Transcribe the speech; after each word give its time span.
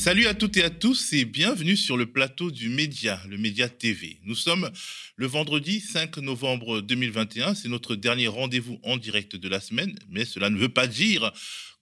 Salut 0.00 0.28
à 0.28 0.32
toutes 0.32 0.56
et 0.56 0.62
à 0.62 0.70
tous 0.70 1.12
et 1.12 1.26
bienvenue 1.26 1.76
sur 1.76 1.98
le 1.98 2.06
plateau 2.06 2.50
du 2.50 2.70
Média, 2.70 3.20
le 3.28 3.36
Média 3.36 3.68
TV. 3.68 4.18
Nous 4.24 4.34
sommes 4.34 4.70
le 5.16 5.26
vendredi 5.26 5.78
5 5.78 6.16
novembre 6.16 6.80
2021, 6.80 7.54
c'est 7.54 7.68
notre 7.68 7.96
dernier 7.96 8.26
rendez-vous 8.26 8.80
en 8.82 8.96
direct 8.96 9.36
de 9.36 9.46
la 9.46 9.60
semaine, 9.60 9.98
mais 10.08 10.24
cela 10.24 10.48
ne 10.48 10.56
veut 10.56 10.70
pas 10.70 10.86
dire 10.86 11.30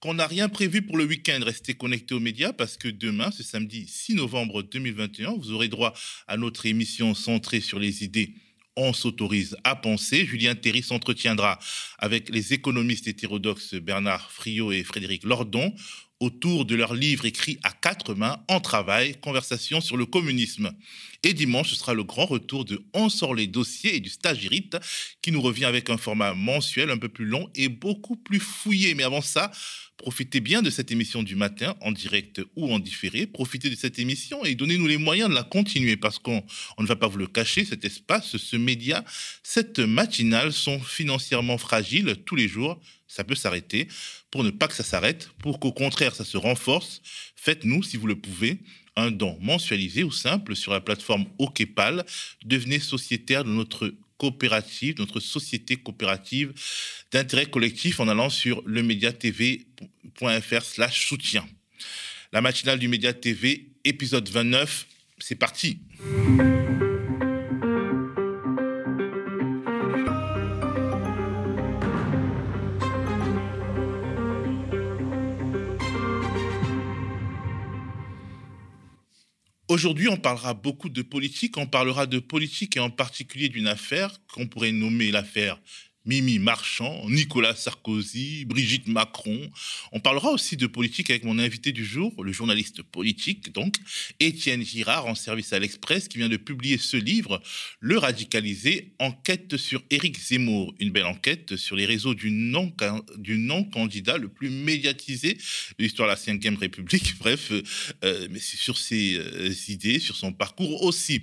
qu'on 0.00 0.14
n'a 0.14 0.26
rien 0.26 0.48
prévu 0.48 0.82
pour 0.82 0.96
le 0.96 1.04
week-end. 1.04 1.38
Restez 1.44 1.74
connectés 1.74 2.16
aux 2.16 2.18
médias 2.18 2.52
parce 2.52 2.76
que 2.76 2.88
demain, 2.88 3.30
ce 3.30 3.44
samedi 3.44 3.86
6 3.86 4.16
novembre 4.16 4.64
2021, 4.64 5.34
vous 5.34 5.52
aurez 5.52 5.68
droit 5.68 5.94
à 6.26 6.36
notre 6.36 6.66
émission 6.66 7.14
centrée 7.14 7.60
sur 7.60 7.78
les 7.78 8.02
idées 8.02 8.34
on 8.80 8.92
s'autorise 8.92 9.56
à 9.64 9.74
penser. 9.74 10.24
Julien 10.24 10.54
Théry 10.54 10.82
s'entretiendra 10.82 11.58
avec 11.98 12.28
les 12.28 12.52
économistes 12.52 13.08
hétérodoxes 13.08 13.74
Bernard 13.74 14.30
Friot 14.30 14.70
et 14.70 14.84
Frédéric 14.84 15.24
Lordon 15.24 15.74
autour 16.20 16.64
de 16.64 16.74
leur 16.74 16.94
livre 16.94 17.24
écrit 17.26 17.58
à 17.62 17.70
quatre 17.70 18.14
mains 18.14 18.42
en 18.48 18.60
travail, 18.60 19.16
Conversation 19.20 19.80
sur 19.80 19.96
le 19.96 20.06
communisme. 20.06 20.72
Et 21.22 21.32
dimanche, 21.32 21.70
ce 21.70 21.76
sera 21.76 21.94
le 21.94 22.04
grand 22.04 22.26
retour 22.26 22.64
de 22.64 22.80
On 22.92 23.08
sort 23.08 23.34
les 23.34 23.46
dossiers 23.46 23.96
et 23.96 24.00
du 24.00 24.08
stagirite 24.08 24.76
qui 25.22 25.32
nous 25.32 25.40
revient 25.40 25.64
avec 25.64 25.90
un 25.90 25.96
format 25.96 26.34
mensuel 26.34 26.90
un 26.90 26.98
peu 26.98 27.08
plus 27.08 27.24
long 27.24 27.50
et 27.54 27.68
beaucoup 27.68 28.16
plus 28.16 28.40
fouillé. 28.40 28.94
Mais 28.94 29.02
avant 29.02 29.20
ça, 29.20 29.50
profitez 29.96 30.40
bien 30.40 30.62
de 30.62 30.70
cette 30.70 30.92
émission 30.92 31.24
du 31.24 31.34
matin 31.34 31.74
en 31.80 31.90
direct 31.90 32.40
ou 32.54 32.72
en 32.72 32.78
différé. 32.78 33.26
Profitez 33.26 33.68
de 33.68 33.74
cette 33.74 33.98
émission 33.98 34.44
et 34.44 34.54
donnez-nous 34.54 34.86
les 34.86 34.96
moyens 34.96 35.28
de 35.28 35.34
la 35.34 35.42
continuer 35.42 35.96
parce 35.96 36.18
qu'on 36.20 36.44
ne 36.78 36.86
va 36.86 36.96
pas 36.96 37.08
vous 37.08 37.18
le 37.18 37.26
cacher, 37.26 37.64
cet 37.64 37.84
espace, 37.84 38.36
ce 38.36 38.56
média, 38.56 39.04
cette 39.42 39.80
matinale 39.80 40.52
sont 40.52 40.78
financièrement 40.78 41.58
fragiles 41.58 42.16
tous 42.24 42.36
les 42.36 42.48
jours 42.48 42.80
ça 43.08 43.24
peut 43.24 43.34
s'arrêter. 43.34 43.88
Pour 44.30 44.44
ne 44.44 44.50
pas 44.50 44.68
que 44.68 44.74
ça 44.74 44.84
s'arrête, 44.84 45.30
pour 45.38 45.58
qu'au 45.58 45.72
contraire 45.72 46.14
ça 46.14 46.24
se 46.24 46.36
renforce, 46.36 47.02
faites-nous, 47.34 47.82
si 47.82 47.96
vous 47.96 48.06
le 48.06 48.16
pouvez, 48.16 48.58
un 48.94 49.10
don 49.10 49.38
mensualisé 49.40 50.04
ou 50.04 50.12
simple 50.12 50.54
sur 50.54 50.72
la 50.72 50.80
plateforme 50.80 51.26
OKPAL. 51.38 52.04
Devenez 52.44 52.78
sociétaire 52.78 53.44
de 53.44 53.50
notre 53.50 53.94
coopérative, 54.18 54.96
notre 54.98 55.20
société 55.20 55.76
coopérative 55.76 56.52
d'intérêt 57.12 57.46
collectif 57.46 58.00
en 58.00 58.08
allant 58.08 58.30
sur 58.30 58.62
lemediatv.fr 58.66 60.62
slash 60.62 61.06
soutien. 61.06 61.48
La 62.32 62.40
matinale 62.40 62.78
du 62.78 62.88
Média 62.88 63.12
TV, 63.14 63.70
épisode 63.84 64.28
29, 64.28 64.86
c'est 65.18 65.36
parti. 65.36 65.78
Aujourd'hui, 79.68 80.08
on 80.08 80.16
parlera 80.16 80.54
beaucoup 80.54 80.88
de 80.88 81.02
politique. 81.02 81.58
On 81.58 81.66
parlera 81.66 82.06
de 82.06 82.18
politique 82.18 82.78
et 82.78 82.80
en 82.80 82.88
particulier 82.88 83.50
d'une 83.50 83.68
affaire 83.68 84.18
qu'on 84.32 84.46
pourrait 84.46 84.72
nommer 84.72 85.10
l'affaire 85.10 85.60
Mimi 86.08 86.38
Marchand, 86.38 87.04
Nicolas 87.10 87.54
Sarkozy, 87.54 88.46
Brigitte 88.46 88.88
Macron. 88.88 89.38
On 89.92 90.00
parlera 90.00 90.30
aussi 90.30 90.56
de 90.56 90.66
politique 90.66 91.10
avec 91.10 91.22
mon 91.22 91.38
invité 91.38 91.70
du 91.70 91.84
jour, 91.84 92.24
le 92.24 92.32
journaliste 92.32 92.82
politique, 92.82 93.52
donc, 93.52 93.76
Étienne 94.18 94.64
Girard, 94.64 95.06
en 95.06 95.14
service 95.14 95.52
à 95.52 95.58
l'Express, 95.58 96.08
qui 96.08 96.16
vient 96.16 96.30
de 96.30 96.38
publier 96.38 96.78
ce 96.78 96.96
livre, 96.96 97.42
Le 97.80 97.98
Radicalisé, 97.98 98.94
enquête 98.98 99.58
sur 99.58 99.82
Éric 99.90 100.18
Zemmour. 100.18 100.74
Une 100.80 100.90
belle 100.90 101.04
enquête 101.04 101.56
sur 101.56 101.76
les 101.76 101.84
réseaux 101.84 102.14
du 102.14 102.30
non-candidat 102.30 104.16
le 104.16 104.28
plus 104.28 104.48
médiatisé 104.48 105.34
de 105.34 105.84
l'histoire 105.84 106.08
de 106.08 106.14
la 106.14 106.50
Ve 106.50 106.58
République. 106.58 107.16
Bref, 107.20 107.52
euh, 108.02 108.28
mais 108.30 108.40
c'est 108.40 108.56
sur 108.56 108.78
ses 108.78 109.16
euh, 109.16 109.52
idées, 109.68 109.98
sur 109.98 110.16
son 110.16 110.32
parcours 110.32 110.84
aussi. 110.84 111.22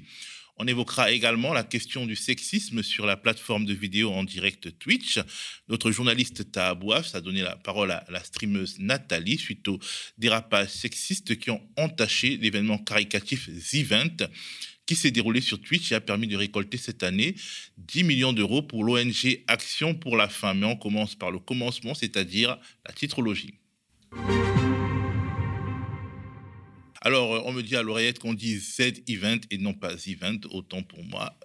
On 0.58 0.68
évoquera 0.68 1.12
également 1.12 1.54
la 1.54 1.64
question 1.64 2.06
du 2.06 2.16
sexisme 2.16 2.82
sur 2.82 3.06
la 3.06 3.18
plateforme 3.18 3.66
de 3.66 3.74
vidéo 3.74 4.12
en 4.12 4.24
direct 4.24 4.78
Twitch. 4.80 5.20
Notre 5.68 5.92
journaliste 5.92 6.52
Tahabouaf 6.52 7.14
a 7.14 7.22
donné 7.22 7.42
la 7.42 7.58
parole 7.58 7.92
à 7.92 8.06
la 8.10 8.24
streameuse 8.24 8.80
Nathalie 8.80 9.38
suite 9.38 9.68
aux 9.68 9.80
dérapages 10.18 10.70
sexistes 10.70 11.38
qui 11.38 11.50
ont 11.52 11.62
entaché 11.76 12.38
l'événement 12.38 12.78
caricatif 12.78 13.50
The 13.50 13.74
Event 13.76 14.28
qui 14.86 14.96
s'est 14.96 15.12
déroulé 15.12 15.42
sur 15.42 15.60
Twitch 15.60 15.92
et 15.92 15.96
a 15.96 16.02
permis 16.02 16.28
de 16.28 16.38
récolter 16.38 16.78
cette 16.78 17.04
année 17.04 17.36
10 17.78 18.04
millions 18.04 18.34
d'euros 18.34 18.62
pour 18.62 18.84
l'ONG 18.84 19.44
Action 19.48 19.96
pour 19.96 20.16
la 20.16 20.30
faim. 20.30 20.54
Mais 20.54 20.68
on 20.68 20.76
commence 20.76 21.16
par 21.16 21.32
le 21.32 21.40
commencement, 21.40 21.94
c'est-à-dire 21.94 22.58
la 22.86 22.94
titrologie. 22.94 23.56
Alors, 27.06 27.36
euh, 27.36 27.42
on 27.46 27.54
me 27.54 27.62
dit 27.62 27.76
à 27.76 27.84
l'oreillette 27.84 28.18
qu'on 28.18 28.34
dit 28.34 28.58
Z-Event 28.58 29.38
et 29.52 29.60
non 29.60 29.76
pas 29.76 29.94
Event, 30.08 30.40
autant 30.50 30.82
pour 30.82 31.04
moi. 31.04 31.38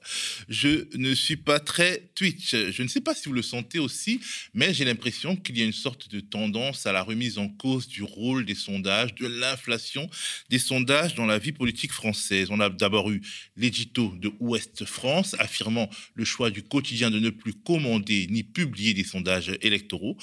Je 0.49 0.87
ne 0.97 1.15
suis 1.15 1.37
pas 1.37 1.61
très 1.61 2.11
Twitch. 2.15 2.57
Je 2.71 2.83
ne 2.83 2.89
sais 2.89 3.03
pas 3.03 3.15
si 3.15 3.29
vous 3.29 3.35
le 3.35 3.43
sentez 3.43 3.79
aussi, 3.79 4.21
mais 4.55 4.73
j'ai 4.73 4.87
l'impression 4.87 5.37
qu'il 5.37 5.59
y 5.59 5.63
a 5.63 5.67
une 5.67 5.75
sorte 5.75 6.09
de 6.09 6.21
tendance 6.21 6.87
à 6.87 6.93
la 6.93 7.03
remise 7.03 7.37
en 7.37 7.51
cause 7.51 7.89
du 7.89 8.03
rôle 8.03 8.47
des 8.47 8.55
sondages, 8.55 9.15
de 9.17 9.27
l'inflation 9.27 10.09
des 10.49 10.59
sondages 10.59 11.15
dans 11.15 11.27
la 11.27 11.39
vie 11.39 11.53
politique 11.53 11.93
française. 11.93 12.49
On 12.51 12.61
a 12.61 12.71
d'abord 12.71 13.11
eu 13.11 13.21
l'édito 13.59 14.15
de 14.17 14.33
Ouest 14.41 14.87
France 14.87 15.37
affirmant 15.39 15.91
le 16.15 16.25
choix 16.25 16.51
du 16.51 16.63
quotidien 16.63 17.11
de 17.11 17.19
ne 17.19 17.29
plus 17.29 17.53
commander 17.53 18.29
ni 18.31 18.45
publier 18.45 18.95
des 18.95 19.05
sondages 19.05 19.53
électoraux 19.61 20.17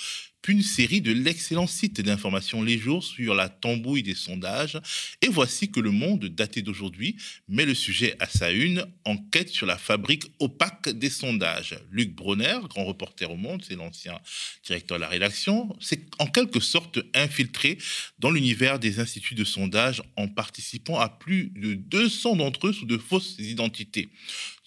une 0.47 0.63
série 0.63 1.01
de 1.01 1.11
l'excellent 1.11 1.67
site 1.67 2.01
d'information 2.01 2.61
Les 2.61 2.77
Jours 2.77 3.03
sur 3.03 3.35
la 3.35 3.49
tambouille 3.49 4.03
des 4.03 4.15
sondages. 4.15 4.79
Et 5.21 5.27
voici 5.27 5.71
que 5.71 5.79
le 5.79 5.91
monde, 5.91 6.25
daté 6.25 6.61
d'aujourd'hui, 6.61 7.17
met 7.47 7.65
le 7.65 7.73
sujet 7.73 8.15
à 8.19 8.27
sa 8.27 8.51
une, 8.51 8.85
enquête 9.05 9.49
sur 9.49 9.65
la 9.65 9.77
fabrique 9.77 10.23
opaque 10.39 10.89
des 10.89 11.09
sondages. 11.09 11.77
Luc 11.91 12.15
Bronner, 12.15 12.59
grand 12.69 12.85
reporter 12.85 13.29
au 13.29 13.35
monde, 13.35 13.63
c'est 13.67 13.75
l'ancien 13.75 14.19
directeur 14.65 14.97
de 14.97 15.01
la 15.01 15.09
rédaction, 15.09 15.75
c'est 15.79 16.07
en 16.19 16.27
quelque 16.27 16.59
sorte 16.59 16.99
infiltré 17.13 17.77
dans 18.19 18.31
l'univers 18.31 18.79
des 18.79 18.99
instituts 18.99 19.35
de 19.35 19.43
sondage 19.43 20.01
en 20.15 20.27
participant 20.27 20.99
à 20.99 21.09
plus 21.09 21.51
de 21.55 21.73
200 21.73 22.37
d'entre 22.37 22.67
eux 22.67 22.73
sous 22.73 22.85
de 22.85 22.97
fausses 22.97 23.35
identités 23.39 24.09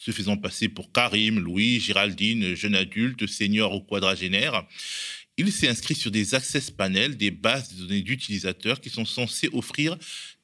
se 0.01 0.13
faisant 0.13 0.39
passer 0.39 0.71
pour 0.71 0.93
Karim, 0.93 1.39
Louis, 1.39 1.79
Géraldine, 1.79 2.55
jeune 2.55 2.75
adulte, 2.75 3.27
senior 3.27 3.75
ou 3.75 3.81
quadragénaire. 3.81 4.65
Il 5.37 5.53
s'est 5.53 5.69
inscrit 5.69 5.95
sur 5.95 6.11
des 6.11 6.35
access 6.35 6.71
panels, 6.71 7.17
des 7.17 7.31
bases 7.31 7.73
de 7.73 7.87
données 7.87 8.03
d'utilisateurs 8.03 8.81
qui 8.81 8.91
sont 8.91 9.05
censées 9.05 9.49
offrir 9.53 9.97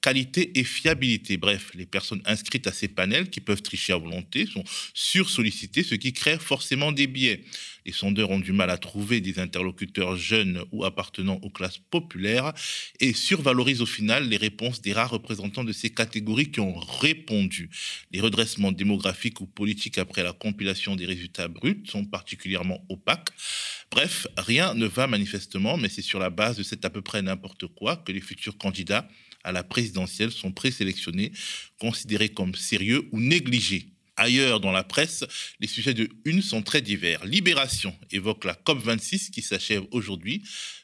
qualité 0.07 0.57
et 0.57 0.63
fiabilité. 0.63 1.37
Bref, 1.37 1.73
les 1.75 1.85
personnes 1.85 2.23
inscrites 2.27 2.69
à 2.69 2.73
ces 2.73 2.87
panels 2.87 3.29
qui 3.29 3.41
peuvent 3.41 3.61
tricher 3.61 3.93
à 3.93 3.97
volonté 3.97 4.47
sont 4.47 4.63
sursollicitées, 4.95 5.83
ce 5.83 5.97
qui 5.97 6.13
crée 6.13 6.39
forcément 6.39 6.93
des 6.93 7.09
biais. 7.09 7.41
Les 7.85 7.91
sondeurs 7.91 8.31
ont 8.31 8.39
du 8.39 8.53
mal 8.53 8.71
à 8.71 8.79
trouver 8.79 9.21
des 9.21 9.41
interlocuteurs 9.41 10.17
jeunes 10.17 10.63
ou 10.71 10.85
appartenant 10.85 11.41
aux 11.43 11.51
classes 11.51 11.81
populaires 11.91 12.53
et 13.01 13.13
survalorisent 13.15 13.83
au 13.83 13.87
final 13.87 14.29
les 14.29 14.37
réponses 14.37 14.81
des 14.81 14.93
rares 14.93 15.11
représentants 15.11 15.65
de 15.65 15.73
ces 15.73 15.91
catégories 15.91 16.53
qui 16.53 16.61
ont 16.61 16.79
répondu. 16.79 17.69
Les 18.13 18.21
redressements 18.21 18.71
démographiques 18.71 19.41
ou 19.41 19.47
politiques 19.47 19.99
après 19.99 20.23
la 20.23 20.33
compilation 20.33 20.95
des 20.95 21.07
résultats 21.07 21.49
bruts 21.49 21.83
sont 21.85 22.05
particulièrement 22.05 22.85
opaques. 22.89 23.31
Bref, 23.91 24.29
rien 24.37 24.75
ne 24.75 24.87
va 24.87 25.09
manifestement, 25.09 25.77
mais 25.77 25.89
c'est 25.89 26.03
sur 26.03 26.21
la 26.21 26.31
base 26.31 26.57
de 26.57 26.63
cet 26.63 26.85
à 26.85 26.91
peu 26.91 27.03
près 27.03 27.23
n'importe 27.23 27.67
quoi 27.67 27.97
que 27.97 28.13
les 28.13 28.21
futurs 28.21 28.57
candidats 28.57 29.09
à 29.47 29.53
la 29.53 29.63
présidentielle 29.63 30.33
sont 30.33 30.53
présélectionnés, 30.53 31.33
considérés 31.81 32.29
comme 32.29 32.55
sérieux 32.55 33.09
ou 33.13 33.21
négligés. 33.21 33.93
Ailleurs 34.17 34.61
dans 34.61 34.73
la 34.73 34.83
presse, 34.83 35.25
les 35.61 35.69
sujets 35.69 35.95
de 35.95 36.09
une 36.25 36.43
sont 36.43 36.63
très 36.63 36.81
divers. 36.81 37.25
Libération 37.25 37.95
évoque 38.11 38.45
la 38.45 38.55
COP26 38.55 39.31
qui 39.31 39.43
s'achève 39.43 39.85
aujourd'hui. 39.93 40.43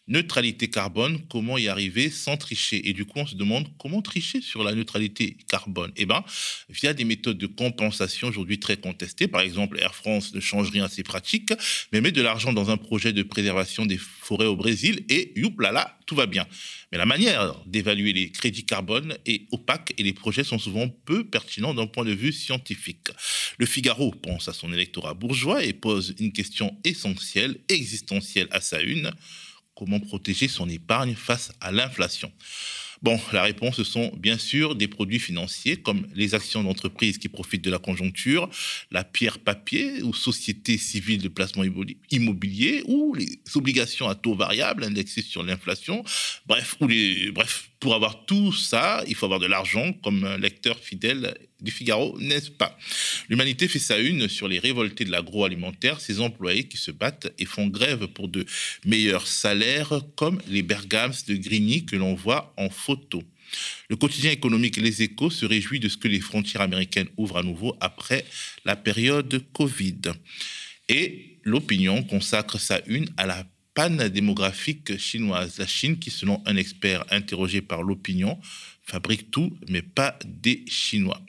Neutralité 0.08 0.68
carbone, 0.68 1.20
comment 1.30 1.58
y 1.58 1.68
arriver 1.68 2.10
sans 2.10 2.36
tricher? 2.36 2.88
Et 2.88 2.92
du 2.92 3.04
coup, 3.04 3.20
on 3.20 3.26
se 3.26 3.36
demande 3.36 3.68
comment 3.78 4.02
tricher 4.02 4.40
sur 4.40 4.64
la 4.64 4.74
neutralité 4.74 5.36
carbone 5.48 5.92
Eh 5.96 6.06
bien, 6.06 6.24
via 6.68 6.92
des 6.92 7.04
méthodes 7.04 7.38
de 7.38 7.46
compensation 7.46 8.26
aujourd'hui 8.26 8.58
très 8.58 8.76
contestées. 8.76 9.28
Par 9.28 9.42
exemple, 9.42 9.78
Air 9.78 9.94
France 9.94 10.34
ne 10.34 10.40
change 10.40 10.70
rien 10.70 10.86
à 10.86 10.88
ses 10.88 11.04
pratiques, 11.04 11.52
mais 11.92 12.00
met 12.00 12.10
de 12.10 12.20
l'argent 12.20 12.52
dans 12.52 12.68
un 12.68 12.76
projet 12.76 13.12
de 13.12 13.22
préservation 13.22 13.86
des 13.86 13.96
forêts 13.96 14.46
au 14.46 14.56
Brésil 14.56 15.04
et 15.08 15.32
youplala, 15.36 15.96
tout 16.06 16.16
va 16.16 16.26
bien. 16.26 16.48
Mais 16.90 16.98
la 16.98 17.06
manière 17.06 17.54
d'évaluer 17.66 18.12
les 18.12 18.32
crédits 18.32 18.66
carbone 18.66 19.16
est 19.24 19.46
opaque 19.52 19.94
et 19.98 20.02
les 20.02 20.12
projets 20.12 20.42
sont 20.42 20.58
souvent 20.58 20.88
peu 20.88 21.24
pertinents 21.28 21.74
d'un 21.74 21.86
point 21.86 22.04
de 22.04 22.12
vue 22.12 22.32
scientifique. 22.32 23.10
Le 23.56 23.66
Figaro 23.66 24.10
pense 24.10 24.48
à 24.48 24.52
son 24.52 24.72
électorat 24.72 25.14
bourgeois 25.14 25.62
et 25.62 25.72
pose 25.72 26.16
une 26.18 26.32
question 26.32 26.76
essentielle, 26.82 27.60
existentielle 27.68 28.48
à 28.50 28.60
sa 28.60 28.82
une 28.82 29.12
Comment 29.82 29.98
protéger 29.98 30.46
son 30.46 30.68
épargne 30.68 31.16
face 31.16 31.50
à 31.60 31.72
l'inflation. 31.72 32.30
Bon, 33.02 33.18
la 33.32 33.42
réponse, 33.42 33.78
ce 33.78 33.82
sont 33.82 34.12
bien 34.16 34.38
sûr 34.38 34.76
des 34.76 34.86
produits 34.86 35.18
financiers 35.18 35.76
comme 35.76 36.06
les 36.14 36.36
actions 36.36 36.62
d'entreprise 36.62 37.18
qui 37.18 37.28
profitent 37.28 37.64
de 37.64 37.70
la 37.70 37.80
conjoncture, 37.80 38.48
la 38.92 39.02
pierre 39.02 39.40
papier 39.40 40.04
ou 40.04 40.14
société 40.14 40.78
civile 40.78 41.20
de 41.20 41.26
placement 41.26 41.64
immobilier 42.12 42.84
ou 42.86 43.12
les 43.14 43.40
obligations 43.56 44.08
à 44.08 44.14
taux 44.14 44.36
variable 44.36 44.84
indexées 44.84 45.22
sur 45.22 45.42
l'inflation, 45.42 46.04
bref, 46.46 46.76
bref, 47.32 47.70
Pour 47.80 47.96
avoir 47.96 48.24
tout 48.24 48.52
ça, 48.52 49.02
il 49.08 49.16
faut 49.16 49.26
avoir 49.26 49.40
de 49.40 49.46
l'argent, 49.46 49.92
comme 50.04 50.36
lecteur 50.36 50.78
fidèle 50.78 51.34
du 51.62 51.70
Figaro, 51.70 52.18
n'est-ce 52.20 52.50
pas? 52.50 52.78
L'humanité 53.28 53.68
fait 53.68 53.78
sa 53.78 53.98
une 53.98 54.28
sur 54.28 54.48
les 54.48 54.58
révoltés 54.58 55.04
de 55.04 55.10
l'agroalimentaire, 55.10 56.00
ces 56.00 56.20
employés 56.20 56.64
qui 56.64 56.76
se 56.76 56.90
battent 56.90 57.32
et 57.38 57.44
font 57.44 57.68
grève 57.68 58.08
pour 58.08 58.28
de 58.28 58.44
meilleurs 58.84 59.26
salaires, 59.26 60.02
comme 60.16 60.40
les 60.48 60.62
Bergams 60.62 61.14
de 61.28 61.36
Grigny 61.36 61.84
que 61.84 61.96
l'on 61.96 62.14
voit 62.14 62.52
en 62.56 62.68
photo. 62.68 63.22
Le 63.88 63.96
quotidien 63.96 64.30
économique 64.30 64.76
Les 64.76 65.02
Échos 65.02 65.30
se 65.30 65.46
réjouit 65.46 65.80
de 65.80 65.88
ce 65.88 65.96
que 65.96 66.08
les 66.08 66.20
frontières 66.20 66.62
américaines 66.62 67.08
ouvrent 67.16 67.38
à 67.38 67.42
nouveau 67.42 67.76
après 67.80 68.24
la 68.64 68.76
période 68.76 69.42
Covid. 69.52 70.00
Et 70.88 71.38
l'opinion 71.44 72.02
consacre 72.02 72.58
sa 72.58 72.80
une 72.86 73.08
à 73.16 73.26
la 73.26 73.46
panne 73.74 74.08
démographique 74.08 74.98
chinoise. 74.98 75.58
La 75.58 75.66
Chine, 75.66 75.98
qui 75.98 76.10
selon 76.10 76.42
un 76.46 76.56
expert 76.56 77.04
interrogé 77.10 77.60
par 77.62 77.82
l'opinion, 77.82 78.38
fabrique 78.84 79.30
tout, 79.30 79.56
mais 79.68 79.82
pas 79.82 80.18
des 80.24 80.64
Chinois. 80.66 81.20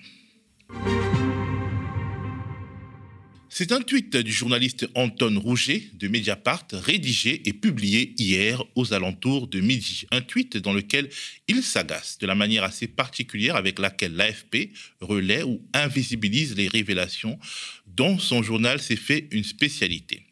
C'est 3.55 3.71
un 3.71 3.81
tweet 3.81 4.17
du 4.17 4.31
journaliste 4.31 4.89
Anton 4.95 5.39
Rouget 5.39 5.83
de 5.93 6.07
Mediapart, 6.07 6.65
rédigé 6.71 7.47
et 7.47 7.53
publié 7.53 8.15
hier 8.17 8.63
aux 8.73 8.93
alentours 8.93 9.47
de 9.47 9.59
midi. 9.59 10.07
Un 10.09 10.21
tweet 10.21 10.57
dans 10.57 10.73
lequel 10.73 11.07
il 11.47 11.61
s'agace 11.61 12.17
de 12.17 12.25
la 12.25 12.33
manière 12.33 12.63
assez 12.63 12.87
particulière 12.87 13.55
avec 13.55 13.77
laquelle 13.77 14.15
l'AFP 14.15 14.71
relaie 15.01 15.43
ou 15.43 15.61
invisibilise 15.71 16.55
les 16.55 16.67
révélations 16.67 17.37
dont 17.85 18.17
son 18.17 18.41
journal 18.41 18.81
s'est 18.81 18.95
fait 18.95 19.27
une 19.29 19.43
spécialité. 19.43 20.25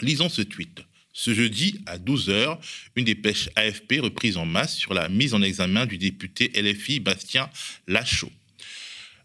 Lisons 0.00 0.30
ce 0.30 0.40
tweet. 0.40 0.80
Ce 1.12 1.34
jeudi, 1.34 1.82
à 1.84 1.98
12h, 1.98 2.58
une 2.96 3.04
dépêche 3.04 3.50
AFP 3.56 4.00
reprise 4.00 4.38
en 4.38 4.46
masse 4.46 4.74
sur 4.74 4.94
la 4.94 5.10
mise 5.10 5.34
en 5.34 5.42
examen 5.42 5.84
du 5.84 5.98
député 5.98 6.50
LFI 6.60 7.00
Bastien 7.00 7.50
Lachaud. 7.86 8.32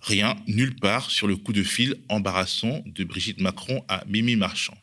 Rien, 0.01 0.35
nulle 0.47 0.75
part, 0.75 1.11
sur 1.11 1.27
le 1.27 1.35
coup 1.35 1.53
de 1.53 1.63
fil 1.63 1.95
embarrassant 2.09 2.83
de 2.85 3.03
Brigitte 3.03 3.41
Macron 3.41 3.83
à 3.87 4.03
Mimi 4.07 4.35
Marchand. 4.35 4.77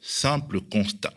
Simple 0.00 0.60
constat. 0.60 1.14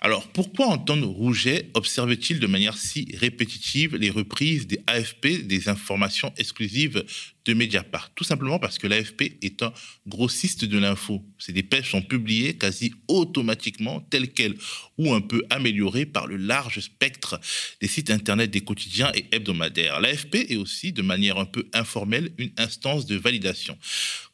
Alors, 0.00 0.28
pourquoi 0.28 0.66
Anton 0.66 1.04
Rouget 1.04 1.70
observe-t-il 1.74 2.38
de 2.38 2.46
manière 2.46 2.76
si 2.76 3.14
répétitive 3.16 3.96
les 3.96 4.10
reprises 4.10 4.66
des 4.66 4.80
AFP 4.86 5.46
des 5.46 5.68
informations 5.68 6.32
exclusives 6.36 7.04
de 7.46 7.54
Mediapart 7.54 8.10
Tout 8.14 8.24
simplement 8.24 8.58
parce 8.58 8.76
que 8.78 8.86
l'AFP 8.86 9.38
est 9.42 9.62
un 9.62 9.72
grossiste 10.06 10.64
de 10.64 10.78
l'info. 10.78 11.24
Ces 11.38 11.52
dépêches 11.52 11.92
sont 11.92 12.02
publiées 12.02 12.54
quasi 12.54 12.92
automatiquement, 13.08 14.00
telles 14.00 14.32
quelles, 14.32 14.56
ou 14.98 15.14
un 15.14 15.20
peu 15.20 15.44
améliorées 15.48 16.06
par 16.06 16.26
le 16.26 16.36
large 16.36 16.80
spectre 16.80 17.40
des 17.80 17.88
sites 17.88 18.10
internet 18.10 18.50
des 18.50 18.62
quotidiens 18.62 19.12
et 19.14 19.26
hebdomadaires. 19.32 20.00
L'AFP 20.00 20.34
est 20.50 20.56
aussi, 20.56 20.92
de 20.92 21.02
manière 21.02 21.38
un 21.38 21.46
peu 21.46 21.68
informelle, 21.72 22.32
une 22.36 22.52
instance 22.56 23.06
de 23.06 23.16
validation. 23.16 23.78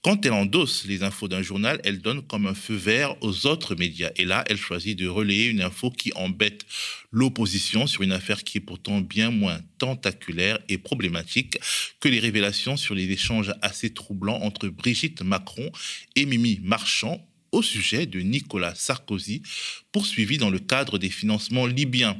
Quand 0.02 0.24
elle 0.26 0.32
endosse 0.32 0.84
les 0.86 1.04
infos 1.04 1.28
d'un 1.28 1.42
journal, 1.42 1.80
elle 1.84 2.00
donne 2.00 2.22
comme 2.22 2.46
un 2.46 2.54
feu 2.54 2.74
vert 2.74 3.14
aux 3.20 3.46
autres 3.46 3.76
médias. 3.76 4.10
Et 4.16 4.24
là, 4.24 4.42
elle 4.48 4.56
choisit 4.56 4.98
de 4.98 5.06
relayer 5.06 5.46
une 5.46 5.62
info 5.62 5.90
qui 5.90 6.12
embête 6.14 6.64
l'opposition 7.12 7.86
sur 7.86 8.02
une 8.02 8.12
affaire 8.12 8.42
qui 8.42 8.58
est 8.58 8.62
pourtant 8.62 9.00
bien 9.00 9.30
moins 9.30 9.60
tentaculaire 9.78 10.58
et 10.68 10.78
problématique 10.78 11.58
que 12.00 12.08
les 12.08 12.18
révélations 12.18 12.76
sur 12.76 12.94
les 12.94 13.10
échanges 13.10 13.52
assez 13.62 13.90
troublants 13.90 14.42
entre 14.42 14.68
Brigitte 14.68 15.22
Macron 15.22 15.70
et 16.16 16.26
Mimi 16.26 16.58
Marchand 16.62 17.24
au 17.52 17.62
sujet 17.62 18.06
de 18.06 18.20
Nicolas 18.20 18.74
Sarkozy, 18.74 19.42
poursuivi 19.92 20.38
dans 20.38 20.48
le 20.48 20.58
cadre 20.58 20.98
des 20.98 21.10
financements 21.10 21.66
libyens. 21.66 22.18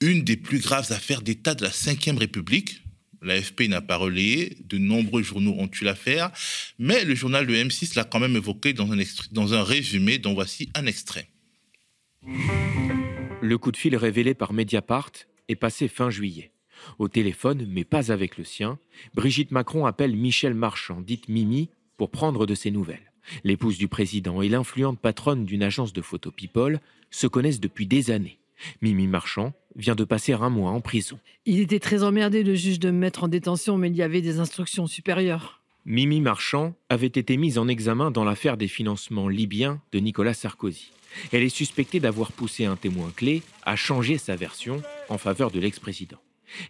Une 0.00 0.24
des 0.24 0.36
plus 0.36 0.58
graves 0.58 0.92
affaires 0.92 1.22
d'État 1.22 1.54
de 1.54 1.64
la 1.64 1.70
Ve 1.70 2.18
République, 2.18 2.82
L'AFP 3.22 3.62
n'a 3.62 3.80
pas 3.80 3.96
relayé, 3.96 4.56
de 4.64 4.78
nombreux 4.78 5.22
journaux 5.22 5.56
ont 5.58 5.70
eu 5.80 5.84
l'affaire, 5.84 6.30
mais 6.78 7.04
le 7.04 7.14
journal 7.14 7.46
de 7.46 7.54
M6 7.54 7.96
l'a 7.96 8.04
quand 8.04 8.20
même 8.20 8.36
évoqué 8.36 8.72
dans 8.72 8.92
un, 8.92 8.98
dans 9.32 9.54
un 9.54 9.64
résumé 9.64 10.18
dont 10.18 10.34
voici 10.34 10.68
un 10.74 10.86
extrait. 10.86 11.28
Le 13.46 13.58
coup 13.58 13.70
de 13.70 13.76
fil 13.76 13.94
révélé 13.94 14.34
par 14.34 14.52
Mediapart 14.52 15.12
est 15.46 15.54
passé 15.54 15.86
fin 15.86 16.10
juillet. 16.10 16.50
Au 16.98 17.06
téléphone, 17.06 17.64
mais 17.68 17.84
pas 17.84 18.10
avec 18.10 18.38
le 18.38 18.42
sien, 18.42 18.80
Brigitte 19.14 19.52
Macron 19.52 19.86
appelle 19.86 20.16
Michel 20.16 20.52
Marchand, 20.52 21.00
dite 21.00 21.28
Mimi, 21.28 21.70
pour 21.96 22.10
prendre 22.10 22.44
de 22.44 22.56
ses 22.56 22.72
nouvelles. 22.72 23.12
L'épouse 23.44 23.78
du 23.78 23.86
président 23.86 24.42
et 24.42 24.48
l'influente 24.48 24.98
patronne 24.98 25.44
d'une 25.44 25.62
agence 25.62 25.92
de 25.92 26.02
photo 26.02 26.32
People 26.32 26.80
se 27.12 27.28
connaissent 27.28 27.60
depuis 27.60 27.86
des 27.86 28.10
années. 28.10 28.40
Mimi 28.82 29.06
Marchand 29.06 29.52
vient 29.76 29.94
de 29.94 30.02
passer 30.02 30.32
un 30.32 30.50
mois 30.50 30.72
en 30.72 30.80
prison. 30.80 31.20
Il 31.44 31.60
était 31.60 31.78
très 31.78 32.02
emmerdé, 32.02 32.42
le 32.42 32.56
juge, 32.56 32.80
de 32.80 32.90
me 32.90 32.98
mettre 32.98 33.22
en 33.22 33.28
détention, 33.28 33.78
mais 33.78 33.90
il 33.90 33.96
y 33.96 34.02
avait 34.02 34.22
des 34.22 34.40
instructions 34.40 34.88
supérieures. 34.88 35.62
Mimi 35.88 36.20
Marchand 36.20 36.74
avait 36.88 37.06
été 37.06 37.36
mise 37.36 37.58
en 37.58 37.68
examen 37.68 38.10
dans 38.10 38.24
l'affaire 38.24 38.56
des 38.56 38.66
financements 38.66 39.28
libyens 39.28 39.80
de 39.92 40.00
Nicolas 40.00 40.34
Sarkozy. 40.34 40.90
Elle 41.30 41.44
est 41.44 41.48
suspectée 41.48 42.00
d'avoir 42.00 42.32
poussé 42.32 42.64
un 42.64 42.74
témoin 42.74 43.12
clé 43.14 43.44
à 43.62 43.76
changer 43.76 44.18
sa 44.18 44.34
version 44.34 44.82
en 45.08 45.16
faveur 45.16 45.52
de 45.52 45.60
l'ex-président. 45.60 46.18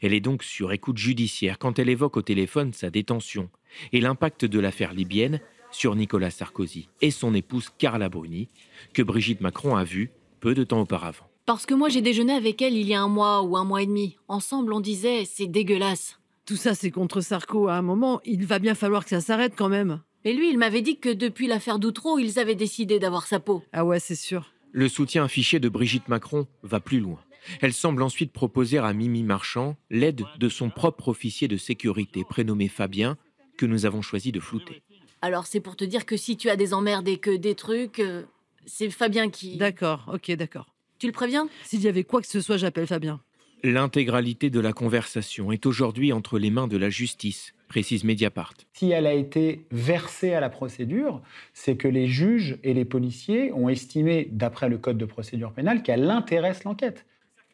Elle 0.03 0.13
est 0.13 0.21
donc 0.21 0.43
sur 0.43 0.71
écoute 0.71 0.99
judiciaire 0.99 1.59
quand 1.59 1.79
elle 1.79 1.89
évoque 1.89 2.19
au 2.19 2.23
téléphone 2.23 2.75
sa 2.75 2.91
détention 2.91 3.49
et 3.95 4.03
l'impact 4.03 4.45
de 4.45 4.61
l'affaire 4.61 4.93
libyenne 4.93 5.41
sur 5.71 5.97
Nicolas 5.97 6.31
Sarkozy 6.31 6.91
et 7.01 7.11
son 7.11 7.35
épouse 7.35 7.71
Carla 7.79 8.11
Bruni, 8.11 8.51
que 8.93 9.03
Brigitte 9.03 9.41
Macron 9.41 9.77
a 9.77 9.85
vue 9.85 10.11
peu 10.41 10.53
de 10.53 10.63
temps 10.63 10.83
auparavant. 10.83 11.27
Parce 11.47 11.65
que 11.65 11.73
moi 11.73 11.89
j'ai 11.89 12.03
déjeuné 12.03 12.35
avec 12.35 12.61
elle 12.61 12.77
il 12.77 12.87
y 12.87 12.93
a 12.93 13.01
un 13.01 13.09
mois 13.09 13.41
ou 13.41 13.57
un 13.57 13.65
mois 13.65 13.81
et 13.81 13.87
demi. 13.87 14.19
Ensemble 14.29 14.75
on 14.75 14.81
disait 14.81 15.25
c'est 15.25 15.47
dégueulasse. 15.47 16.19
Tout 16.47 16.57
ça 16.57 16.77
c'est 16.77 16.93
contre 16.93 17.21
Sarko 17.21 17.67
à 17.67 17.75
un 17.75 17.83
moment, 17.83 18.21
il 18.25 18.47
va 18.47 18.61
bien 18.61 18.77
falloir 18.77 19.03
que 19.03 19.11
ça 19.11 19.21
s'arrête 19.21 19.55
quand 19.57 19.69
même. 19.69 20.01
Et 20.25 20.33
lui 20.33 20.49
il 20.49 20.59
m'avait 20.59 20.81
dit 20.81 21.01
que 21.01 21.13
depuis 21.13 21.49
l'affaire 21.49 21.81
d'Outreau 21.81 22.21
ils 22.21 22.39
avaient 22.39 22.55
décidé 22.55 23.01
d'avoir 23.01 23.27
sa 23.27 23.41
peau. 23.41 23.65
Ah 23.73 23.85
ouais 23.85 23.99
c'est 23.99 24.15
sûr. 24.15 24.53
Le 24.71 24.89
soutien 24.89 25.25
affiché 25.25 25.59
de 25.59 25.69
Brigitte 25.69 26.07
Macron 26.07 26.47
va 26.63 26.79
plus 26.79 27.01
loin. 27.01 27.19
Elle 27.61 27.73
semble 27.73 28.03
ensuite 28.03 28.33
proposer 28.33 28.79
à 28.79 28.93
Mimi 28.93 29.25
Marchand 29.25 29.77
l'aide 29.91 30.25
de 30.39 30.49
son 30.49 30.71
propre 30.71 31.09
officier 31.09 31.49
de 31.49 31.57
sécurité 31.57 32.23
prénommé 32.23 32.69
Fabien, 32.69 33.17
que 33.57 33.67
nous 33.67 33.85
avons 33.85 34.03
choisi 34.03 34.31
de 34.31 34.39
flouter. 34.39 34.83
Alors 35.23 35.47
c'est 35.47 35.61
pour 35.61 35.75
te 35.75 35.85
dire 35.85 36.07
que 36.07 36.17
si 36.17 36.37
tu 36.37 36.49
as 36.49 36.57
des 36.57 36.75
emmerdes 36.75 37.09
et 37.09 37.19
que 37.19 37.37
des 37.37 37.57
trucs, 37.57 37.99
euh, 37.99 38.23
c'est 38.67 38.91
Fabien 38.91 39.31
qui... 39.31 39.57
D'accord, 39.57 40.09
ok, 40.13 40.31
d'accord. 40.33 40.67
Tu 40.99 41.07
le 41.07 41.13
préviens? 41.13 41.49
S'il 41.65 41.83
y 41.83 41.89
avait 41.89 42.05
quoi 42.05 42.21
que 42.21 42.29
ce 42.29 42.41
soit, 42.41 42.57
j'appelle 42.57 42.87
Fabien. 42.87 43.21
L'intégralité 43.67 44.49
de 44.49 44.61
la 44.61 44.73
conversation 44.73 45.51
est 45.51 45.67
aujourd'hui 45.67 46.13
entre 46.13 46.39
les 46.39 46.51
mains 46.51 46.69
de 46.69 46.77
la 46.77 46.89
justice, 46.89 47.53
précise 47.67 48.05
Mediapart. 48.05 48.55
Si 48.75 48.93
elle 48.93 49.09
a 49.09 49.13
été 49.13 49.67
versée 49.73 50.35
à 50.35 50.41
la 50.41 50.49
procédure, 50.49 51.21
c'est 51.53 51.75
que 51.77 51.89
les 51.89 52.07
juges 52.07 52.59
et 52.63 52.75
les 52.75 52.85
policiers 52.85 53.53
ont 53.53 53.69
estimé, 53.69 54.29
d'après 54.31 54.69
le 54.69 54.79
code 54.79 54.99
de 54.99 55.05
procédure 55.05 55.51
pénale, 55.51 55.83
qu'elle 55.83 56.09
intéresse 56.09 56.63
l'enquête. 56.63 57.07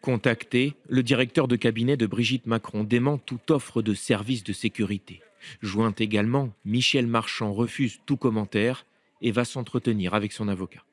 Contacté, 0.03 0.75
le 0.87 1.03
directeur 1.03 1.49
de 1.49 1.57
cabinet 1.57 1.97
de 1.97 2.05
Brigitte 2.05 2.45
Macron 2.45 2.85
dément 2.85 3.17
toute 3.17 3.51
offre 3.51 3.81
de 3.81 3.95
service 3.95 4.45
de 4.45 4.53
sécurité. 4.53 5.23
Joint 5.63 5.95
également, 5.99 6.51
Michel 6.67 7.07
Marchand 7.07 7.55
refuse 7.55 8.01
tout 8.05 8.19
commentaire 8.19 8.85
et 9.23 9.33
va 9.33 9.47
s'entretenir 9.47 10.13
avec 10.13 10.33
son 10.33 10.49
avocat. 10.49 10.85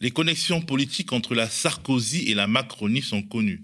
Les 0.00 0.10
connexions 0.10 0.60
politiques 0.60 1.12
entre 1.12 1.34
la 1.34 1.48
Sarkozy 1.48 2.30
et 2.30 2.34
la 2.34 2.46
Macronie 2.46 3.02
sont 3.02 3.22
connues. 3.22 3.62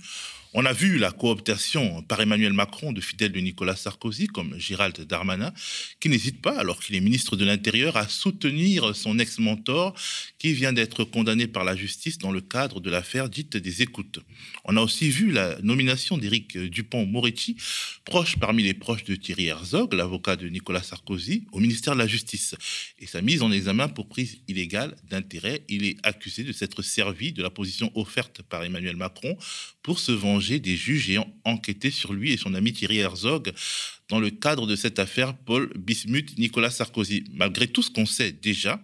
On 0.52 0.64
a 0.64 0.73
vu 0.73 0.99
la 0.99 1.12
cooptation 1.12 2.02
par 2.02 2.21
Emmanuel 2.21 2.52
Macron 2.52 2.92
de 2.92 3.00
fidèles 3.00 3.30
de 3.30 3.38
Nicolas 3.38 3.76
Sarkozy, 3.76 4.26
comme 4.26 4.59
Gérald 4.59 5.00
Darmanin, 5.02 5.52
qui 6.00 6.09
n'hésite 6.09 6.42
pas, 6.42 6.59
alors 6.59 6.80
qu'il 6.80 6.97
est 6.97 7.00
ministre 7.00 7.37
de 7.37 7.45
l'Intérieur, 7.45 7.97
à 7.97 8.09
soutenir 8.09 8.97
son 8.97 9.21
ex-mentor, 9.21 9.95
qui 10.40 10.52
vient 10.52 10.73
d'être 10.73 11.04
condamné 11.04 11.47
par 11.47 11.62
la 11.62 11.76
justice 11.76 12.19
dans 12.19 12.33
le 12.33 12.40
cadre 12.40 12.80
de 12.80 12.90
l'affaire 12.90 13.28
dite 13.28 13.57
des 13.57 13.83
écoutes. 13.83 14.19
On 14.64 14.76
a 14.76 14.80
aussi 14.80 15.09
vu 15.09 15.30
la 15.30 15.57
nomination 15.62 16.19
d'Éric 16.19 16.59
Dupont-Moretti, 16.59 17.57
proche 18.04 18.37
parmi 18.37 18.64
les 18.64 18.75
proches 18.75 19.04
de 19.04 19.14
Thierry 19.14 19.47
Herzog, 19.47 19.95
l'avocat 19.95 20.35
de 20.35 20.49
Nicolas 20.49 20.83
Sarkozy, 20.83 21.45
au 21.52 21.61
ministère 21.61 21.95
de 21.95 22.00
la 22.00 22.09
Justice, 22.09 22.57
et 22.99 23.07
sa 23.07 23.23
mise 23.23 23.42
en 23.42 23.52
examen 23.52 23.87
pour 23.87 24.09
prise 24.09 24.38
illégale 24.49 24.97
d'intérêt. 25.09 25.62
Il 25.69 25.85
est 25.85 25.97
accusé 26.02 26.42
de 26.42 26.50
s'être 26.50 26.83
servi 26.83 27.33
de 27.33 27.40
la 27.40 27.50
position 27.50 27.92
offerte 27.95 28.42
par 28.42 28.64
Emmanuel 28.64 28.97
Macron 28.97 29.38
pour 29.85 30.00
se 30.00 30.11
venger 30.11 30.39
des 30.49 30.76
juges 30.76 31.11
ayant 31.11 31.32
enquêté 31.44 31.90
sur 31.90 32.12
lui 32.12 32.32
et 32.32 32.37
son 32.37 32.54
ami 32.54 32.73
Thierry 32.73 32.99
Herzog 32.99 33.52
dans 34.09 34.18
le 34.18 34.30
cadre 34.30 34.66
de 34.66 34.75
cette 34.75 34.99
affaire 34.99 35.37
Paul 35.37 35.70
Bismuth-Nicolas 35.76 36.70
Sarkozy. 36.70 37.25
Malgré 37.32 37.68
tout 37.68 37.82
ce 37.82 37.90
qu'on 37.90 38.06
sait 38.06 38.32
déjà, 38.32 38.82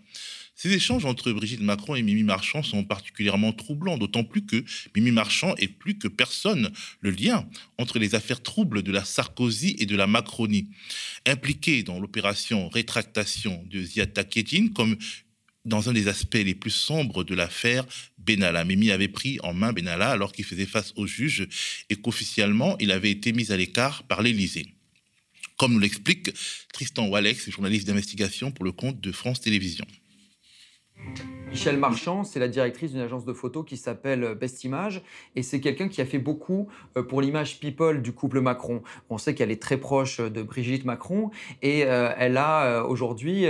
ces 0.55 0.73
échanges 0.73 1.05
entre 1.05 1.33
Brigitte 1.33 1.61
Macron 1.61 1.97
et 1.97 2.03
Mimi 2.03 2.23
Marchand 2.23 2.63
sont 2.63 2.85
particulièrement 2.85 3.53
troublants, 3.53 3.99
d'autant 3.99 4.25
plus 4.25 4.45
que 4.45 4.65
Mimi 4.95 5.11
Marchand 5.11 5.55
est 5.57 5.69
plus 5.69 5.99
que 5.99 6.09
personne 6.09 6.71
le 7.01 7.11
lien 7.11 7.47
entre 7.79 7.99
les 7.99 8.15
affaires 8.15 8.43
troubles 8.43 8.83
de 8.83 8.93
la 8.93 9.05
Sarkozy 9.05 9.77
et 9.79 9.87
de 9.87 9.97
la 9.97 10.07
Macronie. 10.07 10.69
Impliquée 11.27 11.83
dans 11.83 12.01
l'opération 12.01 12.69
rétractation 12.69 13.65
de 13.71 13.83
Ziata 13.83 14.25
Kedin 14.25 14.69
comme 14.69 14.97
dans 15.67 15.91
un 15.91 15.93
des 15.93 16.09
aspects 16.09 16.35
les 16.35 16.55
plus 16.55 16.71
sombres 16.71 17.25
de 17.25 17.35
l'affaire 17.35 17.85
Benalla. 18.19 18.65
Mimi 18.65 18.91
avait 18.91 19.09
pris 19.09 19.39
en 19.43 19.53
main 19.53 19.73
Benalla 19.73 20.11
alors 20.11 20.33
qu'il 20.33 20.45
faisait 20.45 20.67
face 20.67 20.93
au 20.97 21.07
juge 21.07 21.49
et 21.91 21.97
qu'officiellement, 21.97 22.77
il 22.79 22.91
avait 22.91 23.11
été 23.11 23.33
mis 23.33 23.53
à 23.53 23.57
l'écart 23.57 24.05
par 24.05 24.23
l'Élysée. 24.23 24.67
Comme 25.59 25.73
nous 25.73 25.79
l'explique 25.79 26.31
Tristan 26.73 27.09
Walex, 27.09 27.51
journaliste 27.51 27.87
d'investigation 27.87 28.53
pour 28.53 28.65
le 28.65 28.73
compte 28.73 29.01
de 29.01 29.13
France 29.13 29.41
Télévisions. 29.41 29.87
Michel 31.49 31.79
Marchand, 31.79 32.25
c'est 32.25 32.41
la 32.41 32.49
directrice 32.49 32.93
d'une 32.93 33.01
agence 33.01 33.25
de 33.25 33.33
photos 33.33 33.65
qui 33.65 33.77
s'appelle 33.77 34.35
Best 34.35 34.65
Image 34.65 35.03
et 35.37 35.43
c'est 35.43 35.61
quelqu'un 35.61 35.89
qui 35.89 36.01
a 36.01 36.05
fait 36.05 36.19
beaucoup 36.19 36.69
euh, 36.97 37.03
pour 37.03 37.23
l'image 37.23 37.61
people 37.61 38.03
du 38.03 38.13
couple 38.13 38.41
Macron. 38.41 38.83
On 39.11 39.17
sait 39.17 39.35
qu'elle 39.35 39.53
est 39.53 39.63
très 39.63 39.77
proche 39.77 40.21
de 40.21 40.43
Brigitte 40.43 40.85
Macron 40.85 41.31
et 41.63 41.85
euh, 41.85 42.13
elle 42.19 42.37
a 42.37 42.65
euh, 42.65 42.85
aujourd'hui 42.85 43.47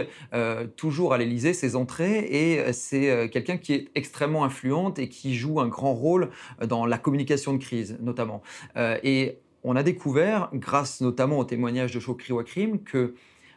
toujours 0.76 1.14
à 1.14 1.18
l'Élysée 1.18 1.54
ses 1.54 1.74
entrées 1.74 2.18
et 2.18 2.72
c'est 2.72 3.30
quelqu'un 3.30 3.56
qui 3.56 3.72
est 3.72 3.88
extrêmement 3.94 4.44
influente 4.44 4.98
et 4.98 5.08
qui 5.08 5.34
joue 5.34 5.60
un 5.60 5.68
grand 5.68 5.94
rôle 5.94 6.30
dans 6.64 6.86
la 6.86 6.98
communication 6.98 7.54
de 7.54 7.58
crise 7.58 7.96
notamment. 8.00 8.42
et 8.76 9.38
on 9.64 9.74
a 9.74 9.82
découvert, 9.82 10.50
grâce 10.52 11.00
notamment 11.00 11.38
au 11.38 11.44
témoignage 11.44 11.92
de 11.92 12.00
Chokri 12.00 12.32
Wakrim, 12.32 12.82
que 12.82 13.14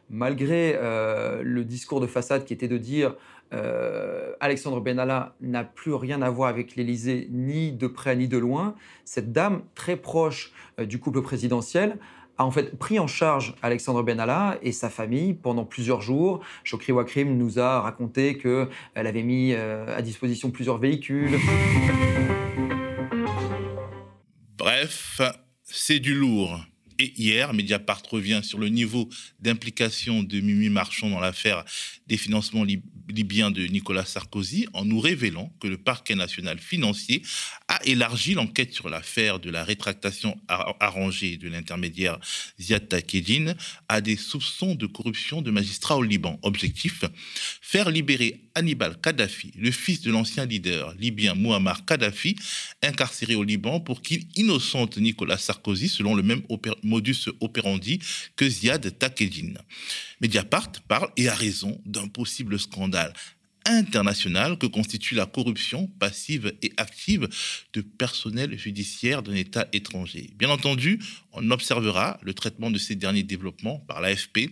malgré 0.09 0.73
le 1.43 1.63
discours 1.63 1.99
de 1.99 2.07
façade 2.07 2.45
qui 2.45 2.53
était 2.53 2.67
de 2.67 2.77
dire 2.77 3.15
euh, 3.53 4.33
Alexandre 4.39 4.79
Benalla 4.79 5.35
n'a 5.41 5.63
plus 5.63 5.93
rien 5.93 6.21
à 6.21 6.29
voir 6.29 6.49
avec 6.49 6.75
l'Élysée, 6.75 7.27
ni 7.31 7.71
de 7.71 7.87
près 7.87 8.15
ni 8.15 8.27
de 8.27 8.37
loin. 8.37 8.75
Cette 9.05 9.31
dame, 9.31 9.63
très 9.75 9.95
proche 9.95 10.51
euh, 10.79 10.85
du 10.85 10.99
couple 10.99 11.21
présidentiel, 11.21 11.97
a 12.37 12.45
en 12.45 12.51
fait 12.51 12.77
pris 12.77 12.99
en 12.99 13.07
charge 13.07 13.55
Alexandre 13.61 14.01
Benalla 14.01 14.57
et 14.61 14.71
sa 14.71 14.89
famille 14.89 15.33
pendant 15.33 15.65
plusieurs 15.65 16.01
jours. 16.01 16.41
Chokri 16.63 16.93
Wakrim 16.93 17.37
nous 17.37 17.59
a 17.59 17.81
raconté 17.81 18.37
qu'elle 18.37 18.67
avait 18.95 19.23
mis 19.23 19.53
euh, 19.53 19.97
à 19.97 20.01
disposition 20.01 20.51
plusieurs 20.51 20.77
véhicules. 20.77 21.37
Bref, 24.57 25.21
c'est 25.63 25.99
du 25.99 26.13
lourd. 26.13 26.59
Et 27.01 27.13
hier, 27.15 27.53
Mediapart 27.53 28.03
revient 28.11 28.41
sur 28.43 28.59
le 28.59 28.67
niveau 28.67 29.07
d'implication 29.39 30.21
de 30.21 30.41
Mimi 30.41 30.67
Marchand 30.67 31.09
dans 31.09 31.21
l'affaire 31.21 31.63
des 32.07 32.17
financements 32.17 32.65
libyens 33.07 33.51
de 33.51 33.65
Nicolas 33.67 34.03
Sarkozy 34.03 34.67
en 34.73 34.83
nous 34.83 34.99
révélant 34.99 35.49
que 35.61 35.67
le 35.67 35.77
parquet 35.77 36.15
national 36.15 36.59
financier 36.59 37.21
a 37.69 37.79
élargi 37.85 38.33
l'enquête 38.33 38.73
sur 38.73 38.89
l'affaire 38.89 39.39
de 39.39 39.49
la 39.49 39.63
rétractation 39.63 40.37
arrangée 40.47 41.37
de 41.37 41.47
l'intermédiaire 41.47 42.19
Ziad 42.59 42.89
Takedine 42.89 43.55
à 43.87 44.01
des 44.01 44.17
soupçons 44.17 44.75
de 44.75 44.85
corruption 44.85 45.41
de 45.41 45.51
magistrats 45.51 45.95
au 45.95 46.03
Liban. 46.03 46.37
Objectif, 46.41 47.05
faire 47.61 47.89
libérer 47.91 48.41
Hannibal 48.55 48.99
Kadhafi, 48.99 49.53
le 49.55 49.71
fils 49.71 50.01
de 50.01 50.11
l'ancien 50.11 50.45
leader 50.45 50.93
libyen 50.99 51.35
Muammar 51.35 51.85
Kadhafi, 51.85 52.35
incarcéré 52.83 53.35
au 53.35 53.43
Liban 53.43 53.79
pour 53.79 54.01
qu'il 54.01 54.27
innocente 54.35 54.97
Nicolas 54.97 55.37
Sarkozy 55.37 55.87
selon 55.87 56.13
le 56.13 56.23
même 56.23 56.41
modus 56.89 57.29
operandi 57.39 57.99
que 58.35 58.49
Ziad 58.49 58.97
Takedine. 58.97 59.59
Mediapart 60.19 60.71
parle, 60.87 61.09
et 61.15 61.29
a 61.29 61.35
raison, 61.35 61.79
d'un 61.85 62.07
possible 62.07 62.59
scandale 62.59 63.13
international 63.65 64.57
que 64.57 64.65
constitue 64.65 65.15
la 65.15 65.25
corruption 65.25 65.87
passive 65.99 66.53
et 66.61 66.71
active 66.77 67.29
de 67.73 67.81
personnel 67.81 68.57
judiciaire 68.57 69.21
d'un 69.21 69.35
État 69.35 69.67
étranger. 69.73 70.31
Bien 70.35 70.49
entendu, 70.49 70.99
on 71.33 71.51
observera 71.51 72.19
le 72.21 72.33
traitement 72.33 72.71
de 72.71 72.77
ces 72.77 72.95
derniers 72.95 73.23
développements 73.23 73.79
par 73.87 74.01
l'AFP 74.01 74.49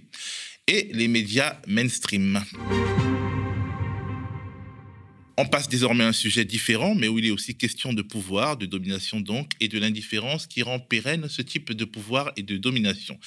et 0.68 0.90
les 0.94 1.08
médias 1.08 1.60
mainstream. 1.68 2.44
On 5.40 5.46
passe 5.46 5.70
désormais 5.70 6.04
à 6.04 6.08
un 6.08 6.14
sujet 6.14 6.46
différent, 6.46 6.96
mais 6.96 7.08
où 7.08 7.20
il 7.20 7.28
est 7.28 7.32
aussi 7.32 7.56
question 7.56 7.94
de 7.94 8.02
pouvoir, 8.02 8.58
de 8.58 8.66
domination 8.66 9.20
donc, 9.20 9.52
et 9.60 9.68
de 9.68 9.78
l'indifférence 9.78 10.48
qui 10.48 10.64
rend 10.64 10.80
pérenne 10.80 11.30
ce 11.30 11.44
type 11.44 11.74
de 11.74 11.86
pouvoir 11.86 12.32
et 12.38 12.42
de 12.42 12.58
domination. 12.58 13.20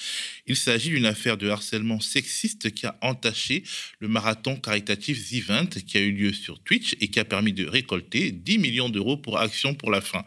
Il 0.45 0.57
s'agit 0.57 0.89
d'une 0.89 1.05
affaire 1.05 1.37
de 1.37 1.47
harcèlement 1.47 2.01
sexiste 2.01 2.73
qui 2.73 2.85
a 2.85 2.97
entaché 3.01 3.63
le 3.99 4.09
marathon 4.09 4.57
caritatif 4.57 5.25
The 5.25 5.85
qui 5.85 5.97
a 5.97 6.01
eu 6.01 6.11
lieu 6.11 6.33
sur 6.33 6.61
Twitch 6.61 6.97
et 6.99 7.07
qui 7.07 7.17
a 7.21 7.23
permis 7.23 7.53
de 7.53 7.65
récolter 7.65 8.31
10 8.31 8.57
millions 8.57 8.89
d'euros 8.89 9.15
pour 9.15 9.39
Action 9.39 9.73
pour 9.73 9.89
la 9.89 10.01
fin. 10.01 10.25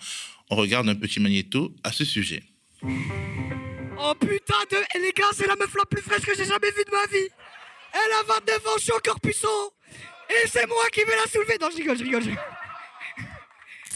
On 0.49 0.57
regarde 0.57 0.89
un 0.89 0.95
petit 0.95 1.21
magnéto 1.21 1.77
à 1.85 1.93
ce 1.93 2.07
sujet. 2.07 2.43
Oh 2.83 4.15
putain 4.19 4.63
de... 4.71 4.79
Eh, 4.95 5.01
les 5.01 5.13
gars, 5.13 5.25
c'est 5.35 5.47
la 5.47 5.57
meuf 5.57 5.75
la 5.77 5.85
plus 5.85 6.01
fraîche 6.01 6.23
que 6.23 6.35
j'ai 6.35 6.47
jamais 6.47 6.71
vue 6.71 6.85
de 6.87 6.91
ma 6.91 7.07
vie 7.13 7.29
Elle 7.93 8.13
a 8.21 8.35
29 8.41 8.67
ans, 8.69 8.79
je 8.79 8.83
suis 8.85 8.93
encore 8.93 9.21
puissant 9.21 9.74
et 10.43 10.49
c'est 10.49 10.67
moi 10.67 10.85
qui 10.93 11.01
vais 11.05 11.17
la 11.17 11.31
soulever. 11.31 11.57
Non, 11.61 11.69
je 11.71 11.77
rigole, 11.77 11.99
je 11.99 12.05
rigole. 12.05 12.23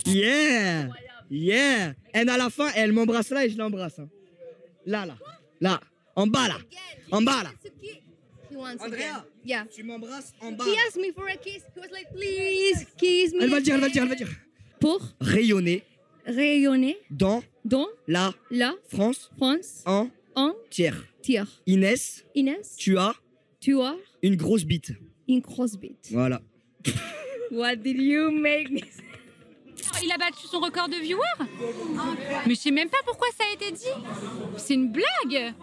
Yeah 0.07 0.89
Yeah 1.31 1.95
Et 2.15 2.19
à 2.19 2.25
la 2.25 2.51
fin, 2.51 2.71
elle 2.75 2.93
m'embrasse 2.93 3.31
là 3.31 3.45
et 3.45 3.51
je 3.51 3.59
l'embrasse. 3.59 3.99
Hein. 3.99 4.09
Là, 4.87 5.07
là. 5.07 5.17
Là. 5.61 5.81
En 6.17 6.27
bas, 6.27 6.49
là. 6.49 6.57
En 7.11 7.23
bas, 7.23 7.43
là. 7.43 7.51
Andrea, 8.81 9.25
yeah. 9.45 9.67
tu 9.73 9.85
m'embrasses 9.85 10.33
en 10.41 10.53
bas. 10.53 10.65
He 10.65 10.77
asked 10.87 11.01
me 11.01 11.13
for 11.13 11.29
a 11.29 11.37
kiss. 11.37 11.63
He 11.77 11.81
was 11.81 11.91
like, 11.93 12.11
please 12.13 12.87
kiss 12.97 13.33
me. 13.33 13.43
Elle 13.43 13.51
va 13.51 13.59
le 13.59 13.63
dire, 13.63 13.75
elle 13.75 13.81
va 13.81 13.87
le 13.87 13.93
dire, 13.93 14.03
elle 14.03 14.09
va 14.09 14.15
le 14.15 14.25
dire. 14.25 14.35
Pour 14.81 15.01
rayonner. 15.21 15.85
Rayonner. 16.27 16.97
Dans. 17.11 17.43
Dans. 17.65 17.87
La. 18.07 18.35
La. 18.51 18.75
France. 18.89 19.31
France. 19.37 19.83
En. 19.87 20.09
En. 20.35 20.55
Tiers. 20.71 21.05
Tiers. 21.23 21.47
Inès. 21.67 22.25
Inès. 22.35 22.75
Tu 22.77 22.99
as. 22.99 23.15
Tu 23.61 23.81
as. 23.81 23.97
Une 24.23 24.37
grosse 24.37 24.65
bite 24.65 24.93
une 25.29 25.41
grosse 25.41 25.77
bite. 25.77 26.09
Voilà. 26.11 26.41
What 27.51 27.77
did 27.77 28.01
you 28.01 28.31
make 28.31 28.71
me 28.71 28.81
il 30.03 30.13
a 30.13 30.19
battu 30.19 30.47
son 30.47 30.61
record 30.61 30.89
de 30.89 30.97
viewers 30.97 31.23
Mais 32.47 32.55
je 32.55 32.61
sais 32.61 32.71
même 32.71 32.89
pas 32.89 32.99
pourquoi 33.05 33.29
ça 33.37 33.45
a 33.51 33.55
été 33.55 33.73
dit. 33.73 33.85
C'est 34.57 34.75
une 34.75 34.91
blague 34.91 35.55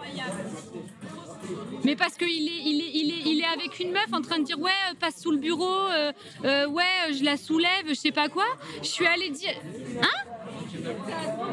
mais 1.83 1.95
parce 1.95 2.15
qu'il 2.15 2.27
est, 2.27 2.61
il 2.65 2.81
est, 2.81 2.91
il 2.95 3.11
est, 3.11 3.31
il 3.31 3.41
est 3.41 3.45
avec 3.45 3.79
une 3.79 3.91
meuf 3.91 4.11
en 4.11 4.21
train 4.21 4.39
de 4.39 4.43
dire 4.43 4.59
ouais, 4.59 4.71
passe 4.99 5.21
sous 5.21 5.29
le 5.29 5.37
bureau, 5.37 5.87
euh, 5.91 6.11
euh, 6.43 6.67
ouais, 6.67 7.13
je 7.13 7.23
la 7.23 7.37
soulève, 7.37 7.85
je 7.87 7.93
sais 7.93 8.11
pas 8.11 8.27
quoi. 8.27 8.45
Je 8.81 8.87
suis 8.87 9.05
allée 9.05 9.29
dire. 9.29 9.53
Hein? 10.01 10.34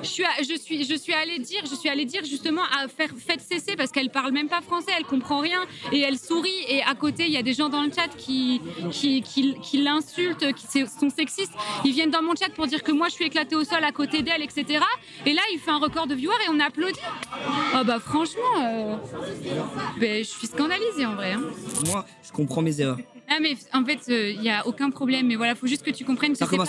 Je 0.03 0.09
suis, 0.09 0.25
je, 0.49 0.59
suis, 0.59 0.85
je 0.85 0.95
suis 0.95 1.12
allée 1.12 1.39
dire, 1.39 1.62
je 1.65 1.75
suis 1.75 1.89
allée 1.89 2.05
dire 2.05 2.25
justement 2.25 2.62
à 2.62 2.89
faire 2.89 3.11
faites 3.17 3.41
cesser 3.41 3.77
parce 3.77 3.91
qu'elle 3.91 4.11
parle 4.11 4.33
même 4.33 4.49
pas 4.49 4.61
français, 4.61 4.93
elle 4.97 5.05
comprend 5.05 5.41
rien 5.41 5.61
et 5.93 6.01
elle 6.01 6.19
sourit 6.19 6.51
et 6.69 6.83
à 6.83 6.95
côté 6.95 7.25
il 7.27 7.33
y 7.33 7.37
a 7.37 7.43
des 7.43 7.55
gens 7.55 7.69
dans 7.69 7.83
le 7.83 7.91
chat 7.91 8.09
qui 8.17 8.61
qui, 8.91 9.23
qui, 9.23 9.55
qui 9.61 9.83
l'insultent, 9.83 10.53
qui 10.55 10.67
sont 10.67 11.11
sexistes. 11.11 11.53
Ils 11.85 11.93
viennent 11.93 12.11
dans 12.11 12.23
mon 12.23 12.35
chat 12.35 12.51
pour 12.51 12.67
dire 12.67 12.83
que 12.83 12.93
moi 12.93 13.09
je 13.09 13.15
suis 13.15 13.27
éclatée 13.27 13.57
au 13.57 13.65
sol 13.65 13.83
à 13.83 13.93
côté 13.93 14.23
d'elle, 14.23 14.43
etc. 14.43 14.85
Et 15.27 15.33
là 15.33 15.43
il 15.53 15.59
fait 15.59 15.71
un 15.71 15.79
record 15.79 16.07
de 16.07 16.15
viewers 16.15 16.35
et 16.47 16.51
on 16.51 16.61
applaudit. 16.61 17.01
Oh 17.75 17.85
bah 17.85 17.99
franchement, 18.01 18.43
euh, 18.61 18.97
ben, 19.99 20.25
je 20.25 20.29
suis 20.29 20.47
scandalisée 20.47 21.07
en 21.07 21.15
vrai. 21.15 21.33
Hein. 21.33 21.43
Moi 21.87 22.05
je 22.23 22.33
comprends 22.33 22.62
mes 22.62 22.81
erreurs. 22.81 22.99
Ah 23.35 23.39
mais 23.41 23.55
en 23.73 23.85
fait, 23.85 23.99
il 24.09 24.15
euh, 24.15 24.43
n'y 24.43 24.51
a 24.51 24.67
aucun 24.67 24.91
problème. 24.91 25.27
Mais 25.27 25.37
voilà, 25.37 25.55
faut 25.55 25.67
juste 25.67 25.83
que 25.83 25.91
tu 25.91 26.05
comprennes 26.05 26.33
que 26.33 26.39
c'est 26.39 26.45
pas, 26.45 26.67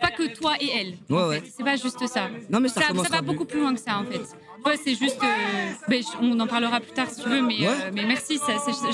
pas 0.00 0.10
que 0.10 0.34
toi 0.34 0.52
et 0.60 0.68
elle. 0.68 0.94
Ouais, 1.10 1.28
ouais. 1.28 1.42
C'est 1.56 1.64
pas 1.64 1.76
juste 1.76 2.06
ça. 2.06 2.28
Non 2.50 2.60
mais 2.60 2.68
ça, 2.68 2.82
ça, 2.82 2.94
ça 2.94 3.08
va 3.08 3.22
beaucoup 3.22 3.44
plus 3.44 3.60
loin 3.60 3.74
que 3.74 3.80
ça 3.80 3.98
en 3.98 4.04
fait. 4.04 4.20
Ouais, 4.64 4.76
c'est 4.82 4.94
juste. 4.94 5.18
Euh, 5.22 5.72
ben, 5.88 6.02
on 6.22 6.38
en 6.38 6.46
parlera 6.46 6.80
plus 6.80 6.92
tard 6.92 7.10
si 7.10 7.22
tu 7.22 7.28
veux, 7.28 7.42
mais, 7.42 7.66
euh, 7.66 7.90
mais 7.92 8.04
merci, 8.06 8.38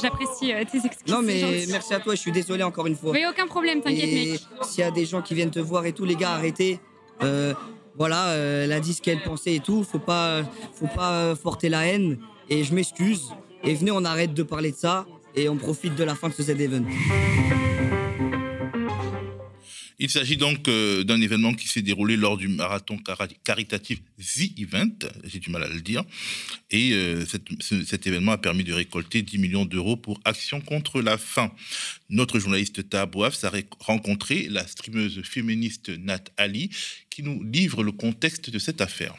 j'apprécie 0.02 0.52
tes 0.70 0.78
excuses. 0.78 1.12
Non 1.12 1.20
mais 1.22 1.66
merci 1.68 1.92
à 1.92 2.00
toi. 2.00 2.14
Je 2.14 2.20
suis 2.20 2.32
désolé 2.32 2.62
encore 2.62 2.86
une 2.86 2.96
fois. 2.96 3.12
Mais 3.12 3.26
aucun 3.26 3.46
problème, 3.46 3.82
t'inquiète 3.82 4.12
mec. 4.12 4.40
S'il 4.62 4.80
y 4.80 4.86
a 4.86 4.90
des 4.90 5.04
gens 5.04 5.20
qui 5.20 5.34
viennent 5.34 5.50
te 5.50 5.60
voir 5.60 5.84
et 5.84 5.92
tout, 5.92 6.04
les 6.04 6.16
gars, 6.16 6.32
arrêtez. 6.32 6.80
voilà, 7.96 8.34
elle 8.34 8.72
a 8.72 8.80
dit 8.80 8.94
ce 8.94 9.02
qu'elle 9.02 9.22
pensait 9.22 9.56
et 9.56 9.60
tout. 9.60 9.84
Faut 9.84 9.98
pas, 9.98 10.42
faut 10.74 10.88
pas 10.88 11.34
porter 11.36 11.68
la 11.68 11.86
haine. 11.86 12.18
Et 12.48 12.64
je 12.64 12.74
m'excuse. 12.74 13.28
Et 13.62 13.74
venez, 13.74 13.90
on 13.90 14.04
arrête 14.04 14.32
de 14.32 14.42
parler 14.42 14.72
de 14.72 14.76
ça 14.76 15.06
et 15.34 15.48
on 15.48 15.56
profite 15.56 15.94
de 15.94 16.04
la 16.04 16.14
fin 16.14 16.28
de 16.28 16.34
ce 16.34 16.42
Z-Event. 16.42 16.84
Il 20.02 20.08
s'agit 20.08 20.38
donc 20.38 20.66
euh, 20.66 21.04
d'un 21.04 21.20
événement 21.20 21.52
qui 21.52 21.68
s'est 21.68 21.82
déroulé 21.82 22.16
lors 22.16 22.38
du 22.38 22.48
marathon 22.48 22.98
caritatif 23.44 24.00
The 24.18 24.58
Event, 24.58 24.96
j'ai 25.24 25.40
du 25.40 25.50
mal 25.50 25.62
à 25.62 25.68
le 25.68 25.82
dire, 25.82 26.04
et 26.70 26.92
euh, 26.94 27.26
cet 27.26 28.06
événement 28.06 28.32
a 28.32 28.38
permis 28.38 28.64
de 28.64 28.72
récolter 28.72 29.20
10 29.20 29.36
millions 29.36 29.66
d'euros 29.66 29.98
pour 29.98 30.18
Action 30.24 30.62
contre 30.62 31.02
la 31.02 31.18
faim. 31.18 31.52
Notre 32.08 32.38
journaliste 32.38 32.88
Tabouaf 32.88 33.44
a 33.44 33.52
rencontré 33.80 34.48
la 34.48 34.66
streameuse 34.66 35.20
féministe 35.22 35.90
Nat 35.90 36.24
Ali 36.38 36.70
qui 37.10 37.22
nous 37.22 37.42
livre 37.42 37.82
le 37.82 37.92
contexte 37.92 38.48
de 38.48 38.58
cette 38.58 38.80
affaire. 38.80 39.14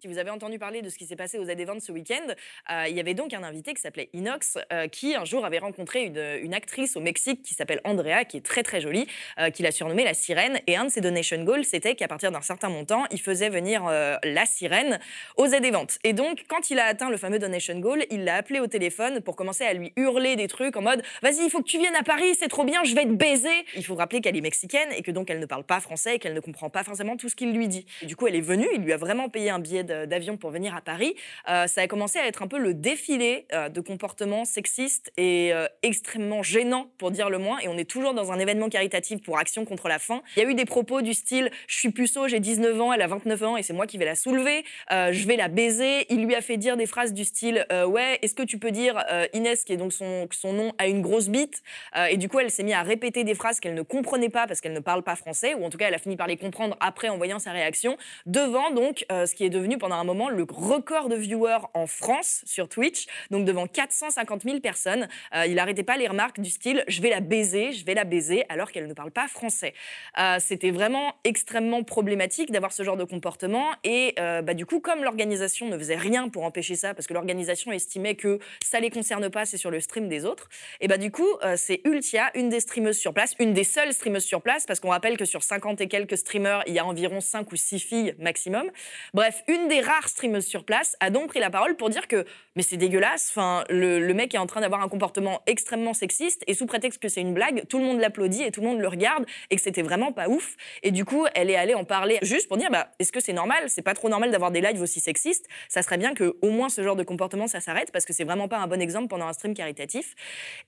Si 0.00 0.08
vous 0.08 0.16
avez 0.16 0.30
entendu 0.30 0.58
parler 0.58 0.80
de 0.80 0.88
ce 0.88 0.96
qui 0.96 1.04
s'est 1.04 1.16
passé 1.16 1.38
aux 1.38 1.44
Z-Events 1.44 1.80
ce 1.80 1.92
week-end, 1.92 2.26
euh, 2.70 2.86
il 2.88 2.96
y 2.96 3.00
avait 3.00 3.12
donc 3.12 3.34
un 3.34 3.42
invité 3.42 3.74
qui 3.74 3.82
s'appelait 3.82 4.08
Inox, 4.14 4.56
euh, 4.72 4.88
qui 4.88 5.14
un 5.14 5.26
jour 5.26 5.44
avait 5.44 5.58
rencontré 5.58 6.04
une, 6.04 6.54
actrice 6.54 6.96
au 6.96 7.00
Mexique 7.00 7.42
qui 7.42 7.52
s'appelle 7.52 7.82
Andrea, 7.84 8.24
qui 8.26 8.38
est 8.38 8.40
très 8.40 8.62
très 8.62 8.80
jolie, 8.80 9.06
euh, 9.38 9.50
qu'il 9.50 9.66
a 9.66 9.70
surnommée 9.70 10.02
la 10.02 10.14
sirène. 10.14 10.58
Et 10.66 10.76
un 10.76 10.86
de 10.86 10.90
ses 10.90 11.02
donation 11.02 11.44
goals, 11.44 11.66
c'était 11.66 11.94
qu'à 11.96 12.08
partir 12.08 12.32
d'un 12.32 12.40
certain 12.40 12.70
montant, 12.70 13.04
il 13.10 13.20
faisait 13.20 13.50
venir 13.50 13.86
euh, 13.86 14.16
la 14.24 14.46
sirène 14.46 15.00
aux 15.36 15.48
Z-Events. 15.48 15.98
Et 16.02 16.14
donc, 16.14 16.44
quand 16.48 16.70
il 16.70 16.78
a 16.78 16.86
atteint 16.86 17.10
le 17.10 17.18
fameux 17.18 17.38
donation 17.38 17.78
goal, 17.78 18.06
il 18.10 18.24
l'a 18.24 18.36
appelé 18.36 18.58
au 18.58 18.68
téléphone 18.68 19.20
pour 19.20 19.36
commencer 19.36 19.64
à 19.64 19.74
lui 19.74 19.92
hurler 19.96 20.34
des 20.34 20.48
trucs 20.48 20.78
en 20.78 20.82
mode 20.82 21.02
Vas-y, 21.22 21.44
il 21.44 21.50
faut 21.50 21.58
que 21.58 21.68
tu 21.68 21.78
viennes 21.78 21.96
à 21.96 22.04
Paris, 22.04 22.34
c'est 22.38 22.48
trop 22.48 22.64
bien, 22.64 22.82
je 22.84 22.94
vais 22.94 23.04
te 23.04 23.12
baiser. 23.12 23.48
Il 23.76 23.84
faut 23.84 23.96
rappeler 23.96 24.22
qu'elle 24.22 24.36
est 24.36 24.40
mexicaine 24.40 24.88
et 24.96 25.02
que 25.02 25.10
donc 25.10 25.28
elle 25.28 25.40
ne 25.40 25.46
parle 25.46 25.64
pas 25.64 25.80
français 25.80 26.16
et 26.16 26.18
qu'elle 26.18 26.34
ne 26.34 26.40
comprend 26.40 26.70
pas 26.70 26.84
forcément 26.84 27.18
tout 27.18 27.28
ce 27.28 27.36
qu'il 27.36 27.52
lui 27.52 27.68
dit. 27.68 27.84
Du 28.02 28.16
coup, 28.16 28.26
elle 28.26 28.36
est 28.36 28.40
venue, 28.40 28.66
il 28.74 28.80
lui 28.80 28.94
a 28.94 28.96
vraiment 28.96 29.28
payé 29.28 29.50
un 29.50 29.58
billet 29.58 29.84
d'avion 29.90 30.36
pour 30.36 30.50
venir 30.50 30.74
à 30.74 30.80
Paris. 30.80 31.14
Euh, 31.48 31.66
ça 31.66 31.82
a 31.82 31.86
commencé 31.86 32.18
à 32.18 32.26
être 32.26 32.42
un 32.42 32.46
peu 32.46 32.58
le 32.58 32.74
défilé 32.74 33.46
euh, 33.52 33.68
de 33.68 33.80
comportements 33.80 34.44
sexistes 34.44 35.12
et 35.16 35.52
euh, 35.52 35.66
extrêmement 35.82 36.42
gênants, 36.42 36.90
pour 36.98 37.10
dire 37.10 37.30
le 37.30 37.38
moins. 37.38 37.58
Et 37.60 37.68
on 37.68 37.76
est 37.76 37.88
toujours 37.88 38.14
dans 38.14 38.32
un 38.32 38.38
événement 38.38 38.68
caritatif 38.68 39.22
pour 39.22 39.38
Action 39.38 39.64
contre 39.64 39.88
la 39.88 39.98
faim. 39.98 40.22
Il 40.36 40.42
y 40.42 40.46
a 40.46 40.48
eu 40.48 40.54
des 40.54 40.64
propos 40.64 41.02
du 41.02 41.14
style 41.14 41.50
Je 41.66 41.76
suis 41.76 41.90
puceau, 41.90 42.28
j'ai 42.28 42.40
19 42.40 42.80
ans, 42.80 42.92
elle 42.92 43.02
a 43.02 43.06
29 43.06 43.42
ans 43.42 43.56
et 43.56 43.62
c'est 43.62 43.72
moi 43.72 43.86
qui 43.86 43.98
vais 43.98 44.04
la 44.04 44.14
soulever. 44.14 44.64
Je 44.90 45.26
vais 45.26 45.36
la 45.36 45.48
baiser. 45.48 46.06
Il 46.10 46.24
lui 46.24 46.34
a 46.34 46.40
fait 46.40 46.56
dire 46.56 46.76
des 46.76 46.86
phrases 46.86 47.12
du 47.12 47.24
style 47.24 47.66
Ouais, 47.70 48.18
est-ce 48.22 48.34
que 48.34 48.42
tu 48.42 48.58
peux 48.58 48.70
dire 48.70 49.02
Inès, 49.32 49.64
qui 49.64 49.72
est 49.72 49.76
donc 49.76 49.92
son, 49.92 50.28
son 50.30 50.52
nom, 50.52 50.72
a 50.78 50.86
une 50.86 51.00
grosse 51.00 51.28
bite? 51.28 51.62
Et 52.10 52.16
du 52.16 52.28
coup, 52.28 52.38
elle 52.38 52.50
s'est 52.50 52.62
mise 52.62 52.74
à 52.74 52.82
répéter 52.82 53.24
des 53.24 53.34
phrases 53.34 53.60
qu'elle 53.60 53.74
ne 53.74 53.82
comprenait 53.82 54.28
pas 54.28 54.46
parce 54.46 54.60
qu'elle 54.60 54.72
ne 54.72 54.80
parle 54.80 55.02
pas 55.02 55.16
français, 55.16 55.54
ou 55.54 55.64
en 55.64 55.70
tout 55.70 55.78
cas, 55.78 55.88
elle 55.88 55.94
a 55.94 55.98
fini 55.98 56.16
par 56.16 56.26
les 56.26 56.36
comprendre 56.36 56.76
après 56.80 57.08
en 57.08 57.16
voyant 57.16 57.38
sa 57.38 57.52
réaction, 57.52 57.96
devant 58.26 58.70
donc 58.70 59.06
ce 59.10 59.34
qui 59.34 59.44
est 59.44 59.50
devenu 59.50 59.78
pendant 59.80 59.96
un 59.96 60.04
moment 60.04 60.28
le 60.28 60.46
record 60.48 61.08
de 61.08 61.16
viewers 61.16 61.66
en 61.74 61.88
France 61.88 62.42
sur 62.46 62.68
Twitch, 62.68 63.06
donc 63.30 63.44
devant 63.44 63.66
450 63.66 64.42
000 64.42 64.60
personnes. 64.60 65.08
Euh, 65.34 65.46
il 65.46 65.56
n'arrêtait 65.56 65.82
pas 65.82 65.96
les 65.96 66.06
remarques 66.06 66.38
du 66.38 66.50
style 66.50 66.84
Je 66.86 67.02
vais 67.02 67.10
la 67.10 67.20
baiser, 67.20 67.72
je 67.72 67.84
vais 67.84 67.94
la 67.94 68.04
baiser, 68.04 68.44
alors 68.48 68.70
qu'elle 68.70 68.86
ne 68.86 68.94
parle 68.94 69.10
pas 69.10 69.26
français. 69.26 69.74
Euh, 70.18 70.36
C'était 70.38 70.70
vraiment 70.70 71.14
extrêmement 71.24 71.82
problématique 71.82 72.52
d'avoir 72.52 72.72
ce 72.72 72.84
genre 72.84 72.96
de 72.96 73.04
comportement. 73.04 73.66
Et 73.82 74.14
euh, 74.20 74.42
bah, 74.42 74.54
du 74.54 74.66
coup, 74.66 74.78
comme 74.80 75.02
l'organisation 75.02 75.66
ne 75.68 75.76
faisait 75.76 75.96
rien 75.96 76.28
pour 76.28 76.44
empêcher 76.44 76.76
ça, 76.76 76.94
parce 76.94 77.06
que 77.06 77.14
l'organisation 77.14 77.72
estimait 77.72 78.14
que 78.14 78.38
ça 78.62 78.78
les 78.78 78.90
concerne 78.90 79.30
pas, 79.30 79.46
c'est 79.46 79.56
sur 79.56 79.70
le 79.70 79.80
stream 79.80 80.08
des 80.08 80.24
autres, 80.26 80.48
et 80.80 80.88
bah 80.88 80.98
du 80.98 81.10
coup, 81.10 81.28
c'est 81.56 81.80
Ultia, 81.84 82.30
une 82.34 82.50
des 82.50 82.60
streameuses 82.60 82.98
sur 82.98 83.14
place, 83.14 83.34
une 83.38 83.54
des 83.54 83.64
seules 83.64 83.92
streameuses 83.92 84.24
sur 84.24 84.42
place, 84.42 84.66
parce 84.66 84.78
qu'on 84.78 84.90
rappelle 84.90 85.16
que 85.16 85.24
sur 85.24 85.42
50 85.42 85.80
et 85.80 85.88
quelques 85.88 86.18
streamers, 86.18 86.62
il 86.66 86.74
y 86.74 86.78
a 86.78 86.84
environ 86.84 87.20
5 87.20 87.50
ou 87.50 87.56
6 87.56 87.78
filles 87.78 88.14
maximum. 88.18 88.70
Bref, 89.14 89.42
une 89.48 89.68
des 89.70 89.80
rares 89.80 90.08
streameuses 90.08 90.46
sur 90.46 90.64
place 90.64 90.96
a 91.00 91.08
donc 91.08 91.28
pris 91.28 91.40
la 91.40 91.48
parole 91.48 91.76
pour 91.76 91.88
dire 91.88 92.06
que 92.06 92.26
mais 92.56 92.62
c'est 92.62 92.76
dégueulasse, 92.76 93.28
enfin, 93.30 93.64
le, 93.70 94.12
mec 94.12 94.34
est 94.34 94.38
en 94.38 94.46
train 94.46 94.60
d'avoir 94.60 94.82
un 94.82 94.88
comportement 94.88 95.40
extrêmement 95.46 95.94
sexiste, 95.94 96.42
et 96.46 96.54
sous 96.54 96.66
prétexte 96.66 97.00
que 97.00 97.08
c'est 97.08 97.20
une 97.20 97.32
blague, 97.32 97.64
tout 97.68 97.78
le 97.78 97.84
monde 97.84 98.00
l'applaudit 98.00 98.42
et 98.42 98.50
tout 98.50 98.60
le 98.60 98.66
monde 98.66 98.80
le 98.80 98.88
regarde, 98.88 99.24
et 99.50 99.56
que 99.56 99.62
c'était 99.62 99.82
vraiment 99.82 100.12
pas 100.12 100.28
ouf. 100.28 100.56
Et 100.82 100.90
du 100.90 101.04
coup, 101.04 101.26
elle 101.34 101.48
est 101.48 101.56
allée 101.56 101.74
en 101.74 101.84
parler 101.84 102.18
juste 102.22 102.48
pour 102.48 102.56
dire, 102.56 102.68
bah, 102.70 102.90
est-ce 102.98 103.12
que 103.12 103.20
c'est 103.20 103.32
normal? 103.32 103.64
C'est 103.68 103.82
pas 103.82 103.94
trop 103.94 104.08
normal 104.08 104.32
d'avoir 104.32 104.50
des 104.50 104.60
lives 104.60 104.82
aussi 104.82 104.98
sexistes. 104.98 105.46
Ça 105.68 105.82
serait 105.82 105.96
bien 105.96 106.12
que 106.12 106.36
au 106.42 106.50
moins 106.50 106.68
ce 106.68 106.82
genre 106.82 106.96
de 106.96 107.04
comportement, 107.04 107.46
ça 107.46 107.60
s'arrête, 107.60 107.92
parce 107.92 108.04
que 108.04 108.12
c'est 108.12 108.24
vraiment 108.24 108.48
pas 108.48 108.58
un 108.58 108.66
bon 108.66 108.80
exemple 108.80 109.06
pendant 109.08 109.26
un 109.26 109.32
stream 109.32 109.54
caritatif. 109.54 110.14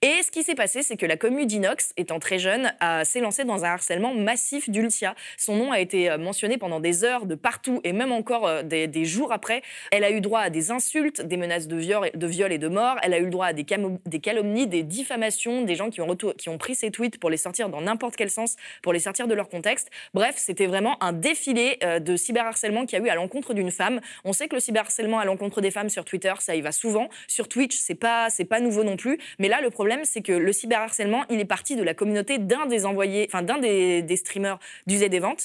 Et 0.02 0.22
ce 0.22 0.30
qui 0.30 0.44
s'est 0.44 0.54
passé, 0.54 0.82
c'est 0.82 0.96
que 0.96 1.06
la 1.06 1.16
commune 1.16 1.46
d'Inox, 1.46 1.92
étant 1.96 2.20
très 2.20 2.38
jeune, 2.38 2.72
a- 2.78 3.04
s'est 3.04 3.20
lancée 3.20 3.44
dans 3.44 3.64
un 3.64 3.70
harcèlement 3.70 4.14
massif 4.14 4.70
d'Ultia. 4.70 5.16
Son 5.36 5.56
nom 5.56 5.72
a 5.72 5.80
été 5.80 6.10
euh, 6.10 6.18
mentionné 6.18 6.58
pendant 6.58 6.78
des 6.78 7.02
heures 7.02 7.26
de 7.26 7.34
partout, 7.34 7.80
et 7.82 7.92
même 7.92 8.12
encore 8.12 8.46
euh, 8.46 8.62
des, 8.62 8.86
des 8.92 9.04
jours 9.04 9.32
après. 9.32 9.62
Elle 9.90 10.04
a 10.04 10.10
eu 10.10 10.20
droit 10.20 10.40
à 10.40 10.50
des 10.50 10.70
insultes, 10.70 11.20
des 11.20 11.36
menaces 11.36 11.66
de 11.66 11.76
viol, 11.76 12.52
et 12.52 12.58
de 12.58 12.68
mort. 12.68 12.96
Elle 13.02 13.14
a 13.14 13.18
eu 13.18 13.28
droit 13.28 13.46
à 13.46 13.52
des, 13.52 13.66
des 14.06 14.20
calomnies, 14.20 14.68
des 14.68 14.84
diffamations, 14.84 15.62
des 15.62 15.74
gens 15.74 15.90
qui 15.90 16.00
ont, 16.00 16.58
pris 16.58 16.74
ses 16.76 16.90
tweets 16.90 17.18
pour 17.18 17.30
les 17.30 17.36
sortir 17.36 17.68
dans 17.68 17.80
n'importe 17.80 18.14
quel 18.14 18.30
sens, 18.30 18.56
pour 18.82 18.92
les 18.92 19.00
sortir 19.00 19.26
de 19.26 19.34
leur 19.34 19.48
contexte. 19.48 19.90
Bref, 20.14 20.34
c'était 20.36 20.66
vraiment 20.66 21.02
un 21.02 21.12
défilé 21.12 21.78
euh, 21.82 21.98
de 21.98 22.16
cyberharcèlement 22.16 22.86
qui 22.86 22.94
a 22.94 23.00
eu 23.00 23.08
à 23.08 23.16
l'encontre 23.16 23.54
d'une 23.54 23.70
femme. 23.70 24.00
On 24.24 24.32
sait 24.32 24.46
que 24.46 24.54
le 24.54 24.60
cyberharcèlement 24.60 25.18
à 25.18 25.24
l'encontre 25.24 25.60
des 25.60 25.70
femmes 25.70 25.88
sur 25.88 26.04
Twitter, 26.04 26.32
ça 26.38 26.54
y 26.54 26.60
va 26.60 26.70
souvent. 26.70 27.08
Sur 27.26 27.48
Twitch, 27.48 27.76
c'est 27.76 27.94
pas 27.94 28.28
pas 28.48 28.60
nouveau 28.60 28.84
non 28.84 28.96
plus. 28.96 29.18
Mais 29.38 29.48
là, 29.48 29.60
le 29.62 29.70
problème, 29.70 30.00
c'est 30.04 30.20
que 30.20 30.32
le 30.32 30.52
cyberharcèlement, 30.52 31.24
il 31.30 31.40
est 31.40 31.46
parti 31.46 31.74
de 31.74 31.82
la 31.82 31.94
communauté 31.94 32.38
d'un 32.38 32.66
des 32.66 32.84
envoyés, 32.84 33.26
enfin 33.28 33.42
d'un 33.42 33.58
des, 33.58 34.02
des 34.02 34.16
streamers 34.16 34.58
du 34.86 34.98
Z 34.98 35.04
Event 35.04 35.36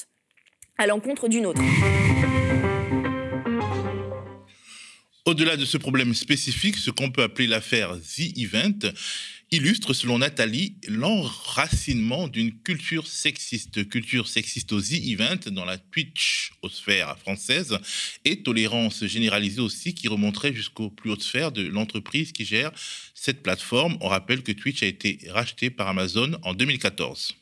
à 0.78 0.86
l'encontre 0.86 1.28
d'une 1.28 1.46
autre. 1.46 1.62
Au-delà 5.28 5.58
de 5.58 5.66
ce 5.66 5.76
problème 5.76 6.14
spécifique, 6.14 6.78
ce 6.78 6.90
qu'on 6.90 7.10
peut 7.10 7.22
appeler 7.22 7.46
l'affaire 7.46 7.98
The 8.00 8.38
Event 8.38 8.78
illustre, 9.50 9.92
selon 9.92 10.20
Nathalie, 10.20 10.76
l'enracinement 10.88 12.28
d'une 12.28 12.58
culture 12.62 13.06
sexiste. 13.06 13.86
Culture 13.90 14.26
sexiste 14.26 14.72
au 14.72 14.80
The 14.80 14.94
Event 14.94 15.50
dans 15.50 15.66
la 15.66 15.76
Twitch-osphère 15.76 17.18
française 17.18 17.78
et 18.24 18.42
tolérance 18.42 19.04
généralisée 19.04 19.60
aussi 19.60 19.92
qui 19.92 20.08
remonterait 20.08 20.54
jusqu'aux 20.54 20.88
plus 20.88 21.10
hautes 21.10 21.22
sphères 21.22 21.52
de 21.52 21.66
l'entreprise 21.66 22.32
qui 22.32 22.46
gère 22.46 22.72
cette 23.12 23.42
plateforme. 23.42 23.98
On 24.00 24.08
rappelle 24.08 24.42
que 24.42 24.52
Twitch 24.52 24.82
a 24.82 24.86
été 24.86 25.18
racheté 25.28 25.68
par 25.68 25.88
Amazon 25.88 26.38
en 26.42 26.54
2014. 26.54 27.36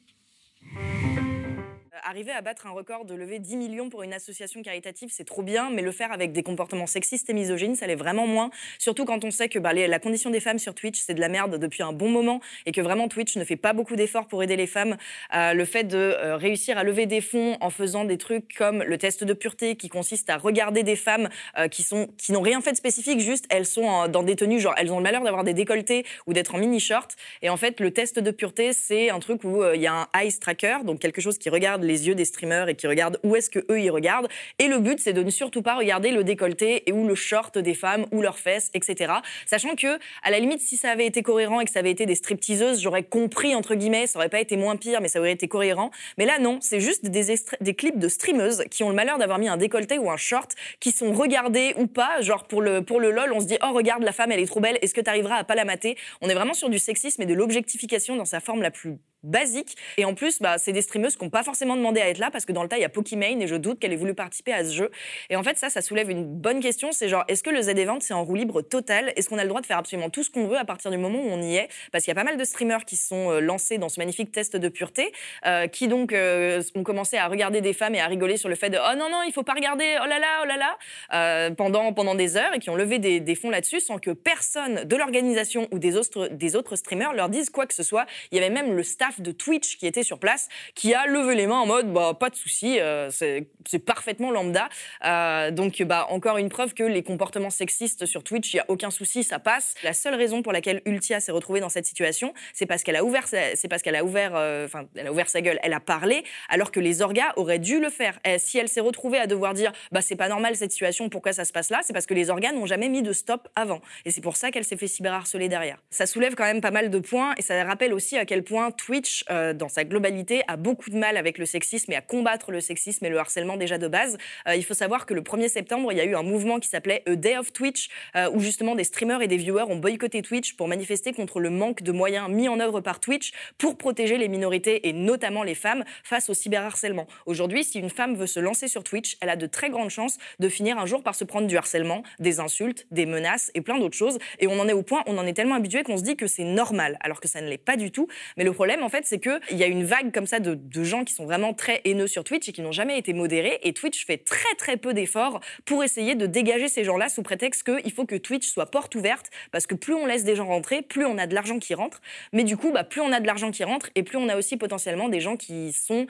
Arriver 2.08 2.30
à 2.30 2.40
battre 2.40 2.68
un 2.68 2.70
record 2.70 3.04
de 3.04 3.16
lever 3.16 3.40
10 3.40 3.56
millions 3.56 3.90
pour 3.90 4.04
une 4.04 4.12
association 4.12 4.62
caritative, 4.62 5.08
c'est 5.10 5.24
trop 5.24 5.42
bien, 5.42 5.70
mais 5.70 5.82
le 5.82 5.90
faire 5.90 6.12
avec 6.12 6.30
des 6.30 6.44
comportements 6.44 6.86
sexistes 6.86 7.28
et 7.30 7.32
misogynes, 7.32 7.74
ça 7.74 7.88
l'est 7.88 7.96
vraiment 7.96 8.28
moins. 8.28 8.50
Surtout 8.78 9.04
quand 9.04 9.24
on 9.24 9.32
sait 9.32 9.48
que 9.48 9.58
bah, 9.58 9.72
la 9.72 9.98
condition 9.98 10.30
des 10.30 10.38
femmes 10.38 10.60
sur 10.60 10.72
Twitch, 10.72 11.00
c'est 11.00 11.14
de 11.14 11.20
la 11.20 11.28
merde 11.28 11.58
depuis 11.58 11.82
un 11.82 11.92
bon 11.92 12.08
moment 12.08 12.40
et 12.64 12.70
que 12.70 12.80
vraiment 12.80 13.08
Twitch 13.08 13.34
ne 13.34 13.42
fait 13.42 13.56
pas 13.56 13.72
beaucoup 13.72 13.96
d'efforts 13.96 14.28
pour 14.28 14.40
aider 14.44 14.54
les 14.54 14.68
femmes. 14.68 14.96
Le 15.32 15.64
fait 15.64 15.82
de 15.82 15.96
euh, 15.96 16.36
réussir 16.36 16.78
à 16.78 16.84
lever 16.84 17.06
des 17.06 17.20
fonds 17.20 17.56
en 17.60 17.70
faisant 17.70 18.04
des 18.04 18.18
trucs 18.18 18.54
comme 18.54 18.84
le 18.84 18.98
test 18.98 19.24
de 19.24 19.32
pureté 19.32 19.74
qui 19.74 19.88
consiste 19.88 20.30
à 20.30 20.36
regarder 20.36 20.84
des 20.84 20.94
femmes 20.94 21.28
euh, 21.58 21.66
qui 21.66 21.82
sont 21.82 22.06
qui 22.18 22.30
n'ont 22.30 22.40
rien 22.40 22.60
fait 22.60 22.70
de 22.70 22.76
spécifique, 22.76 23.18
juste 23.18 23.46
elles 23.48 23.66
sont 23.66 24.06
dans 24.06 24.22
des 24.22 24.36
tenues, 24.36 24.60
genre 24.60 24.74
elles 24.76 24.92
ont 24.92 24.98
le 24.98 25.02
malheur 25.02 25.24
d'avoir 25.24 25.42
des 25.42 25.54
décolletés 25.54 26.06
ou 26.28 26.34
d'être 26.34 26.54
en 26.54 26.58
mini-short. 26.58 27.16
Et 27.42 27.50
en 27.50 27.56
fait, 27.56 27.80
le 27.80 27.90
test 27.90 28.20
de 28.20 28.30
pureté, 28.30 28.72
c'est 28.72 29.10
un 29.10 29.18
truc 29.18 29.42
où 29.42 29.64
euh, 29.64 29.74
il 29.74 29.82
y 29.82 29.88
a 29.88 29.92
un 29.92 30.06
eyes 30.14 30.38
tracker, 30.38 30.84
donc 30.84 31.00
quelque 31.00 31.20
chose 31.20 31.36
qui 31.38 31.50
regarde 31.50 31.82
les 31.82 31.95
yeux 31.96 32.14
des 32.14 32.24
streamers 32.24 32.68
et 32.68 32.74
qui 32.74 32.86
regarde 32.86 33.18
où 33.22 33.36
est-ce 33.36 33.50
que 33.50 33.60
eux 33.70 33.80
ils 33.80 33.90
regardent. 33.90 34.28
Et 34.58 34.68
le 34.68 34.78
but, 34.78 35.00
c'est 35.00 35.12
de 35.12 35.22
ne 35.22 35.30
surtout 35.30 35.62
pas 35.62 35.76
regarder 35.76 36.10
le 36.10 36.24
décolleté 36.24 36.88
et 36.88 36.92
ou 36.92 37.06
le 37.06 37.14
short 37.14 37.58
des 37.58 37.74
femmes 37.74 38.06
ou 38.12 38.22
leurs 38.22 38.38
fesses, 38.38 38.70
etc. 38.74 39.14
Sachant 39.46 39.74
que, 39.74 39.98
à 40.22 40.30
la 40.30 40.38
limite, 40.38 40.60
si 40.60 40.76
ça 40.76 40.90
avait 40.90 41.06
été 41.06 41.22
cohérent 41.22 41.60
et 41.60 41.64
que 41.64 41.70
ça 41.70 41.80
avait 41.80 41.90
été 41.90 42.06
des 42.06 42.14
stripteaseuses, 42.14 42.80
j'aurais 42.80 43.02
compris 43.02 43.54
entre 43.54 43.74
guillemets, 43.74 44.06
ça 44.06 44.18
aurait 44.18 44.28
pas 44.28 44.40
été 44.40 44.56
moins 44.56 44.76
pire, 44.76 45.00
mais 45.00 45.08
ça 45.08 45.20
aurait 45.20 45.32
été 45.32 45.48
cohérent. 45.48 45.90
Mais 46.18 46.26
là, 46.26 46.38
non, 46.38 46.58
c'est 46.60 46.80
juste 46.80 47.04
des, 47.04 47.34
des 47.60 47.74
clips 47.74 47.98
de 47.98 48.08
streameuses 48.08 48.64
qui 48.70 48.82
ont 48.82 48.88
le 48.88 48.94
malheur 48.94 49.18
d'avoir 49.18 49.38
mis 49.38 49.48
un 49.48 49.56
décolleté 49.56 49.98
ou 49.98 50.10
un 50.10 50.16
short, 50.16 50.52
qui 50.80 50.92
sont 50.92 51.12
regardés 51.12 51.74
ou 51.76 51.86
pas. 51.86 52.20
Genre 52.20 52.44
pour 52.44 52.62
le 52.62 52.82
pour 52.82 53.00
le 53.00 53.10
lol, 53.10 53.32
on 53.32 53.40
se 53.40 53.46
dit 53.46 53.58
oh 53.62 53.72
regarde 53.72 54.02
la 54.02 54.12
femme, 54.12 54.32
elle 54.32 54.40
est 54.40 54.46
trop 54.46 54.60
belle. 54.60 54.78
Est-ce 54.82 54.94
que 54.94 55.00
tu 55.00 55.10
arriveras 55.10 55.36
à 55.36 55.44
pas 55.44 55.54
la 55.54 55.64
mater? 55.64 55.96
On 56.20 56.28
est 56.28 56.34
vraiment 56.34 56.54
sur 56.54 56.68
du 56.68 56.78
sexisme 56.78 57.22
et 57.22 57.26
de 57.26 57.34
l'objectification 57.34 58.16
dans 58.16 58.24
sa 58.24 58.40
forme 58.40 58.62
la 58.62 58.70
plus 58.70 58.96
basique. 59.22 59.76
Et 59.96 60.04
en 60.04 60.14
plus, 60.14 60.40
bah, 60.40 60.58
c'est 60.58 60.72
des 60.72 60.82
streameuses 60.82 61.16
qui 61.16 61.24
n'ont 61.24 61.30
pas 61.30 61.42
forcément 61.42 61.76
demandé 61.76 62.00
à 62.00 62.08
être 62.08 62.18
là 62.18 62.30
parce 62.30 62.44
que 62.44 62.52
dans 62.52 62.62
le 62.62 62.68
tas, 62.68 62.78
il 62.78 62.82
y 62.82 62.84
a 62.84 62.88
Pokimane 62.88 63.42
et 63.42 63.46
je 63.46 63.56
doute 63.56 63.78
qu'elle 63.78 63.92
ait 63.92 63.96
voulu 63.96 64.14
participer 64.14 64.52
à 64.52 64.64
ce 64.64 64.72
jeu. 64.72 64.90
Et 65.30 65.36
en 65.36 65.42
fait, 65.42 65.58
ça, 65.58 65.70
ça 65.70 65.82
soulève 65.82 66.10
une 66.10 66.24
bonne 66.24 66.60
question. 66.60 66.92
C'est 66.92 67.08
genre, 67.08 67.24
est-ce 67.28 67.42
que 67.42 67.50
le 67.50 67.60
Z-Event, 67.60 67.98
c'est 68.00 68.14
en 68.14 68.24
roue 68.24 68.34
libre 68.34 68.62
total 68.62 69.12
Est-ce 69.16 69.28
qu'on 69.28 69.38
a 69.38 69.42
le 69.42 69.48
droit 69.48 69.60
de 69.60 69.66
faire 69.66 69.78
absolument 69.78 70.10
tout 70.10 70.22
ce 70.22 70.30
qu'on 70.30 70.46
veut 70.46 70.58
à 70.58 70.64
partir 70.64 70.90
du 70.90 70.98
moment 70.98 71.18
où 71.18 71.28
on 71.28 71.42
y 71.42 71.56
est? 71.56 71.68
Parce 71.92 72.04
qu'il 72.04 72.10
y 72.10 72.16
a 72.16 72.20
pas 72.20 72.24
mal 72.24 72.36
de 72.36 72.44
streamers 72.44 72.84
qui 72.84 72.96
sont 72.96 73.32
euh, 73.32 73.40
lancés 73.40 73.78
dans 73.78 73.88
ce 73.88 74.00
magnifique 74.00 74.32
test 74.32 74.56
de 74.56 74.68
pureté, 74.68 75.12
euh, 75.46 75.66
qui 75.66 75.88
donc 75.88 76.12
euh, 76.12 76.62
ont 76.74 76.84
commencé 76.84 77.16
à 77.16 77.26
regarder 77.28 77.60
des 77.60 77.72
femmes 77.72 77.94
et 77.94 78.00
à 78.00 78.06
rigoler 78.06 78.36
sur 78.36 78.48
le 78.48 78.54
fait 78.54 78.70
de 78.70 78.78
oh 78.78 78.96
non, 78.96 79.10
non, 79.10 79.22
il 79.26 79.32
faut 79.32 79.42
pas 79.42 79.54
regarder, 79.54 79.98
oh 80.02 80.06
là 80.06 80.18
là, 80.18 80.42
oh 80.42 80.46
là 80.46 80.56
là, 80.56 81.50
pendant, 81.56 81.92
pendant 81.92 82.14
des 82.14 82.36
heures 82.36 82.54
et 82.54 82.58
qui 82.58 82.70
ont 82.70 82.76
levé 82.76 82.98
des, 82.98 83.20
des 83.20 83.34
fonds 83.34 83.50
là-dessus 83.50 83.80
sans 83.80 83.98
que 83.98 84.10
personne 84.10 84.84
de 84.84 84.96
l'organisation 84.96 85.68
ou 85.72 85.78
des 85.78 85.96
autres, 85.96 86.28
des 86.28 86.56
autres 86.56 86.76
streamers 86.76 87.12
leur 87.12 87.28
dise 87.28 87.50
quoi 87.50 87.66
que 87.66 87.74
ce 87.74 87.82
soit. 87.82 88.06
Il 88.30 88.38
y 88.38 88.38
avait 88.38 88.52
même 88.52 88.74
le 88.74 88.82
staff 88.82 89.05
de 89.18 89.32
Twitch 89.32 89.76
qui 89.78 89.86
était 89.86 90.02
sur 90.02 90.18
place 90.18 90.48
qui 90.74 90.94
a 90.94 91.06
levé 91.06 91.34
les 91.34 91.46
mains 91.46 91.58
en 91.58 91.66
mode 91.66 91.92
bah, 91.92 92.14
pas 92.18 92.30
de 92.30 92.36
souci, 92.36 92.78
euh, 92.80 93.10
c'est 93.10 93.78
parfaitement 93.84 94.30
lambda. 94.30 94.68
Euh, 95.04 95.50
donc, 95.50 95.82
bah, 95.82 96.06
encore 96.10 96.38
une 96.38 96.48
preuve 96.48 96.74
que 96.74 96.82
les 96.82 97.02
comportements 97.02 97.50
sexistes 97.50 98.06
sur 98.06 98.22
Twitch, 98.22 98.52
il 98.52 98.56
n'y 98.56 98.60
a 98.60 98.64
aucun 98.68 98.90
souci, 98.90 99.24
ça 99.24 99.38
passe. 99.38 99.74
La 99.82 99.92
seule 99.92 100.14
raison 100.14 100.42
pour 100.42 100.52
laquelle 100.52 100.82
Ultia 100.84 101.20
s'est 101.20 101.32
retrouvée 101.32 101.60
dans 101.60 101.68
cette 101.68 101.86
situation, 101.86 102.34
c'est 102.52 102.66
parce 102.66 102.82
qu'elle 102.82 102.96
a 102.96 103.04
ouvert, 103.04 103.26
c'est 103.28 103.68
parce 103.68 103.82
qu'elle 103.82 103.96
a 103.96 104.04
ouvert, 104.04 104.32
euh, 104.34 104.66
enfin, 104.66 104.86
elle 104.96 105.06
a 105.06 105.12
ouvert 105.12 105.28
sa 105.28 105.40
gueule, 105.40 105.58
elle 105.62 105.72
a 105.72 105.80
parlé, 105.80 106.24
alors 106.48 106.70
que 106.70 106.80
les 106.80 107.02
orgas 107.02 107.32
auraient 107.36 107.58
dû 107.58 107.80
le 107.80 107.90
faire. 107.90 108.18
Si 108.38 108.58
elle 108.58 108.68
s'est 108.68 108.80
retrouvée 108.80 109.18
à 109.18 109.26
devoir 109.26 109.54
dire, 109.54 109.72
bah, 109.92 110.00
c'est 110.00 110.16
pas 110.16 110.28
normal 110.28 110.56
cette 110.56 110.72
situation, 110.72 111.08
pourquoi 111.08 111.32
ça 111.32 111.44
se 111.44 111.52
passe 111.52 111.70
là, 111.70 111.80
c'est 111.82 111.92
parce 111.92 112.06
que 112.06 112.14
les 112.14 112.30
organes 112.30 112.56
n'ont 112.56 112.66
jamais 112.66 112.88
mis 112.88 113.02
de 113.02 113.12
stop 113.12 113.48
avant. 113.54 113.80
Et 114.04 114.10
c'est 114.10 114.20
pour 114.20 114.36
ça 114.36 114.50
qu'elle 114.50 114.64
s'est 114.64 114.76
fait 114.76 114.88
cyberharceler 114.88 115.48
derrière. 115.48 115.82
Ça 115.90 116.06
soulève 116.06 116.34
quand 116.34 116.44
même 116.44 116.60
pas 116.60 116.70
mal 116.70 116.90
de 116.90 116.98
points 116.98 117.34
et 117.36 117.42
ça 117.42 117.62
rappelle 117.64 117.92
aussi 117.92 118.16
à 118.16 118.24
quel 118.24 118.42
point 118.42 118.70
Twitch 118.70 118.95
Twitch, 118.96 119.24
euh, 119.30 119.52
dans 119.52 119.68
sa 119.68 119.84
globalité, 119.84 120.42
a 120.48 120.56
beaucoup 120.56 120.88
de 120.88 120.96
mal 120.96 121.18
avec 121.18 121.36
le 121.36 121.44
sexisme 121.44 121.92
et 121.92 121.96
à 121.96 122.00
combattre 122.00 122.50
le 122.50 122.62
sexisme 122.62 123.04
et 123.04 123.10
le 123.10 123.18
harcèlement 123.18 123.58
déjà 123.58 123.76
de 123.76 123.88
base. 123.88 124.16
Euh, 124.48 124.56
il 124.56 124.64
faut 124.64 124.72
savoir 124.72 125.04
que 125.04 125.12
le 125.12 125.20
1er 125.20 125.48
septembre, 125.48 125.92
il 125.92 125.98
y 125.98 126.00
a 126.00 126.06
eu 126.06 126.16
un 126.16 126.22
mouvement 126.22 126.58
qui 126.60 126.70
s'appelait 126.70 127.02
A 127.06 127.14
Day 127.14 127.36
of 127.36 127.52
Twitch, 127.52 127.90
euh, 128.14 128.30
où 128.32 128.40
justement 128.40 128.74
des 128.74 128.84
streamers 128.84 129.20
et 129.20 129.26
des 129.26 129.36
viewers 129.36 129.64
ont 129.68 129.76
boycotté 129.76 130.22
Twitch 130.22 130.56
pour 130.56 130.66
manifester 130.66 131.12
contre 131.12 131.40
le 131.40 131.50
manque 131.50 131.82
de 131.82 131.92
moyens 131.92 132.30
mis 132.30 132.48
en 132.48 132.58
œuvre 132.58 132.80
par 132.80 132.98
Twitch 132.98 133.32
pour 133.58 133.76
protéger 133.76 134.16
les 134.16 134.28
minorités 134.28 134.88
et 134.88 134.94
notamment 134.94 135.42
les 135.42 135.54
femmes 135.54 135.84
face 136.02 136.30
au 136.30 136.34
cyberharcèlement. 136.34 137.06
Aujourd'hui, 137.26 137.64
si 137.64 137.78
une 137.78 137.90
femme 137.90 138.14
veut 138.14 138.26
se 138.26 138.40
lancer 138.40 138.66
sur 138.66 138.82
Twitch, 138.82 139.18
elle 139.20 139.28
a 139.28 139.36
de 139.36 139.46
très 139.46 139.68
grandes 139.68 139.90
chances 139.90 140.16
de 140.38 140.48
finir 140.48 140.78
un 140.78 140.86
jour 140.86 141.02
par 141.02 141.14
se 141.14 141.24
prendre 141.24 141.48
du 141.48 141.58
harcèlement, 141.58 142.02
des 142.18 142.40
insultes, 142.40 142.86
des 142.90 143.04
menaces 143.04 143.50
et 143.54 143.60
plein 143.60 143.78
d'autres 143.78 143.98
choses. 143.98 144.16
Et 144.38 144.46
on 144.46 144.58
en 144.58 144.66
est 144.68 144.72
au 144.72 144.82
point, 144.82 145.02
on 145.06 145.18
en 145.18 145.26
est 145.26 145.34
tellement 145.34 145.56
habitué 145.56 145.82
qu'on 145.82 145.98
se 145.98 146.02
dit 146.02 146.16
que 146.16 146.26
c'est 146.26 146.44
normal, 146.44 146.96
alors 147.02 147.20
que 147.20 147.28
ça 147.28 147.42
ne 147.42 147.48
l'est 147.50 147.58
pas 147.58 147.76
du 147.76 147.90
tout. 147.90 148.08
Mais 148.38 148.44
le 148.44 148.54
problème, 148.54 148.82
en 148.86 148.88
fait, 148.88 149.04
c'est 149.04 149.18
qu'il 149.18 149.56
y 149.56 149.64
a 149.64 149.66
une 149.66 149.84
vague 149.84 150.12
comme 150.12 150.28
ça 150.28 150.38
de, 150.38 150.84
gens 150.84 151.04
qui 151.04 151.12
sont 151.12 151.24
vraiment 151.24 151.54
très 151.54 151.80
haineux 151.84 152.06
sur 152.06 152.22
Twitch 152.22 152.48
et 152.48 152.52
qui 152.52 152.62
n'ont 152.62 152.70
jamais 152.70 152.96
été 152.96 153.12
modérés. 153.14 153.58
Et 153.64 153.72
Twitch 153.72 154.06
fait 154.06 154.18
très 154.18 154.54
très 154.56 154.76
peu 154.76 154.94
d'efforts 154.94 155.40
pour 155.64 155.82
essayer 155.82 156.14
de 156.14 156.26
dégager 156.26 156.68
ces 156.68 156.84
gens-là 156.84 157.08
sous 157.08 157.24
prétexte 157.24 157.64
qu'il 157.64 157.90
faut 157.90 158.06
que 158.06 158.14
Twitch 158.14 158.46
soit 158.46 158.66
porte 158.66 158.94
ouverte, 158.94 159.30
parce 159.50 159.66
que 159.66 159.74
plus 159.74 159.92
on 159.92 160.06
laisse 160.06 160.22
des 160.22 160.36
gens 160.36 160.46
rentrer, 160.46 160.82
plus 160.82 161.04
on 161.04 161.18
a 161.18 161.26
de 161.26 161.34
l'argent 161.34 161.58
qui 161.58 161.74
rentre. 161.74 162.00
Mais 162.32 162.44
du 162.44 162.56
coup, 162.56 162.70
bah, 162.70 162.84
plus 162.84 163.00
on 163.00 163.10
a 163.10 163.18
de 163.18 163.26
l'argent 163.26 163.50
qui 163.50 163.64
rentre, 163.64 163.90
et 163.96 164.04
plus 164.04 164.18
on 164.18 164.28
a 164.28 164.36
aussi 164.36 164.56
potentiellement 164.56 165.08
des 165.08 165.20
gens 165.20 165.36
qui 165.36 165.72
sont 165.72 166.06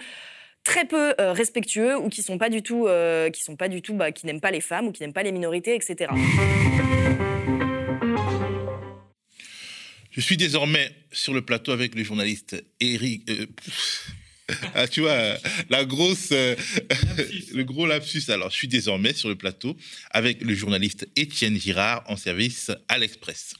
très 0.62 0.85
peu 0.85 1.15
euh, 1.19 1.33
respectueux 1.33 1.97
ou 1.97 2.11
qui 2.11 2.23
sont 2.23 2.37
pas 2.37 2.51
du 2.51 2.62
tout, 2.62 2.89
euh, 2.89 3.31
qui 3.31 3.43
sont 3.43 3.57
pas 3.57 3.69
du 3.69 3.81
tout, 3.81 3.95
bah, 3.95 4.12
qui 4.12 4.27
n'aiment 4.27 4.43
pas 4.43 4.51
les 4.51 4.61
femmes 4.61 4.89
ou 4.89 4.93
qui 4.93 5.03
n'aiment 5.03 5.15
pas 5.15 5.23
les 5.23 5.33
minorités, 5.33 5.75
etc. 5.75 6.11
Je 10.16 10.22
suis 10.22 10.38
désormais 10.38 10.90
sur 11.12 11.35
le 11.35 11.42
plateau 11.42 11.72
avec 11.72 11.94
le 11.94 12.02
journaliste 12.02 12.57
Eric. 12.81 13.29
euh, 13.29 13.46
ah, 14.74 14.88
tu 14.88 15.02
vois, 15.02 15.37
la 15.68 15.85
grosse, 15.85 16.31
euh, 16.33 16.57
le 17.52 17.62
gros 17.64 17.87
lapsus. 17.87 18.22
Alors, 18.29 18.50
je 18.50 18.57
suis 18.57 18.68
désormais 18.68 19.12
sur 19.12 19.29
le 19.29 19.35
plateau 19.35 19.76
avec 20.11 20.40
le 20.40 20.55
journaliste 20.55 21.07
Étienne 21.16 21.61
Girard 21.61 22.02
en 22.07 22.16
service 22.16 22.70
à 22.88 22.96
l'Express. 22.96 23.57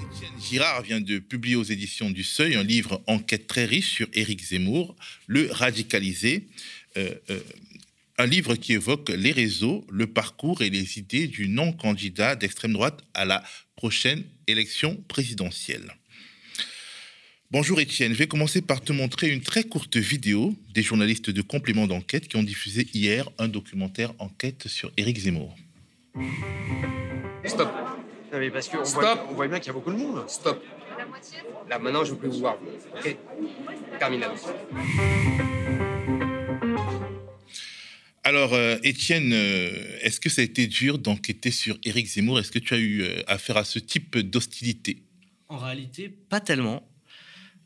Étienne 0.00 0.40
Girard 0.50 0.80
vient 0.82 1.02
de 1.02 1.18
publier 1.18 1.56
aux 1.56 1.64
éditions 1.64 2.08
du 2.08 2.24
Seuil 2.24 2.54
un 2.54 2.64
livre 2.64 3.02
enquête 3.06 3.48
très 3.48 3.66
riche 3.66 3.90
sur 3.90 4.08
Éric 4.14 4.42
Zemmour, 4.42 4.96
le 5.26 5.50
radicalisé. 5.52 6.48
Euh, 6.96 7.14
un 8.18 8.26
livre 8.26 8.56
qui 8.56 8.72
évoque 8.72 9.10
les 9.10 9.30
réseaux, 9.30 9.86
le 9.88 10.08
parcours 10.08 10.60
et 10.60 10.70
les 10.70 10.98
idées 10.98 11.28
du 11.28 11.48
non-candidat 11.48 12.34
d'extrême 12.34 12.72
droite 12.72 13.00
à 13.14 13.24
la 13.24 13.44
prochaine 13.76 14.24
élection 14.48 14.96
présidentielle. 15.06 15.94
Bonjour 17.50 17.80
Étienne, 17.80 18.12
je 18.12 18.18
vais 18.18 18.26
commencer 18.26 18.60
par 18.60 18.82
te 18.82 18.92
montrer 18.92 19.30
une 19.30 19.40
très 19.40 19.62
courte 19.62 19.96
vidéo 19.96 20.54
des 20.74 20.82
journalistes 20.82 21.30
de 21.30 21.42
complément 21.42 21.86
d'enquête 21.86 22.28
qui 22.28 22.36
ont 22.36 22.42
diffusé 22.42 22.86
hier 22.92 23.30
un 23.38 23.48
documentaire 23.48 24.12
enquête 24.18 24.66
sur 24.66 24.90
Éric 24.96 25.18
Zemmour. 25.20 25.56
Stop. 27.44 27.70
Non 28.32 28.38
mais 28.40 28.50
parce 28.50 28.68
qu'on 28.68 28.84
Stop. 28.84 29.00
voit, 29.00 29.26
on 29.30 29.34
voit 29.34 29.48
bien 29.48 29.60
qu'il 29.60 29.68
y 29.68 29.70
a 29.70 29.72
beaucoup 29.72 29.92
de 29.92 29.96
monde. 29.96 30.28
Stop. 30.28 30.62
Là, 31.70 31.78
maintenant, 31.78 32.04
je 32.04 32.10
veux 32.10 32.18
plus 32.18 32.28
vous 32.28 32.40
voir. 32.40 32.58
Ok 32.96 33.16
Terminal. 33.98 34.32
Alors 38.28 38.52
euh, 38.52 38.76
Étienne, 38.82 39.32
euh, 39.32 39.70
est-ce 40.02 40.20
que 40.20 40.28
ça 40.28 40.42
a 40.42 40.44
été 40.44 40.66
dur 40.66 40.98
d'enquêter 40.98 41.50
sur 41.50 41.78
Éric 41.82 42.08
Zemmour? 42.08 42.38
Est-ce 42.38 42.52
que 42.52 42.58
tu 42.58 42.74
as 42.74 42.78
eu 42.78 43.00
euh, 43.00 43.22
affaire 43.26 43.56
à 43.56 43.64
ce 43.64 43.78
type 43.78 44.18
d'hostilité? 44.18 45.02
En 45.48 45.56
réalité, 45.56 46.10
pas 46.10 46.38
tellement. 46.38 46.86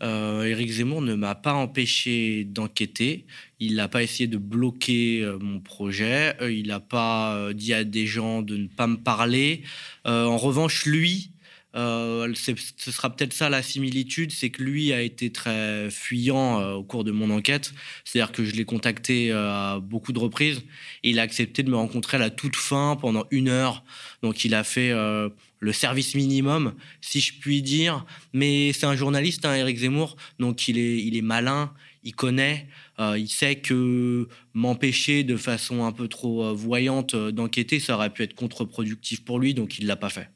Éric 0.00 0.70
Zemmour 0.70 1.02
ne 1.02 1.14
m'a 1.14 1.34
pas 1.34 1.54
empêché 1.54 2.44
d'enquêter. 2.44 3.26
Il 3.58 3.74
n'a 3.74 3.88
pas 3.88 4.04
essayé 4.04 4.28
de 4.28 4.38
bloquer 4.38 5.24
mon 5.40 5.60
projet. 5.60 6.36
Il 6.42 6.68
n'a 6.68 6.80
pas 6.80 7.52
dit 7.54 7.72
à 7.72 7.84
des 7.84 8.06
gens 8.06 8.42
de 8.42 8.56
ne 8.56 8.66
pas 8.66 8.88
me 8.88 8.96
parler. 8.96 9.62
En 10.04 10.36
revanche, 10.36 10.86
lui, 10.86 11.31
euh, 11.74 12.32
ce 12.34 12.90
sera 12.90 13.14
peut-être 13.14 13.32
ça 13.32 13.48
la 13.48 13.62
similitude, 13.62 14.30
c'est 14.32 14.50
que 14.50 14.62
lui 14.62 14.92
a 14.92 15.00
été 15.00 15.32
très 15.32 15.90
fuyant 15.90 16.60
euh, 16.60 16.74
au 16.74 16.82
cours 16.82 17.04
de 17.04 17.12
mon 17.12 17.30
enquête. 17.30 17.72
C'est-à-dire 18.04 18.32
que 18.32 18.44
je 18.44 18.52
l'ai 18.52 18.64
contacté 18.64 19.32
euh, 19.32 19.50
à 19.50 19.80
beaucoup 19.80 20.12
de 20.12 20.18
reprises. 20.18 20.62
Et 21.02 21.10
il 21.10 21.18
a 21.18 21.22
accepté 21.22 21.62
de 21.62 21.70
me 21.70 21.76
rencontrer 21.76 22.18
à 22.18 22.20
la 22.20 22.30
toute 22.30 22.56
fin 22.56 22.96
pendant 23.00 23.24
une 23.30 23.48
heure. 23.48 23.84
Donc 24.22 24.44
il 24.44 24.54
a 24.54 24.64
fait 24.64 24.92
le 24.92 25.72
service 25.72 26.14
minimum, 26.14 26.74
si 27.00 27.20
je 27.20 27.32
puis 27.38 27.62
dire. 27.62 28.04
Mais 28.32 28.72
c'est 28.72 28.86
un 28.86 28.96
journaliste, 28.96 29.44
hein, 29.44 29.54
Éric 29.54 29.78
Zemmour, 29.78 30.16
donc 30.38 30.68
il 30.68 30.78
est, 30.78 31.22
malin, 31.22 31.72
il 32.04 32.14
connaît, 32.14 32.68
il 33.00 33.28
sait 33.28 33.56
que 33.56 34.28
m'empêcher 34.54 35.24
de 35.24 35.36
façon 35.36 35.84
un 35.84 35.92
peu 35.92 36.06
trop 36.08 36.54
voyante 36.54 37.16
d'enquêter, 37.16 37.80
ça 37.80 37.96
aurait 37.96 38.10
pu 38.10 38.22
être 38.22 38.34
contre-productif 38.34 39.24
pour 39.24 39.40
lui, 39.40 39.54
donc 39.54 39.78
il 39.78 39.86
l'a 39.86 39.96
pas 39.96 40.10
fait. 40.10 40.28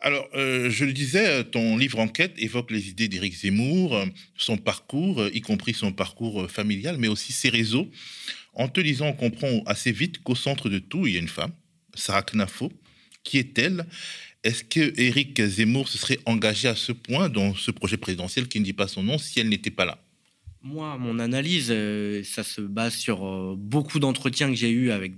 Alors, 0.00 0.28
euh, 0.34 0.68
je 0.68 0.84
le 0.84 0.92
disais, 0.92 1.26
euh, 1.26 1.42
ton 1.42 1.76
livre 1.76 1.98
enquête 1.98 2.34
évoque 2.36 2.70
les 2.70 2.88
idées 2.90 3.08
d'Éric 3.08 3.34
Zemmour, 3.34 3.96
euh, 3.96 4.06
son 4.36 4.58
parcours, 4.58 5.26
y 5.32 5.40
compris 5.40 5.72
son 5.72 5.92
parcours 5.92 6.50
familial, 6.50 6.98
mais 6.98 7.08
aussi 7.08 7.32
ses 7.32 7.48
réseaux. 7.48 7.90
En 8.52 8.68
te 8.68 8.80
lisant, 8.80 9.08
on 9.08 9.12
comprend 9.14 9.62
assez 9.64 9.92
vite 9.92 10.22
qu'au 10.22 10.34
centre 10.34 10.68
de 10.68 10.78
tout, 10.78 11.06
il 11.06 11.14
y 11.14 11.16
a 11.16 11.20
une 11.20 11.28
femme, 11.28 11.52
Sarah 11.94 12.22
Knafo. 12.22 12.72
Qui 13.24 13.38
est-elle? 13.38 13.86
Est-ce 14.44 14.62
que 14.62 14.98
Éric 15.00 15.42
Zemmour 15.42 15.88
se 15.88 15.98
serait 15.98 16.20
engagé 16.26 16.68
à 16.68 16.76
ce 16.76 16.92
point 16.92 17.28
dans 17.28 17.54
ce 17.54 17.70
projet 17.70 17.96
présidentiel 17.96 18.46
qui 18.46 18.60
ne 18.60 18.64
dit 18.64 18.72
pas 18.72 18.86
son 18.86 19.02
nom 19.02 19.18
si 19.18 19.40
elle 19.40 19.48
n'était 19.48 19.70
pas 19.70 19.84
là? 19.84 19.98
Moi, 20.62 20.96
mon 20.98 21.18
analyse, 21.18 21.74
ça 22.24 22.44
se 22.44 22.60
base 22.60 22.94
sur 22.94 23.56
beaucoup 23.56 23.98
d'entretiens 23.98 24.48
que 24.48 24.56
j'ai 24.56 24.70
eus 24.70 24.90
avec 24.90 25.12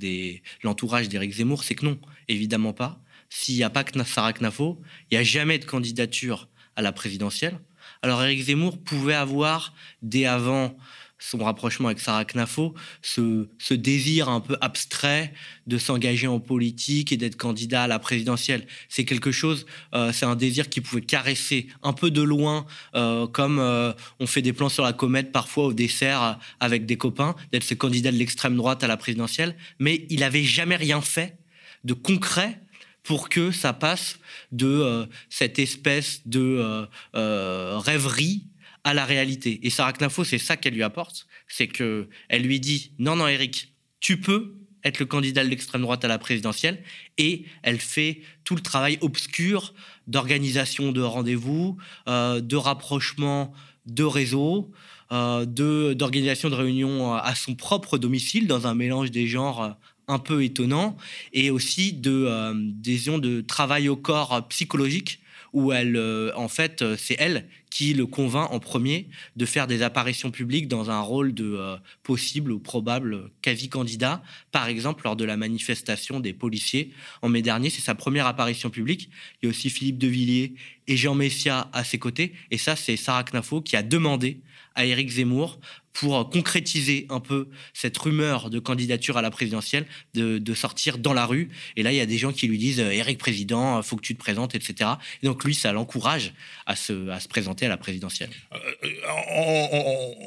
l'entourage 0.62 1.08
d'Éric 1.08 1.32
Zemmour, 1.32 1.64
c'est 1.64 1.74
que 1.74 1.84
non, 1.84 1.98
évidemment 2.28 2.72
pas. 2.72 3.02
S'il 3.30 3.56
n'y 3.56 3.62
a 3.62 3.70
pas 3.70 3.84
Sarah 4.04 4.32
Knafo, 4.32 4.80
il 5.10 5.14
n'y 5.14 5.20
a 5.20 5.24
jamais 5.24 5.58
de 5.58 5.64
candidature 5.64 6.48
à 6.76 6.82
la 6.82 6.92
présidentielle. 6.92 7.58
Alors 8.02 8.22
Éric 8.22 8.44
Zemmour 8.44 8.78
pouvait 8.78 9.14
avoir, 9.14 9.74
dès 10.02 10.26
avant 10.26 10.76
son 11.18 11.38
rapprochement 11.38 11.88
avec 11.88 11.98
Sarah 11.98 12.24
Knafo, 12.24 12.74
ce, 13.02 13.74
désir 13.74 14.28
un 14.28 14.40
peu 14.40 14.56
abstrait 14.60 15.32
de 15.66 15.76
s'engager 15.76 16.26
en 16.26 16.38
politique 16.38 17.12
et 17.12 17.16
d'être 17.16 17.36
candidat 17.36 17.84
à 17.84 17.86
la 17.86 17.98
présidentielle. 17.98 18.66
C'est 18.88 19.04
quelque 19.04 19.32
chose, 19.32 19.66
euh, 19.94 20.12
c'est 20.12 20.26
un 20.26 20.36
désir 20.36 20.68
qui 20.68 20.80
pouvait 20.80 21.02
caresser 21.02 21.66
un 21.82 21.92
peu 21.92 22.10
de 22.10 22.22
loin, 22.22 22.66
euh, 22.94 23.26
comme 23.26 23.58
euh, 23.58 23.92
on 24.20 24.26
fait 24.26 24.42
des 24.42 24.52
plans 24.52 24.68
sur 24.68 24.84
la 24.84 24.92
comète 24.92 25.32
parfois 25.32 25.66
au 25.66 25.72
dessert 25.72 26.38
avec 26.60 26.86
des 26.86 26.96
copains, 26.96 27.34
d'être 27.52 27.64
ce 27.64 27.74
candidat 27.74 28.12
de 28.12 28.16
l'extrême 28.16 28.56
droite 28.56 28.84
à 28.84 28.86
la 28.86 28.96
présidentielle. 28.96 29.56
Mais 29.80 30.06
il 30.10 30.22
avait 30.22 30.44
jamais 30.44 30.76
rien 30.76 31.00
fait 31.00 31.36
de 31.84 31.94
concret 31.94 32.60
pour 33.02 33.28
que 33.28 33.50
ça 33.50 33.72
passe 33.72 34.18
de 34.52 34.66
euh, 34.66 35.06
cette 35.30 35.58
espèce 35.58 36.22
de 36.26 36.40
euh, 36.40 36.86
euh, 37.14 37.78
rêverie 37.78 38.46
à 38.84 38.94
la 38.94 39.04
réalité. 39.04 39.60
Et 39.62 39.70
Sarah 39.70 39.92
Knafo, 39.92 40.24
c'est 40.24 40.38
ça 40.38 40.56
qu'elle 40.56 40.74
lui 40.74 40.82
apporte, 40.82 41.26
c'est 41.46 41.68
que 41.68 42.08
elle 42.28 42.42
lui 42.42 42.60
dit 42.60 42.92
non 42.98 43.16
non 43.16 43.28
Eric, 43.28 43.72
tu 44.00 44.20
peux 44.20 44.54
être 44.84 45.00
le 45.00 45.06
candidat 45.06 45.44
de 45.44 45.48
l'extrême 45.48 45.82
droite 45.82 46.04
à 46.04 46.08
la 46.08 46.18
présidentielle 46.18 46.82
et 47.18 47.44
elle 47.62 47.80
fait 47.80 48.20
tout 48.44 48.54
le 48.54 48.60
travail 48.60 48.96
obscur 49.00 49.74
d'organisation 50.06 50.92
de 50.92 51.00
rendez-vous, 51.02 51.76
de 52.06 52.56
rapprochement 52.56 53.52
de 53.86 54.04
réseaux, 54.04 54.70
euh, 55.10 55.46
d'organisation 55.94 56.50
de 56.50 56.54
réunions 56.54 57.14
à 57.14 57.34
son 57.34 57.54
propre 57.54 57.96
domicile 57.96 58.46
dans 58.46 58.66
un 58.66 58.74
mélange 58.74 59.10
des 59.10 59.26
genres 59.26 59.76
un 60.08 60.18
peu 60.18 60.42
étonnant 60.42 60.96
et 61.32 61.50
aussi 61.50 61.92
de 61.92 62.24
euh, 62.26 62.54
de 62.54 63.40
travail 63.40 63.88
au 63.88 63.96
corps 63.96 64.46
psychologique 64.48 65.20
où 65.52 65.72
elle 65.72 65.96
euh, 65.96 66.30
en 66.36 66.48
fait 66.48 66.82
euh, 66.82 66.96
c'est 66.98 67.16
elle 67.18 67.48
qui 67.70 67.94
le 67.94 68.06
convainc 68.06 68.50
en 68.50 68.60
premier 68.60 69.08
de 69.36 69.46
faire 69.46 69.66
des 69.66 69.82
apparitions 69.82 70.30
publiques 70.30 70.68
dans 70.68 70.90
un 70.90 71.00
rôle 71.00 71.34
de 71.34 71.54
euh, 71.56 71.76
possible 72.02 72.52
ou 72.52 72.58
probable 72.58 73.30
quasi 73.42 73.68
candidat 73.68 74.22
par 74.52 74.68
exemple 74.68 75.02
lors 75.04 75.16
de 75.16 75.24
la 75.24 75.36
manifestation 75.36 76.20
des 76.20 76.32
policiers 76.32 76.92
en 77.22 77.28
mai 77.28 77.42
dernier. 77.42 77.70
C'est 77.70 77.82
sa 77.82 77.94
première 77.94 78.26
apparition 78.26 78.70
publique. 78.70 79.10
Il 79.42 79.46
y 79.46 79.48
a 79.48 79.50
aussi 79.50 79.70
Philippe 79.70 79.98
de 79.98 80.08
Villiers 80.08 80.54
et 80.86 80.96
Jean 80.96 81.14
Messia 81.14 81.68
à 81.72 81.84
ses 81.84 81.98
côtés. 81.98 82.32
Et 82.50 82.58
ça 82.58 82.76
c'est 82.76 82.96
Sarah 82.96 83.24
Knafo 83.24 83.60
qui 83.60 83.76
a 83.76 83.82
demandé 83.82 84.40
à 84.74 84.86
Éric 84.86 85.10
Zemmour 85.10 85.58
pour 85.92 86.30
concrétiser 86.30 87.06
un 87.10 87.20
peu 87.20 87.48
cette 87.74 87.96
rumeur 87.98 88.50
de 88.50 88.58
candidature 88.58 89.16
à 89.16 89.22
la 89.22 89.30
présidentielle, 89.30 89.86
de, 90.14 90.54
sortir 90.54 90.98
dans 90.98 91.12
la 91.12 91.24
rue. 91.24 91.48
Et 91.76 91.82
là, 91.82 91.92
il 91.92 91.96
y 91.96 92.00
a 92.00 92.06
des 92.06 92.18
gens 92.18 92.32
qui 92.32 92.48
lui 92.48 92.58
disent 92.58 92.80
euh, 92.80 92.90
Éric 92.90 93.18
Président, 93.18 93.80
faut 93.82 93.96
que 93.96 94.02
tu 94.02 94.14
te 94.14 94.18
présentes, 94.18 94.54
etc. 94.54 94.90
Et 95.22 95.26
donc 95.26 95.44
lui, 95.44 95.54
ça 95.54 95.72
l'encourage 95.72 96.32
à 96.66 96.74
se, 96.74 96.92
présenter. 97.28 97.66
à 97.66 97.68
la 97.68 97.76
présidentielle. 97.76 98.30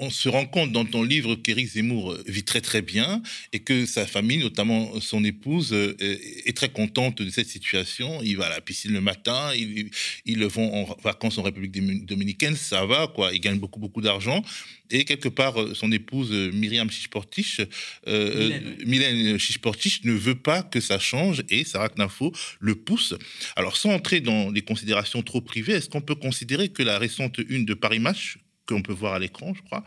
on, 0.01 0.09
se 0.09 0.29
rend 0.29 0.45
compte 0.45 0.71
dans 0.71 0.85
ton 0.85 1.03
livre 1.03 1.35
qu'Éric 1.35 1.67
Zemmour 1.67 2.15
vit 2.27 2.43
très 2.43 2.61
très 2.61 2.81
bien 2.81 3.21
et 3.53 3.59
que 3.59 3.85
sa 3.85 4.05
famille, 4.05 4.39
notamment 4.39 4.99
son 4.99 5.23
épouse, 5.23 5.73
est 5.73 6.55
très 6.55 6.69
contente 6.69 7.21
de 7.21 7.29
cette 7.29 7.47
situation. 7.47 8.21
Il 8.23 8.37
va 8.37 8.45
à 8.45 8.49
la 8.49 8.61
piscine 8.61 8.93
le 8.93 9.01
matin, 9.01 9.51
ils, 9.55 9.89
ils 10.25 10.45
vont 10.45 10.89
en 10.89 10.97
vacances 11.03 11.37
en 11.37 11.43
République 11.43 12.05
dominicaine, 12.05 12.55
ça 12.55 12.85
va, 12.85 13.07
quoi. 13.07 13.33
Il 13.33 13.39
gagne 13.39 13.59
beaucoup 13.59 13.79
beaucoup 13.79 14.01
d'argent. 14.01 14.43
Et 14.91 15.05
quelque 15.05 15.29
part, 15.29 15.50
son 15.73 15.91
épouse 15.91 16.31
Myriam 16.31 16.89
Chichportich, 16.89 17.61
euh, 18.07 18.59
Mylène 18.85 19.37
Chichportich, 19.37 20.03
ne 20.03 20.13
veut 20.13 20.35
pas 20.35 20.63
que 20.63 20.79
ça 20.79 20.99
change 20.99 21.43
et 21.49 21.63
Sarah 21.63 21.89
Knafo 21.89 22.31
le 22.59 22.75
pousse. 22.75 23.15
Alors, 23.55 23.77
sans 23.77 23.91
entrer 23.91 24.21
dans 24.21 24.49
les 24.51 24.61
considérations 24.61 25.21
trop 25.21 25.41
privées, 25.41 25.73
est-ce 25.73 25.89
qu'on 25.89 26.01
peut 26.01 26.15
considérer 26.15 26.69
que 26.69 26.83
la 26.83 26.97
récente 26.97 27.39
une 27.49 27.65
de 27.65 27.73
Paris 27.73 27.99
Match 27.99 28.37
que 28.67 28.75
l'on 28.75 28.83
peut 28.83 28.93
voir 28.93 29.13
à 29.13 29.19
l'écran, 29.19 29.53
je 29.55 29.61
crois, 29.63 29.83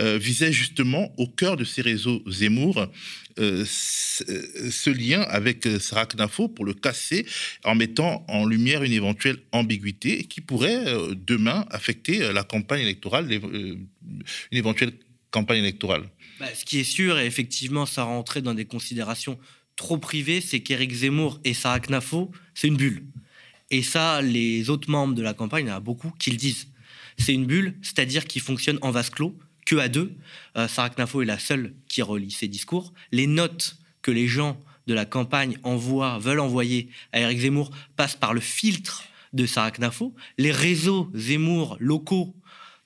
euh, 0.00 0.18
visait 0.18 0.52
justement 0.52 1.12
au 1.16 1.26
cœur 1.26 1.56
de 1.56 1.64
ces 1.64 1.80
réseaux 1.80 2.22
Zemmour 2.28 2.86
euh, 3.38 3.64
ce 3.66 4.90
lien 4.90 5.22
avec 5.22 5.66
Sarah 5.80 6.06
Knafo 6.06 6.48
pour 6.48 6.64
le 6.64 6.74
casser 6.74 7.24
en 7.64 7.74
mettant 7.74 8.24
en 8.28 8.44
lumière 8.44 8.82
une 8.82 8.92
éventuelle 8.92 9.38
ambiguïté 9.52 10.24
qui 10.24 10.40
pourrait 10.40 10.84
demain 11.16 11.64
affecter 11.70 12.32
la 12.32 12.42
campagne 12.42 12.82
électorale, 12.82 13.32
une 13.32 13.86
éventuelle 14.52 14.92
campagne 15.30 15.58
électorale. 15.58 16.08
Bah, 16.40 16.46
ce 16.54 16.64
qui 16.64 16.78
est 16.78 16.84
sûr, 16.84 17.18
et 17.18 17.26
effectivement, 17.26 17.86
ça 17.86 18.04
rentrait 18.04 18.42
dans 18.42 18.54
des 18.54 18.64
considérations 18.64 19.38
trop 19.76 19.98
privées, 19.98 20.40
c'est 20.40 20.60
qu'Éric 20.60 20.92
Zemmour 20.92 21.40
et 21.44 21.54
Sarah 21.54 21.80
Knafo, 21.80 22.30
c'est 22.54 22.68
une 22.68 22.76
bulle. 22.76 23.04
Et 23.70 23.82
ça, 23.82 24.22
les 24.22 24.70
autres 24.70 24.90
membres 24.90 25.14
de 25.14 25.22
la 25.22 25.34
campagne, 25.34 25.66
il 25.66 25.68
y 25.68 25.72
en 25.72 25.76
a 25.76 25.80
beaucoup 25.80 26.12
qui 26.18 26.30
le 26.30 26.36
disent. 26.36 26.68
C'est 27.18 27.34
une 27.34 27.46
bulle, 27.46 27.76
c'est-à-dire 27.82 28.26
qui 28.26 28.40
fonctionne 28.40 28.78
en 28.82 28.90
vase 28.90 29.10
clos, 29.10 29.36
que 29.66 29.76
à 29.76 29.88
deux. 29.88 30.12
Euh, 30.56 30.68
Sarah 30.68 30.90
Knafo 30.90 31.22
est 31.22 31.26
la 31.26 31.38
seule 31.38 31.74
qui 31.88 32.02
relie 32.02 32.30
ses 32.30 32.48
discours. 32.48 32.92
Les 33.12 33.26
notes 33.26 33.76
que 34.02 34.10
les 34.10 34.26
gens 34.26 34.58
de 34.86 34.94
la 34.94 35.04
campagne 35.04 35.58
envoient, 35.64 36.18
veulent 36.18 36.40
envoyer 36.40 36.88
à 37.12 37.20
Éric 37.20 37.40
Zemmour 37.40 37.70
passent 37.96 38.16
par 38.16 38.32
le 38.32 38.40
filtre 38.40 39.04
de 39.34 39.44
Sarah 39.44 39.70
Knafo. 39.70 40.14
Les 40.38 40.52
réseaux 40.52 41.10
Zemmour 41.14 41.76
locaux 41.78 42.34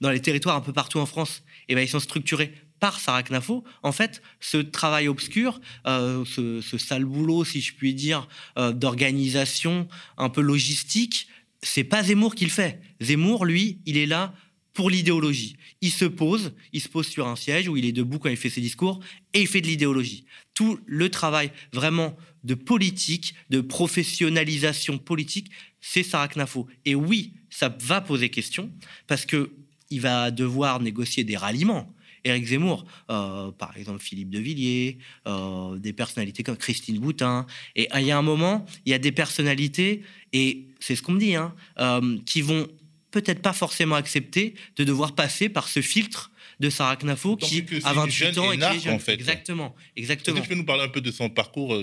dans 0.00 0.10
les 0.10 0.20
territoires 0.20 0.56
un 0.56 0.60
peu 0.60 0.72
partout 0.72 0.98
en 0.98 1.06
France, 1.06 1.44
eh 1.72 1.74
ben, 1.74 1.82
ils 1.82 1.88
sont 1.88 2.00
structurés 2.00 2.54
par 2.80 2.98
Sarah 2.98 3.22
Knafo, 3.22 3.62
en 3.84 3.92
fait, 3.92 4.22
ce 4.40 4.56
travail 4.56 5.06
obscur, 5.06 5.60
euh, 5.86 6.24
ce, 6.24 6.78
sale 6.78 7.04
boulot, 7.04 7.44
si 7.44 7.60
je 7.60 7.74
puis 7.74 7.94
dire, 7.94 8.28
euh, 8.58 8.72
d'organisation 8.72 9.86
un 10.18 10.28
peu 10.28 10.40
logistique, 10.40 11.28
c'est 11.62 11.84
pas 11.84 12.02
Zemmour 12.02 12.34
qui 12.34 12.44
le 12.44 12.50
fait. 12.50 12.80
Zemmour, 13.00 13.44
lui, 13.44 13.78
il 13.86 13.96
est 13.96 14.06
là 14.06 14.34
pour 14.72 14.90
l'idéologie. 14.90 15.56
Il 15.80 15.92
se 15.92 16.04
pose, 16.04 16.54
il 16.72 16.80
se 16.80 16.88
pose 16.88 17.06
sur 17.06 17.28
un 17.28 17.36
siège 17.36 17.68
où 17.68 17.76
il 17.76 17.84
est 17.84 17.92
debout 17.92 18.18
quand 18.18 18.30
il 18.30 18.36
fait 18.36 18.50
ses 18.50 18.60
discours 18.60 18.98
et 19.32 19.42
il 19.42 19.46
fait 19.46 19.60
de 19.60 19.68
l'idéologie. 19.68 20.24
Tout 20.54 20.80
le 20.86 21.08
travail 21.08 21.52
vraiment 21.72 22.16
de 22.42 22.54
politique, 22.54 23.34
de 23.50 23.60
professionnalisation 23.60 24.98
politique, 24.98 25.50
c'est 25.80 26.02
Sarah 26.02 26.28
Knafo. 26.28 26.66
Et 26.84 26.96
oui, 26.96 27.34
ça 27.48 27.68
va 27.68 28.00
poser 28.00 28.28
question 28.28 28.72
parce 29.06 29.24
que 29.24 29.52
il 29.92 30.00
va 30.00 30.30
devoir 30.30 30.80
négocier 30.80 31.22
des 31.24 31.36
ralliements. 31.36 31.92
Éric 32.24 32.46
Zemmour, 32.46 32.84
euh, 33.10 33.50
par 33.50 33.76
exemple 33.76 34.00
Philippe 34.00 34.30
de 34.30 34.38
Villiers, 34.38 34.98
euh, 35.26 35.76
des 35.76 35.92
personnalités 35.92 36.42
comme 36.42 36.56
Christine 36.56 36.98
Boutin. 36.98 37.46
Et 37.74 37.88
il 37.96 38.06
y 38.06 38.10
a 38.10 38.18
un 38.18 38.22
moment, 38.22 38.64
il 38.86 38.92
y 38.92 38.94
a 38.94 38.98
des 38.98 39.12
personnalités, 39.12 40.02
et 40.32 40.66
c'est 40.80 40.94
ce 40.94 41.02
qu'on 41.02 41.12
me 41.12 41.18
dit, 41.18 41.34
hein, 41.34 41.54
euh, 41.78 42.18
qui 42.24 42.40
vont 42.42 42.68
peut-être 43.10 43.42
pas 43.42 43.52
forcément 43.52 43.96
accepter 43.96 44.54
de 44.76 44.84
devoir 44.84 45.14
passer 45.14 45.48
par 45.48 45.68
ce 45.68 45.82
filtre 45.82 46.30
de 46.60 46.70
Sarah 46.70 46.96
Knafo 46.96 47.36
qui 47.36 47.64
a 47.84 47.92
28 47.92 48.38
ans 48.38 48.52
et 48.52 48.58
qui 48.58 48.64
est 48.64 48.80
jeune. 48.80 48.94
En 48.94 48.98
fait. 48.98 49.14
Exactement, 49.14 49.74
exactement. 49.96 50.36
Est-ce 50.36 50.42
que 50.42 50.48
tu 50.48 50.54
peux 50.54 50.60
nous 50.60 50.64
parler 50.64 50.84
un 50.84 50.88
peu 50.88 51.00
de 51.00 51.10
son 51.10 51.28
parcours 51.28 51.76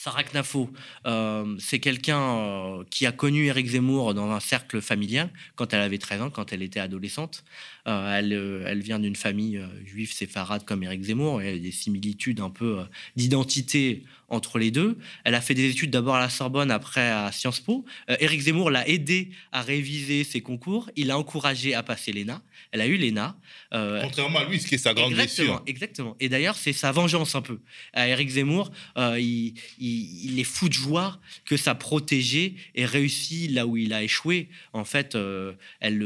Sarah 0.00 0.22
Knafo, 0.22 0.70
euh, 1.06 1.56
c'est 1.58 1.80
quelqu'un 1.80 2.20
euh, 2.20 2.84
qui 2.88 3.04
a 3.04 3.10
connu 3.10 3.46
Eric 3.46 3.66
Zemmour 3.66 4.14
dans 4.14 4.30
un 4.30 4.38
cercle 4.38 4.80
familial 4.80 5.28
quand 5.56 5.72
elle 5.72 5.80
avait 5.80 5.98
13 5.98 6.22
ans, 6.22 6.30
quand 6.30 6.52
elle 6.52 6.62
était 6.62 6.78
adolescente. 6.78 7.42
Euh, 7.88 8.64
elle, 8.64 8.80
vient 8.80 9.00
d'une 9.00 9.16
famille 9.16 9.60
juive 9.84 10.12
séfarade 10.12 10.64
comme 10.64 10.84
Eric 10.84 11.02
Zemmour, 11.02 11.42
et 11.42 11.58
des 11.58 11.72
similitudes 11.72 12.38
un 12.38 12.50
peu 12.50 12.78
d'identité 13.16 14.04
entre 14.28 14.58
les 14.58 14.70
deux. 14.70 14.98
Elle 15.24 15.34
a 15.34 15.40
fait 15.40 15.54
des 15.54 15.70
études 15.70 15.90
d'abord 15.90 16.16
à 16.16 16.20
la 16.20 16.28
Sorbonne, 16.28 16.70
après 16.70 17.08
à 17.08 17.32
Sciences 17.32 17.60
Po. 17.60 17.84
Éric 18.20 18.42
Zemmour 18.42 18.70
l'a 18.70 18.86
aidé 18.88 19.30
à 19.52 19.62
réviser 19.62 20.24
ses 20.24 20.40
concours. 20.40 20.90
Il 20.96 21.08
l'a 21.08 21.18
encouragé 21.18 21.74
à 21.74 21.82
passer 21.82 22.12
l'ENA. 22.12 22.42
Elle 22.72 22.80
a 22.80 22.86
eu 22.86 22.96
l'ENA. 22.96 23.36
Contrairement 23.70 24.40
à 24.40 24.44
lui, 24.44 24.60
ce 24.60 24.66
qui 24.66 24.74
est 24.74 24.78
sa 24.78 24.94
grande 24.94 25.12
exactement, 25.12 25.62
Exactement. 25.66 26.16
Et 26.20 26.28
d'ailleurs, 26.28 26.56
c'est 26.56 26.72
sa 26.72 26.92
vengeance 26.92 27.34
un 27.34 27.42
peu. 27.42 27.58
À 27.92 28.08
Éric 28.08 28.30
Zemmour, 28.30 28.70
il 28.96 29.54
il, 29.78 30.38
est 30.38 30.44
fou 30.44 30.68
de 30.68 30.74
joie 30.74 31.18
que 31.44 31.56
sa 31.56 31.74
protégée 31.74 32.54
ait 32.74 32.84
réussi 32.84 33.48
là 33.48 33.66
où 33.66 33.76
il 33.76 33.92
a 33.92 34.02
échoué. 34.02 34.48
En 34.72 34.84
fait, 34.84 35.14
euh, 35.14 35.52
elle, 35.80 36.02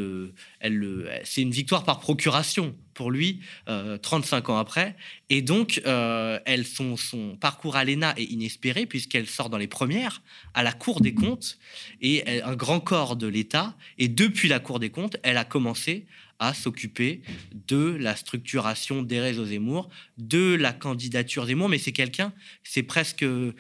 elle, 0.63 1.21
c'est 1.25 1.43
une 1.43 1.51
victoire 1.51 1.83
par 1.83 1.99
procuration 1.99 2.75
pour 2.95 3.11
lui, 3.11 3.41
35 3.67 4.49
euh, 4.49 4.53
ans 4.53 4.59
après. 4.59 4.97
Et 5.29 5.43
donc, 5.43 5.83
euh, 5.87 6.39
elle, 6.47 6.65
son, 6.65 6.97
son 6.97 7.37
parcours 7.37 7.75
à 7.75 7.85
l'ENA 7.85 8.15
est 8.17 8.25
inespéré 8.25 8.87
puisqu'elle 8.87 9.27
sort 9.27 9.51
dans 9.51 9.59
les 9.59 9.67
premières 9.67 10.23
à 10.55 10.63
la 10.63 10.73
Cour 10.73 11.01
des 11.01 11.15
comptes 11.15 11.59
et 12.01 12.43
un 12.43 12.55
grand 12.55 12.79
corps 12.79 13.17
de 13.17 13.27
l'État. 13.27 13.75
Et 13.99 14.07
depuis 14.07 14.49
la 14.49 14.61
Cour 14.61 14.79
des 14.79 14.91
comptes, 14.91 15.17
elle 15.25 15.37
a 15.37 15.45
commencé 15.45 16.07
à 16.39 16.55
s'occuper 16.55 17.23
de 17.69 17.97
la 17.99 18.15
structuration 18.15 19.03
des 19.03 19.21
réseaux 19.21 19.47
Zemmour, 19.47 19.91
de 20.19 20.55
la 20.55 20.73
candidature 20.73 21.47
Zemmour, 21.47 21.69
mais 21.69 21.79
c'est 21.79 21.93
quelqu'un, 21.93 22.33
c'est 22.63 22.83
presque 22.83 23.23
euh, 23.23 23.53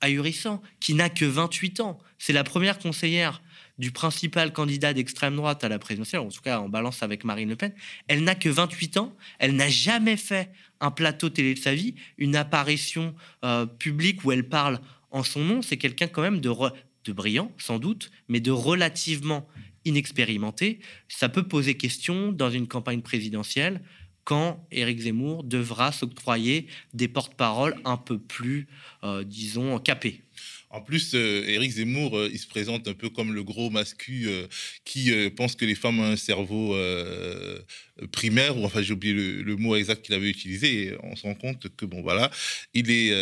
ahurissant, 0.00 0.62
qui 0.80 0.94
n'a 0.94 1.08
que 1.08 1.24
28 1.24 1.80
ans. 1.80 1.98
C'est 2.18 2.32
la 2.32 2.44
première 2.44 2.78
conseillère 2.78 3.42
du 3.80 3.92
principal 3.92 4.52
candidat 4.52 4.92
d'extrême 4.92 5.36
droite 5.36 5.64
à 5.64 5.70
la 5.70 5.78
présidentielle, 5.78 6.20
en 6.20 6.28
tout 6.28 6.42
cas 6.42 6.60
en 6.60 6.68
balance 6.68 7.02
avec 7.02 7.24
Marine 7.24 7.48
Le 7.48 7.56
Pen. 7.56 7.72
Elle 8.08 8.22
n'a 8.24 8.34
que 8.34 8.50
28 8.50 8.98
ans, 8.98 9.16
elle 9.38 9.56
n'a 9.56 9.70
jamais 9.70 10.18
fait 10.18 10.50
un 10.80 10.90
plateau 10.90 11.30
télé 11.30 11.54
de 11.54 11.58
sa 11.58 11.74
vie, 11.74 11.94
une 12.18 12.36
apparition 12.36 13.14
euh, 13.42 13.64
publique 13.64 14.22
où 14.22 14.32
elle 14.32 14.46
parle 14.46 14.80
en 15.10 15.22
son 15.22 15.42
nom. 15.42 15.62
C'est 15.62 15.78
quelqu'un 15.78 16.08
quand 16.08 16.20
même 16.20 16.42
de, 16.42 16.52
brillant, 17.12 17.50
sans 17.56 17.78
doute, 17.78 18.10
mais 18.28 18.40
de 18.40 18.50
relativement 18.50 19.48
inexpérimenté, 19.86 20.80
ça 21.08 21.30
peut 21.30 21.42
poser 21.42 21.78
question 21.78 22.32
dans 22.32 22.50
une 22.50 22.68
campagne 22.68 23.00
présidentielle 23.00 23.80
quand 24.24 24.62
Éric 24.70 25.00
Zemmour 25.00 25.42
devra 25.42 25.90
s'octroyer 25.90 26.66
des 26.92 27.08
porte-paroles 27.08 27.74
un 27.86 27.96
peu 27.96 28.18
plus, 28.18 28.68
euh, 29.04 29.24
disons, 29.24 29.78
capés. 29.78 30.22
En 30.70 30.80
plus, 30.80 31.14
euh, 31.14 31.44
Éric 31.48 31.72
Zemmour, 31.72 32.16
euh, 32.16 32.30
il 32.32 32.38
se 32.38 32.46
présente 32.46 32.86
un 32.86 32.94
peu 32.94 33.10
comme 33.10 33.34
le 33.34 33.42
gros 33.42 33.70
mascu 33.70 34.28
qui 34.84 35.12
pense 35.36 35.56
que 35.56 35.64
les 35.64 35.74
femmes 35.74 36.00
ont 36.00 36.04
un 36.04 36.16
cerveau 36.16 36.76
primaire, 38.12 38.56
ou 38.56 38.64
enfin 38.64 38.82
j'ai 38.82 38.92
oublié 38.92 39.14
le, 39.14 39.56
mot 39.56 39.76
exact 39.76 40.04
qu'il 40.04 40.14
avait 40.14 40.30
utilisé, 40.30 40.84
et 40.84 40.96
on 41.02 41.16
se 41.16 41.22
rend 41.22 41.34
compte 41.34 41.68
que, 41.76 41.84
bon 41.84 42.02
voilà, 42.02 42.30
il 42.74 42.90
est 42.90 43.12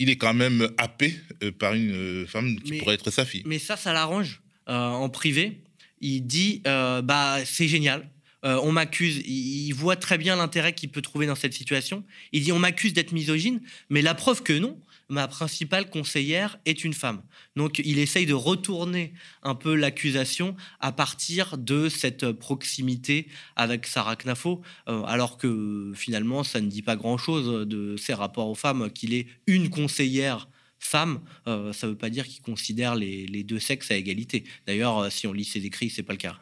il 0.00 0.10
est 0.10 0.16
quand 0.16 0.34
même 0.34 0.70
happé 0.78 1.14
par 1.58 1.74
une 1.74 2.24
femme 2.28 2.60
qui 2.60 2.78
pourrait 2.78 2.94
être 2.94 3.10
sa 3.10 3.24
fille. 3.24 3.42
Mais 3.44 3.58
ça, 3.58 3.76
ça 3.76 3.92
l'arrange. 3.92 4.40
Euh, 4.68 4.74
en 4.74 5.08
privé, 5.08 5.60
il 6.00 6.26
dit 6.26 6.62
euh, 6.66 7.00
bah 7.00 7.38
c'est 7.44 7.68
génial. 7.68 8.08
Euh, 8.44 8.60
on 8.62 8.70
m'accuse, 8.70 9.20
il 9.26 9.72
voit 9.72 9.96
très 9.96 10.16
bien 10.16 10.36
l'intérêt 10.36 10.72
qu'il 10.72 10.90
peut 10.90 11.02
trouver 11.02 11.26
dans 11.26 11.34
cette 11.34 11.54
situation. 11.54 12.04
Il 12.32 12.42
dit 12.42 12.52
on 12.52 12.58
m'accuse 12.58 12.92
d'être 12.92 13.12
misogyne, 13.12 13.60
mais 13.88 14.02
la 14.02 14.14
preuve 14.14 14.42
que 14.42 14.52
non, 14.52 14.78
ma 15.08 15.28
principale 15.28 15.90
conseillère 15.90 16.58
est 16.64 16.84
une 16.84 16.92
femme. 16.92 17.22
Donc 17.56 17.80
il 17.84 17.98
essaye 17.98 18.26
de 18.26 18.34
retourner 18.34 19.14
un 19.42 19.54
peu 19.54 19.74
l'accusation 19.74 20.56
à 20.80 20.92
partir 20.92 21.58
de 21.58 21.88
cette 21.88 22.32
proximité 22.32 23.28
avec 23.56 23.86
Sarah 23.86 24.16
Knafo, 24.16 24.62
alors 24.86 25.38
que 25.38 25.92
finalement 25.94 26.44
ça 26.44 26.60
ne 26.60 26.68
dit 26.68 26.82
pas 26.82 26.96
grand-chose 26.96 27.66
de 27.66 27.96
ses 27.96 28.14
rapports 28.14 28.48
aux 28.48 28.54
femmes, 28.54 28.90
qu'il 28.90 29.14
est 29.14 29.26
une 29.46 29.70
conseillère 29.70 30.48
femme, 30.78 31.20
euh, 31.46 31.72
ça 31.72 31.86
ne 31.86 31.92
veut 31.92 31.98
pas 31.98 32.10
dire 32.10 32.26
qu'il 32.26 32.42
considère 32.42 32.94
les, 32.94 33.42
deux 33.42 33.58
sexes 33.58 33.90
à 33.90 33.96
égalité. 33.96 34.44
D'ailleurs, 34.66 34.98
euh, 34.98 35.10
si 35.10 35.26
on 35.26 35.32
lit 35.32 35.44
ses 35.44 35.64
écrits, 35.66 35.90
c'est 35.90 36.02
pas 36.02 36.12
le 36.12 36.18
cas. 36.18 36.38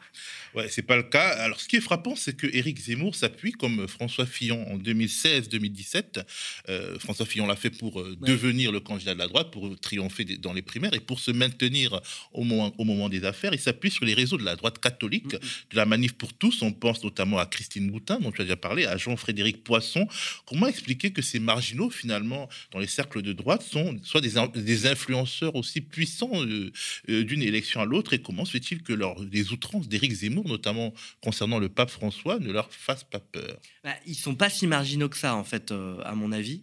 Ouais, 0.55 0.69
c'est 0.71 0.83
pas 0.83 0.97
le 0.97 1.03
cas. 1.03 1.29
Alors, 1.29 1.61
ce 1.61 1.69
qui 1.69 1.77
est 1.77 1.81
frappant, 1.81 2.17
c'est 2.17 2.35
que 2.37 2.47
Éric 2.47 2.79
Zemmour 2.79 3.15
s'appuie, 3.15 3.53
comme 3.53 3.87
François 3.89 4.27
Fillon 4.27 4.67
en 4.73 4.79
2016-2017. 4.79 6.25
Euh, 6.69 6.99
François 6.99 7.27
Fillon 7.27 7.47
l'a 7.47 7.57
fait 7.57 7.71
pour 7.71 8.03
devenir 8.21 8.73
le 8.73 8.81
candidat 8.81 9.15
de 9.15 9.19
la 9.19 9.29
droite, 9.29 9.51
pour 9.51 9.79
triompher 9.81 10.25
dans 10.25 10.53
les 10.53 10.63
primaires 10.63 10.95
et 10.95 11.01
pour 11.01 11.21
se 11.21 11.31
maintenir 11.31 12.01
au 12.33 12.45
moment, 12.45 12.75
au 12.79 12.85
moment 12.85 13.09
des 13.09 13.25
affaires. 13.25 13.53
Il 13.53 13.61
s'appuie 13.61 13.91
sur 13.91 14.05
les 14.05 14.15
réseaux 14.15 14.39
de 14.39 14.45
la 14.45 14.57
droite 14.57 14.79
catholique, 14.79 15.29
de 15.31 15.77
la 15.77 15.85
Manif 15.87 16.15
pour 16.15 16.33
tous. 16.33 16.63
On 16.63 16.73
pense 16.73 17.03
notamment 17.05 17.39
à 17.39 17.47
Christine 17.47 17.91
Moutin, 17.91 18.19
dont 18.21 18.33
tu 18.33 18.41
as 18.41 18.45
déjà 18.45 18.57
parlé, 18.57 18.87
à 18.87 18.97
Jean-Frédéric 18.97 19.65
Poisson. 19.65 20.07
Comment 20.47 20.67
expliquer 20.67 21.13
que 21.13 21.23
ces 21.23 21.39
marginaux, 21.39 21.91
finalement, 21.91 22.49
dans 22.73 22.79
les 22.79 22.87
cercles 22.87 23.23
de 23.23 23.33
droite, 23.33 23.63
sont 23.63 23.97
soit 24.03 24.21
des, 24.21 24.39
in- 24.39 24.47
des 24.49 24.87
influenceurs 24.87 25.55
aussi 25.55 25.81
puissants 25.81 26.31
euh, 26.43 26.73
euh, 27.11 27.25
d'une 27.25 27.43
élection 27.43 27.81
à 27.81 27.85
l'autre? 27.85 28.13
Et 28.15 28.19
comment 28.21 28.45
se 28.45 28.53
fait-il 28.53 28.83
que 28.83 28.93
les 29.33 29.53
outrances 29.53 29.89
d'Éric 29.89 30.13
Zemmour, 30.13 30.46
notamment 30.47 30.93
concernant 31.23 31.59
le 31.59 31.69
pape 31.69 31.91
François, 31.91 32.39
ne 32.39 32.53
leur 32.53 32.73
fassent 32.73 33.05
pas 33.05 33.21
peur 33.21 33.59
Bah, 33.85 33.95
ils 34.07 34.15
sont 34.15 34.35
pas 34.35 34.51
si 34.51 34.67
marginaux 34.67 35.09
que 35.09 35.17
ça, 35.17 35.35
en 35.35 35.45
fait, 35.45 35.73
euh, 35.73 36.01
à 36.05 36.15
mon 36.15 36.33
avis. 36.33 36.63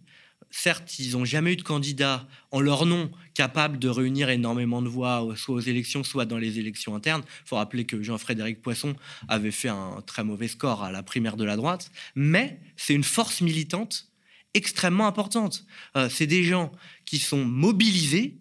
Certes, 0.55 0.99
ils 0.99 1.13
n'ont 1.13 1.25
jamais 1.25 1.53
eu 1.53 1.55
de 1.55 1.63
candidat 1.63 2.27
en 2.51 2.61
leur 2.61 2.85
nom 2.85 3.09
capable 3.33 3.79
de 3.79 3.89
réunir 3.89 4.29
énormément 4.29 4.83
de 4.83 4.87
voix, 4.87 5.27
soit 5.35 5.55
aux 5.55 5.59
élections, 5.59 6.03
soit 6.03 6.25
dans 6.25 6.37
les 6.37 6.59
élections 6.59 6.95
internes. 6.95 7.23
Il 7.25 7.47
faut 7.47 7.55
rappeler 7.55 7.85
que 7.85 8.03
Jean-Frédéric 8.03 8.61
Poisson 8.61 8.95
avait 9.27 9.49
fait 9.49 9.69
un 9.69 10.03
très 10.05 10.23
mauvais 10.23 10.47
score 10.47 10.83
à 10.83 10.91
la 10.91 11.01
primaire 11.01 11.37
de 11.37 11.43
la 11.43 11.55
droite. 11.55 11.89
Mais 12.13 12.59
c'est 12.77 12.93
une 12.93 13.03
force 13.03 13.41
militante 13.41 14.11
extrêmement 14.53 15.07
importante. 15.07 15.65
Euh, 15.97 16.07
c'est 16.07 16.27
des 16.27 16.43
gens 16.43 16.71
qui 17.05 17.17
sont 17.17 17.43
mobilisés, 17.43 18.37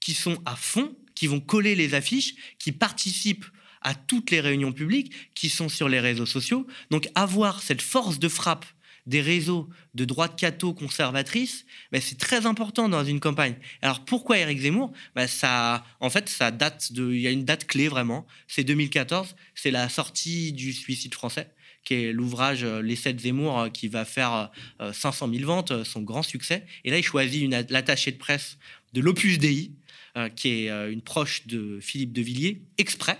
qui 0.00 0.14
sont 0.14 0.40
à 0.46 0.56
fond, 0.56 0.96
qui 1.14 1.26
vont 1.26 1.40
coller 1.40 1.74
les 1.74 1.92
affiches, 1.92 2.34
qui 2.58 2.72
participent 2.72 3.44
à 3.82 3.94
toutes 3.94 4.30
les 4.30 4.40
réunions 4.40 4.72
publiques, 4.72 5.12
qui 5.34 5.48
sont 5.48 5.68
sur 5.68 5.88
les 5.88 6.00
réseaux 6.00 6.26
sociaux. 6.26 6.66
Donc 6.90 7.08
avoir 7.14 7.62
cette 7.62 7.82
force 7.82 8.18
de 8.18 8.28
frappe 8.28 8.66
des 9.06 9.22
réseaux 9.22 9.68
de 9.94 10.04
droite 10.04 10.38
catho 10.38 10.74
conservatrice, 10.74 11.64
ben, 11.90 12.00
c'est 12.00 12.18
très 12.18 12.46
important 12.46 12.88
dans 12.88 13.04
une 13.04 13.18
campagne. 13.18 13.56
Alors 13.82 14.04
pourquoi 14.04 14.38
Éric 14.38 14.60
Zemmour? 14.60 14.92
Ben, 15.14 15.26
ça, 15.26 15.84
En 16.00 16.10
fait, 16.10 16.28
ça 16.28 16.50
date 16.50 16.92
de, 16.92 17.12
il 17.12 17.20
y 17.20 17.26
a 17.26 17.30
une 17.30 17.44
date 17.44 17.66
clé 17.66 17.88
vraiment. 17.88 18.26
C'est 18.46 18.64
2014, 18.64 19.34
c'est 19.54 19.70
la 19.70 19.88
sortie 19.88 20.52
du 20.52 20.72
suicide 20.72 21.14
français 21.14 21.50
qui 21.82 21.94
est 21.94 22.12
l'ouvrage 22.12 22.62
euh, 22.62 22.82
Les 22.82 22.94
Sept 22.94 23.18
Zemmour 23.20 23.58
euh, 23.58 23.68
qui 23.70 23.88
va 23.88 24.04
faire 24.04 24.50
euh, 24.80 24.92
500 24.92 25.30
000 25.32 25.46
ventes, 25.46 25.70
euh, 25.70 25.82
son 25.82 26.02
grand 26.02 26.22
succès. 26.22 26.66
Et 26.84 26.90
là, 26.90 26.98
il 26.98 27.02
choisit 27.02 27.50
l'attaché 27.70 28.12
de 28.12 28.18
presse 28.18 28.58
de 28.92 29.00
l'Opus 29.00 29.38
Dei, 29.38 29.72
euh, 30.16 30.28
qui 30.28 30.64
est 30.64 30.70
euh, 30.70 30.90
une 30.90 31.02
proche 31.02 31.46
de 31.46 31.78
Philippe 31.80 32.12
de 32.12 32.20
Villiers, 32.20 32.62
exprès, 32.78 33.16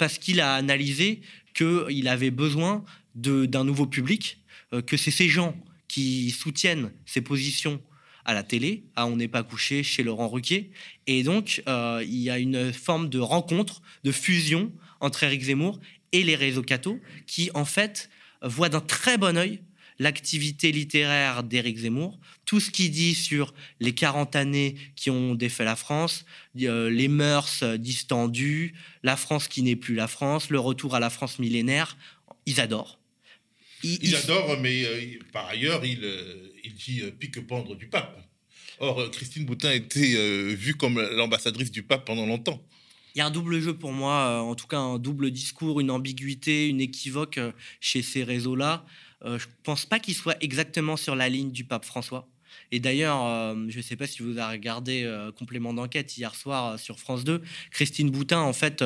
parce 0.00 0.16
qu'il 0.16 0.40
a 0.40 0.54
analysé 0.54 1.20
qu'il 1.52 2.08
avait 2.08 2.30
besoin 2.30 2.86
d'un 3.14 3.64
nouveau 3.64 3.84
public, 3.84 4.38
euh, 4.72 4.80
que 4.80 4.96
c'est 4.96 5.10
ces 5.10 5.28
gens 5.28 5.54
qui 5.88 6.30
soutiennent 6.30 6.90
ses 7.04 7.20
positions 7.20 7.82
à 8.24 8.32
la 8.32 8.42
télé, 8.42 8.84
à 8.96 9.06
On 9.06 9.16
n'est 9.16 9.28
pas 9.28 9.42
couché, 9.42 9.82
chez 9.82 10.02
Laurent 10.02 10.28
Ruquier. 10.28 10.70
Et 11.06 11.22
donc, 11.22 11.62
euh, 11.68 12.02
il 12.02 12.16
y 12.16 12.30
a 12.30 12.38
une 12.38 12.72
forme 12.72 13.10
de 13.10 13.18
rencontre, 13.18 13.82
de 14.02 14.10
fusion 14.10 14.72
entre 15.00 15.22
Éric 15.22 15.42
Zemmour 15.42 15.78
et 16.12 16.22
les 16.22 16.34
réseaux 16.34 16.62
cathos, 16.62 16.98
qui, 17.26 17.50
en 17.52 17.66
fait, 17.66 18.08
voient 18.40 18.70
d'un 18.70 18.80
très 18.80 19.18
bon 19.18 19.36
œil 19.36 19.60
l'activité 20.00 20.72
littéraire 20.72 21.44
d'Éric 21.44 21.78
Zemmour, 21.78 22.18
tout 22.44 22.58
ce 22.58 22.72
qu'il 22.72 22.90
dit 22.90 23.14
sur 23.14 23.54
les 23.78 23.94
40 23.94 24.34
années 24.34 24.74
qui 24.96 25.10
ont 25.10 25.36
défait 25.36 25.64
la 25.64 25.76
France, 25.76 26.24
euh, 26.62 26.90
les 26.90 27.06
mœurs 27.06 27.62
distendues, 27.78 28.74
la 29.04 29.16
France 29.16 29.46
qui 29.46 29.62
n'est 29.62 29.76
plus 29.76 29.94
la 29.94 30.08
France, 30.08 30.50
le 30.50 30.58
retour 30.58 30.96
à 30.96 31.00
la 31.00 31.10
France 31.10 31.38
millénaire, 31.38 31.96
ils 32.46 32.60
adorent. 32.60 33.00
Il 33.82 34.14
adore, 34.14 34.58
mais 34.60 34.84
euh, 34.84 35.18
par 35.32 35.46
ailleurs, 35.46 35.84
il, 35.84 36.04
euh, 36.04 36.52
il 36.64 36.74
dit 36.74 37.02
pique-pendre 37.18 37.76
du 37.76 37.86
pape. 37.86 38.20
Or, 38.78 39.10
Christine 39.10 39.44
Boutin 39.44 39.72
était 39.72 40.14
euh, 40.16 40.54
vue 40.54 40.74
comme 40.74 41.00
l'ambassadrice 41.00 41.70
du 41.70 41.82
pape 41.82 42.04
pendant 42.04 42.26
longtemps. 42.26 42.62
Il 43.14 43.18
y 43.18 43.20
a 43.22 43.26
un 43.26 43.30
double 43.30 43.60
jeu 43.60 43.74
pour 43.76 43.92
moi, 43.92 44.40
en 44.42 44.54
tout 44.54 44.66
cas 44.66 44.78
un 44.78 44.98
double 44.98 45.30
discours, 45.30 45.80
une 45.80 45.90
ambiguïté, 45.90 46.68
une 46.68 46.80
équivoque 46.80 47.40
chez 47.80 48.02
ces 48.02 48.22
réseaux-là. 48.22 48.86
Euh, 49.24 49.38
je 49.38 49.46
pense 49.62 49.86
pas 49.86 49.98
qu'ils 49.98 50.14
soient 50.14 50.36
exactement 50.40 50.96
sur 50.96 51.14
la 51.14 51.28
ligne 51.28 51.50
du 51.50 51.64
pape 51.64 51.84
François. 51.84 52.28
Et 52.72 52.80
d'ailleurs, 52.80 53.24
euh, 53.26 53.54
je 53.68 53.78
ne 53.78 53.82
sais 53.82 53.96
pas 53.96 54.06
si 54.06 54.22
vous 54.22 54.38
avez 54.38 54.52
regardé 54.52 55.02
euh, 55.04 55.32
complément 55.32 55.74
d'enquête 55.74 56.16
hier 56.16 56.34
soir 56.34 56.66
euh, 56.66 56.76
sur 56.76 56.98
France 56.98 57.24
2, 57.24 57.42
Christine 57.70 58.10
Boutin 58.10 58.40
en 58.40 58.52
fait 58.52 58.84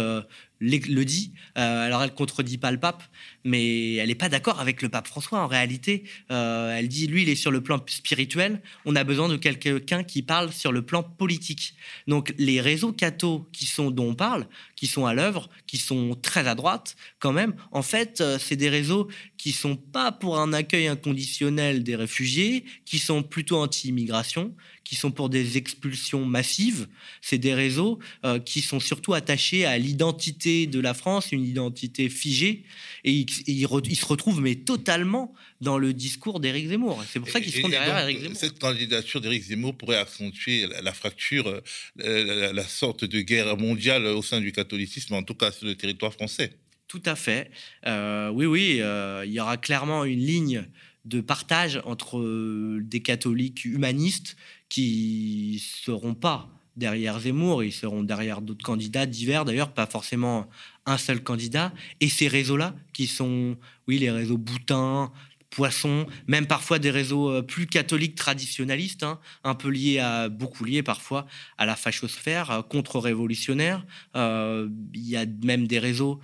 le 0.61 1.05
dit. 1.05 1.33
Euh, 1.59 1.87
alors 1.87 2.03
elle 2.03 2.15
contredit 2.15 2.59
pas 2.59 2.71
le 2.71 2.79
pape, 2.79 3.03
mais 3.45 3.95
elle 3.95 4.09
n'est 4.09 4.15
pas 4.15 4.29
d'accord 4.29 4.61
avec 4.61 4.83
le 4.83 4.89
pape 4.89 5.07
François 5.07 5.41
en 5.41 5.47
réalité. 5.47 6.05
Euh, 6.31 6.77
elle 6.77 6.89
dit 6.89 7.07
lui 7.07 7.23
il 7.23 7.29
est 7.29 7.35
sur 7.35 7.51
le 7.51 7.61
plan 7.61 7.81
spirituel, 7.87 8.63
on 8.85 8.97
a 8.97 9.05
besoin 9.05 9.29
de 9.29 9.37
quelqu'un 9.37 10.05
qui 10.05 10.23
parle 10.23 10.53
sur 10.53 10.73
le 10.73 10.83
plan 10.83 11.03
politique. 11.03 11.75
Donc 12.07 12.35
les 12.39 12.61
réseaux 12.61 12.93
cathos 12.93 13.47
qui 13.53 13.67
sont 13.67 13.91
dont 13.91 14.11
on 14.11 14.15
parle, 14.15 14.47
qui 14.77 14.87
sont 14.87 15.07
à 15.07 15.15
l'œuvre, 15.15 15.49
qui 15.67 15.79
sont 15.79 16.15
très 16.21 16.47
à 16.49 16.55
droite 16.55 16.97
quand 17.19 17.33
même, 17.33 17.55
en 17.73 17.83
fait 17.83 18.21
euh, 18.21 18.39
c'est 18.39 18.57
des 18.57 18.69
réseaux 18.69 19.09
qui 19.37 19.53
sont 19.53 19.77
pas 19.77 20.13
pour 20.13 20.39
un 20.39 20.53
accueil 20.53 20.87
inconditionnel 20.87 21.83
des 21.83 21.97
réfugiés, 21.97 22.65
qui 22.85 22.99
sont 22.99 23.23
plutôt 23.23 23.59
anti-immigration, 23.59 24.55
qui 24.85 24.97
sont 24.97 25.11
pour 25.11 25.31
des 25.31 25.57
expulsions 25.57 26.25
massives. 26.27 26.87
C'est 27.23 27.39
des 27.39 27.55
réseaux 27.55 27.99
euh, 28.25 28.39
qui 28.39 28.61
sont 28.61 28.81
surtout 28.81 29.15
attachés 29.15 29.65
à 29.65 29.79
l'identité 29.79 30.67
de 30.67 30.79
la 30.79 30.93
France, 30.95 31.33
une 31.33 31.45
identité 31.45 32.09
figée, 32.11 32.65
et 33.03 33.13
ils, 33.13 33.27
ils 33.47 33.65
re- 33.67 33.87
ils 33.89 33.97
se 33.97 34.05
retrouvent 34.05 34.41
mais 34.43 34.57
totalement 34.57 35.33
dans 35.61 35.79
le 35.79 35.93
discours 35.95 36.39
d'Éric 36.41 36.69
Zemmour. 36.69 37.03
C'est 37.11 37.19
pour 37.21 37.29
ça 37.31 37.41
qu'ils 37.41 37.59
et 37.59 37.63
derrière 37.63 37.99
Éric 38.01 38.21
Zemmour. 38.21 38.37
Cette 38.37 38.59
candidature 38.59 39.21
d'Éric 39.21 39.43
Zemmour 39.45 39.75
pourrait 39.77 39.97
accentuer 39.97 40.67
la, 40.67 40.83
la 40.83 40.93
fracture, 40.93 41.49
euh, 41.49 41.61
la, 41.97 42.35
la- 42.35 42.53
la 42.53 42.65
sorte 42.69 43.05
de 43.05 43.21
guerre 43.21 43.57
mondiale 43.57 44.05
au 44.07 44.23
sein 44.23 44.41
du 44.41 44.53
catholicisme, 44.53 45.15
en 45.15 45.23
tout 45.23 45.35
cas 45.35 45.51
sur 45.51 45.67
le 45.67 45.75
territoire 45.75 46.13
français. 46.13 46.53
Tout 46.89 47.03
à 47.07 47.17
fait. 47.17 47.51
Euh, 47.87 48.29
oui, 48.31 48.45
oui, 48.47 48.79
euh, 48.81 49.25
il 49.27 49.33
y 49.33 49.41
aura 49.41 49.57
clairement 49.57 50.05
une 50.05 50.21
ligne 50.21 50.67
de 51.07 51.21
partage 51.21 51.81
entre 51.85 52.79
des 52.81 53.01
catholiques 53.01 53.65
humanistes 53.65 54.37
qui 54.75 55.63
seront 55.65 56.15
pas 56.15 56.49
derrière 56.77 57.21
Zemmour, 57.21 57.63
ils 57.63 57.73
seront 57.73 58.03
derrière 58.03 58.41
d'autres 58.41 58.65
candidats 58.65 59.07
divers, 59.07 59.45
d'ailleurs 59.45 59.73
pas 59.73 59.87
forcément 59.87 60.49
un 60.85 60.99
seul 60.99 61.23
candidat, 61.23 61.73
et 62.01 62.09
ces 62.09 62.27
réseaux-là 62.27 62.75
qui 62.93 63.07
sont, 63.07 63.57
oui, 63.87 64.01
les 64.01 64.11
réseaux 64.11 64.37
boutins, 64.37 65.13
poissons, 65.55 66.07
même 66.27 66.47
parfois 66.47 66.81
des 66.81 66.91
réseaux 66.91 67.31
euh, 67.31 67.43
plus 67.43 67.67
catholiques 67.67 68.17
traditionnalistes, 68.17 69.05
hein, 69.05 69.21
un 69.45 69.55
peu 69.55 69.69
liés 69.69 70.01
à, 70.01 70.29
beaucoup 70.29 70.65
liés 70.65 70.83
parfois 70.83 71.27
à 71.59 71.65
la 71.65 71.77
fachosphère, 71.77 72.51
euh, 72.51 72.63
contre-révolutionnaire. 72.63 73.87
Euh, 74.17 74.69
Il 74.95 75.09
y 75.09 75.17
a 75.17 75.27
même 75.45 75.67
des 75.67 75.79
réseaux 75.79 76.21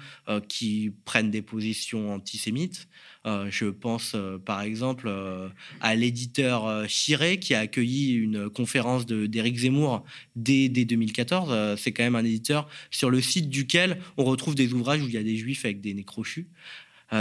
qui 0.48 0.92
prennent 1.04 1.30
des 1.30 1.42
positions 1.42 2.12
antisémites. 2.14 2.88
Je 3.24 3.66
pense 3.66 4.16
par 4.44 4.62
exemple 4.62 5.10
à 5.80 5.94
l'éditeur 5.94 6.88
Chiré 6.88 7.38
qui 7.38 7.54
a 7.54 7.60
accueilli 7.60 8.14
une 8.14 8.48
conférence 8.48 9.06
d'Éric 9.06 9.58
Zemmour 9.58 10.04
dès, 10.36 10.68
dès 10.68 10.84
2014. 10.84 11.48
Euh, 11.50 11.76
C'est 11.76 11.92
quand 11.92 12.02
même 12.02 12.16
un 12.16 12.24
éditeur 12.24 12.68
sur 12.90 13.10
le 13.10 13.20
site 13.20 13.48
duquel 13.48 13.98
on 14.16 14.24
retrouve 14.24 14.54
des 14.54 14.72
ouvrages 14.72 15.02
où 15.02 15.08
il 15.08 15.14
y 15.14 15.18
a 15.18 15.22
des 15.22 15.36
juifs 15.36 15.64
avec 15.64 15.80
des 15.80 15.94
nez 15.94 16.06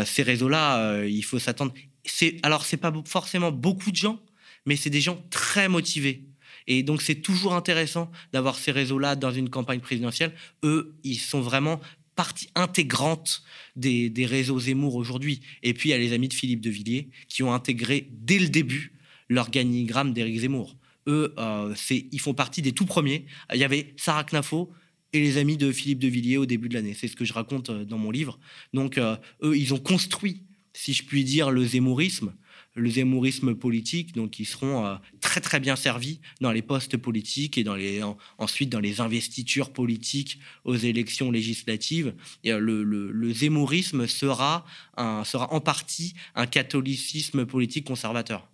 ces 0.06 0.22
réseaux-là, 0.22 1.04
il 1.06 1.24
faut 1.24 1.40
s'attendre. 1.40 1.74
C'est 2.06 2.38
alors 2.44 2.66
c'est 2.66 2.78
pas 2.78 2.94
forcément 3.06 3.52
beaucoup 3.52 3.92
de 3.92 3.96
gens, 3.96 4.20
mais 4.66 4.76
c'est 4.76 4.90
des 4.90 5.02
gens 5.02 5.24
très 5.30 5.70
motivés. 5.70 6.24
Et 6.68 6.84
donc 6.84 7.02
c'est 7.02 7.16
toujours 7.16 7.56
intéressant 7.56 8.12
d'avoir 8.32 8.56
ces 8.56 8.72
réseaux-là 8.72 9.16
dans 9.16 9.32
une 9.32 9.50
campagne 9.50 9.80
présidentielle. 9.80 10.34
Eux, 10.64 10.96
ils 11.04 11.20
sont 11.20 11.42
vraiment 11.42 11.80
partie 12.20 12.50
intégrante 12.54 13.44
des, 13.78 14.12
réseaux 14.26 14.60
Zemmour 14.60 14.96
aujourd'hui. 14.96 15.40
Et 15.64 15.74
puis 15.74 15.88
il 15.88 15.92
y 15.94 15.96
a 15.96 15.98
les 15.98 16.12
amis 16.12 16.28
de 16.28 16.34
Philippe 16.34 16.60
de 16.60 16.70
Villiers 16.70 17.08
qui 17.30 17.44
ont 17.44 17.54
intégré 17.54 18.10
dès 18.12 18.40
le 18.40 18.50
début 18.50 18.92
l'organigramme 19.30 20.12
d'Éric 20.12 20.40
Zemmour. 20.40 20.76
Eux, 21.08 21.34
euh, 21.38 21.74
ils 21.90 22.20
font 22.20 22.34
partie 22.34 22.62
des 22.62 22.74
tout 22.74 22.86
premiers. 22.86 23.26
Il 23.54 23.60
y 23.60 23.64
avait 23.64 23.94
Sarah 23.96 24.26
Knafo 24.26 24.70
et 25.14 25.22
les 25.22 25.38
amis 25.38 25.56
de 25.56 25.72
Philippe 25.72 26.00
de 26.00 26.10
Villiers 26.10 26.38
au 26.38 26.46
début 26.46 26.68
de 26.68 26.74
l'année. 26.74 26.94
C'est 26.94 27.08
ce 27.08 27.16
que 27.16 27.24
je 27.24 27.32
raconte 27.32 27.70
euh, 27.70 27.86
dans 27.86 27.98
mon 27.98 28.12
livre. 28.12 28.38
Donc 28.74 28.98
euh, 28.98 29.16
eux, 29.42 29.58
ils 29.58 29.74
ont 29.74 29.80
construit, 29.80 30.44
si 30.82 30.94
je 30.94 31.04
puis 31.04 31.24
dire, 31.26 31.52
le 31.52 31.66
zémourisme, 31.66 32.34
le 32.76 32.90
zémourisme 32.90 33.54
politique. 33.56 34.14
Donc 34.14 34.40
ils 34.40 34.46
seront 34.46 34.86
euh, 34.86 34.96
très 35.20 35.42
très 35.42 35.60
bien 35.60 35.76
servis 35.76 36.22
dans 36.40 36.54
les 36.54 36.62
postes 36.62 36.96
politiques 36.98 37.58
et 37.58 37.64
dans 37.66 37.76
les, 37.76 38.02
en- 38.02 38.18
ensuite 38.38 38.70
dans 38.70 38.80
les 38.80 39.02
investitures 39.02 39.72
politiques 39.74 40.40
aux 40.64 40.78
élections 40.78 41.32
législatives. 41.32 42.14
Euh, 42.46 42.60
le, 42.60 43.34
zémourisme 43.34 44.08
sera, 44.08 44.66
un, 44.96 45.24
sera 45.26 45.52
en 45.54 45.60
partie 45.60 46.14
un 46.36 46.48
catholicisme 46.48 47.46
politique 47.46 47.86
conservateur. 47.86 48.48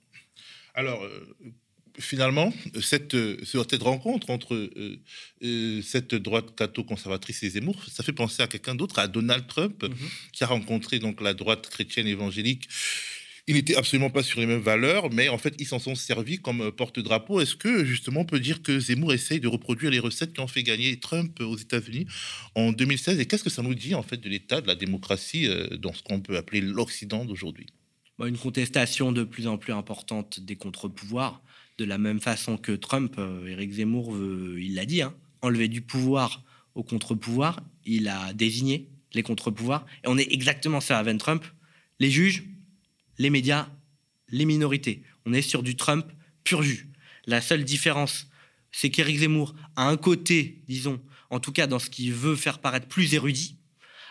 Euh, 1.04 1.26
finalement, 2.00 2.54
cette, 2.82 3.16
cette 3.46 3.82
rencontre 3.84 4.30
entre 4.30 4.54
euh, 4.56 5.00
euh, 5.44 5.82
cette 5.82 6.16
droite 6.16 6.56
catho-conservatrice 6.56 7.44
et 7.44 7.50
Zemmour, 7.50 7.84
ça 7.90 8.04
fait 8.04 8.14
penser 8.14 8.44
à 8.44 8.48
quelqu'un 8.48 8.76
d'autre, 8.76 9.00
à 9.00 9.08
Donald 9.08 9.48
Trump, 9.48 9.84
Mhm. 9.84 9.96
qui 10.32 10.44
a 10.44 10.48
rencontré 10.48 11.00
donc 11.00 11.22
la 11.22 11.34
droite 11.34 11.70
chrétienne 11.70 12.08
évangélique. 12.08 12.68
Il 13.48 13.54
n'était 13.56 13.76
absolument 13.76 14.10
pas 14.10 14.24
sur 14.24 14.40
les 14.40 14.48
mêmes 14.48 14.60
valeurs, 14.62 15.12
mais 15.12 15.30
en 15.30 15.38
fait, 15.38 15.54
ils 15.60 15.68
s'en 15.68 15.78
sont 15.78 15.94
servis 15.94 16.40
comme 16.40 16.72
porte-drapeau. 16.72 17.42
Est-ce 17.42 17.56
que, 17.56 17.86
justement, 17.86 18.22
on 18.22 18.26
peut 18.26 18.40
dire 18.40 18.64
que 18.64 18.80
Zemmour 18.80 19.14
essaye 19.14 19.40
de 19.40 19.48
reproduire 19.48 19.92
les 19.92 20.00
recettes 20.00 20.34
qui 20.34 20.40
ont 20.40 20.48
fait 20.48 20.64
gagner 20.64 20.98
Trump 21.00 21.40
aux 21.42 21.56
États-Unis 21.56 22.08
en 22.56 22.72
2016 22.72 23.20
Et 23.20 23.28
qu'est-ce 23.28 23.44
que 23.44 23.52
ça 23.52 23.62
nous 23.62 23.76
dit, 23.76 23.94
en 23.94 24.02
fait, 24.02 24.18
de 24.18 24.30
l'état 24.30 24.62
de 24.62 24.68
la 24.68 24.74
démocratie 24.74 25.48
euh, 25.48 25.78
dans 25.78 25.94
ce 25.94 26.02
qu'on 26.02 26.22
peut 26.22 26.38
appeler 26.38 26.60
l'Occident 26.60 27.24
d'aujourd'hui? 27.24 27.68
Bah, 28.18 28.28
une 28.28 28.38
contestation 28.38 29.12
de 29.12 29.24
plus 29.24 29.46
en 29.46 29.60
plus 29.60 29.74
importante 29.74 30.40
des 30.40 30.56
contre-pouvoirs, 30.56 31.44
De 31.78 31.86
la 31.86 31.98
même 31.98 32.22
façon 32.22 32.58
que 32.58 32.72
Trump, 32.72 33.16
euh, 33.18 33.48
Éric 33.48 33.74
Zemmour, 33.74 34.14
veut, 34.14 34.62
il 34.62 34.76
l'a 34.76 34.86
dit, 34.86 35.02
hein, 35.02 35.14
enlever 35.42 35.68
du 35.68 35.82
pouvoir 35.82 36.44
au 36.74 36.84
contre-pouvoir. 36.84 37.62
Il 37.86 38.08
a 38.08 38.34
désigné 38.34 38.90
les 39.14 39.24
contre-pouvoirs. 39.24 39.86
Et 40.04 40.08
on 40.08 40.18
est 40.18 40.32
exactement 40.32 40.82
ça 40.82 41.00
avec 41.00 41.18
Trump. 41.18 41.44
Les 42.00 42.10
juges, 42.10 42.44
les 43.18 43.30
médias, 43.30 43.70
les 44.30 44.46
minorités. 44.46 45.04
On 45.26 45.34
est 45.34 45.42
sur 45.42 45.64
du 45.64 45.76
Trump 45.76 46.06
pur 46.44 46.62
jus. 46.62 46.90
La 47.26 47.42
seule 47.42 47.64
différence, 47.64 48.30
c'est 48.72 48.90
qu'Éric 48.90 49.20
Zemmour 49.20 49.56
a 49.76 49.88
un 49.88 49.98
côté, 49.98 50.62
disons, 50.68 51.02
en 51.30 51.40
tout 51.40 51.52
cas 51.52 51.68
dans 51.68 51.80
ce 51.80 51.90
qu'il 51.90 52.14
veut 52.14 52.36
faire 52.36 52.60
paraître 52.60 52.88
plus 52.88 53.14
érudit, 53.14 53.58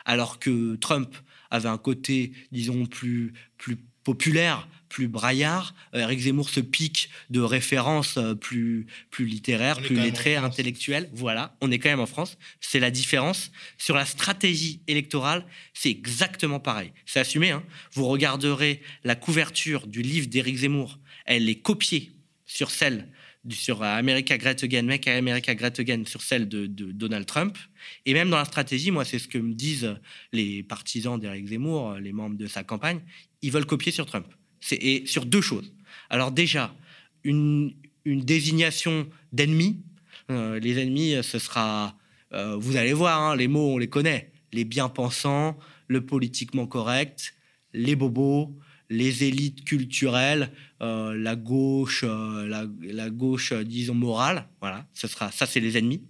alors 0.05 0.39
que 0.39 0.77
Trump 0.77 1.15
avait 1.51 1.69
un 1.69 1.79
côté, 1.79 2.33
disons, 2.51 2.87
plus, 2.87 3.33
plus 3.57 3.79
populaire, 4.05 4.69
plus 4.89 5.09
braillard. 5.09 5.75
Euh, 5.95 6.01
Eric 6.01 6.21
Zemmour 6.21 6.49
se 6.49 6.61
pique 6.61 7.11
de 7.31 7.41
références 7.41 8.17
euh, 8.17 8.35
plus, 8.35 8.87
plus 9.11 9.27
littéraires, 9.27 9.81
plus 9.81 9.97
lettrées, 9.97 10.37
intellectuelles. 10.37 11.11
Voilà, 11.13 11.57
on 11.61 11.73
est 11.73 11.81
quand 11.81 11.89
même 11.89 12.01
en 12.01 12.07
France. 12.07 12.39
C'est 12.61 12.79
la 12.79 12.93
différence. 12.93 13.51
Sur 13.77 13.97
la 13.97 14.07
stratégie 14.07 14.81
électorale, 14.87 15.45
c'est 15.73 15.91
exactement 15.91 16.61
pareil. 16.61 16.93
C'est 17.07 17.19
assumé. 17.19 17.51
Hein. 17.51 17.65
Vous 17.93 18.07
regarderez 18.07 18.81
la 19.03 19.17
couverture 19.17 19.89
du 19.89 20.01
livre 20.01 20.29
d'Éric 20.29 20.59
Zemmour. 20.59 21.01
Elle 21.27 21.49
est 21.49 21.61
copiée 21.61 22.13
sur 22.47 22.71
celle 22.71 23.09
sur 23.51 23.83
America 23.83 24.37
Great 24.39 24.63
Again, 24.63 24.83
Make 24.83 25.07
America 25.09 25.55
Great 25.55 25.79
Again, 25.79 26.05
sur 26.07 26.23
celle 26.23 26.49
de, 26.49 26.67
Donald 26.67 27.27
Trump. 27.27 27.59
Et 28.07 28.15
même 28.15 28.31
dans 28.31 28.39
la 28.39 28.45
stratégie, 28.45 28.91
moi, 28.91 29.05
c'est 29.05 29.19
ce 29.19 29.29
que 29.29 29.39
me 29.39 29.53
disent 29.53 29.95
les 30.33 30.63
partisans 30.63 31.19
d'Éric 31.19 31.49
Zemmour, 31.49 31.95
les 31.95 32.13
membres 32.13 32.37
de 32.37 32.47
sa 32.47 32.65
campagne, 32.65 33.01
ils 33.43 33.53
veulent 33.53 33.67
copier 33.67 33.93
sur 33.93 34.07
Trump. 34.07 34.27
Et 34.71 35.05
sur 35.07 35.27
deux 35.27 35.43
choses. 35.43 35.75
Alors 36.09 36.33
déjà, 36.33 36.75
une, 37.23 37.75
désignation 38.07 39.09
d'ennemis. 39.33 39.83
Euh, 40.31 40.59
les 40.59 40.79
ennemis, 40.79 41.17
ce 41.23 41.39
sera, 41.39 41.97
euh, 42.33 42.57
vous 42.57 42.77
allez 42.77 42.93
voir, 42.93 43.21
hein, 43.21 43.37
les 43.37 43.49
mots, 43.49 43.75
on 43.75 43.79
les 43.79 43.89
connaît. 43.89 44.33
Les 44.53 44.65
bien-pensants, 44.65 45.59
le 45.89 46.05
politiquement 46.05 46.67
correct, 46.67 47.35
les 47.73 47.97
bobos, 47.97 48.57
les 48.95 49.25
élites 49.25 49.65
culturelles, 49.65 50.51
euh, 50.81 51.15
la 51.15 51.37
gauche, 51.37 52.05
euh, 52.05 52.47
la, 52.47 53.11
gauche, 53.11 53.53
euh, 53.53 53.65
disons 53.65 53.95
morale. 53.95 54.47
Voilà, 54.61 54.87
ce 54.95 55.09
sera 55.09 55.31
ça, 55.31 55.47
c'est 55.47 55.61
les 55.61 55.77
ennemis. 55.77 56.03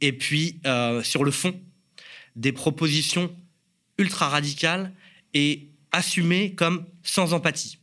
Et 0.00 0.12
puis 0.12 0.60
sur 1.02 1.24
le 1.24 1.30
fond, 1.30 1.60
des 2.36 2.52
propositions 2.52 3.34
ultra 3.98 4.28
radicales 4.28 4.92
et 5.34 5.68
assumées 5.90 6.54
comme 6.54 6.86
sans 7.02 7.32
empathie. 7.32 7.78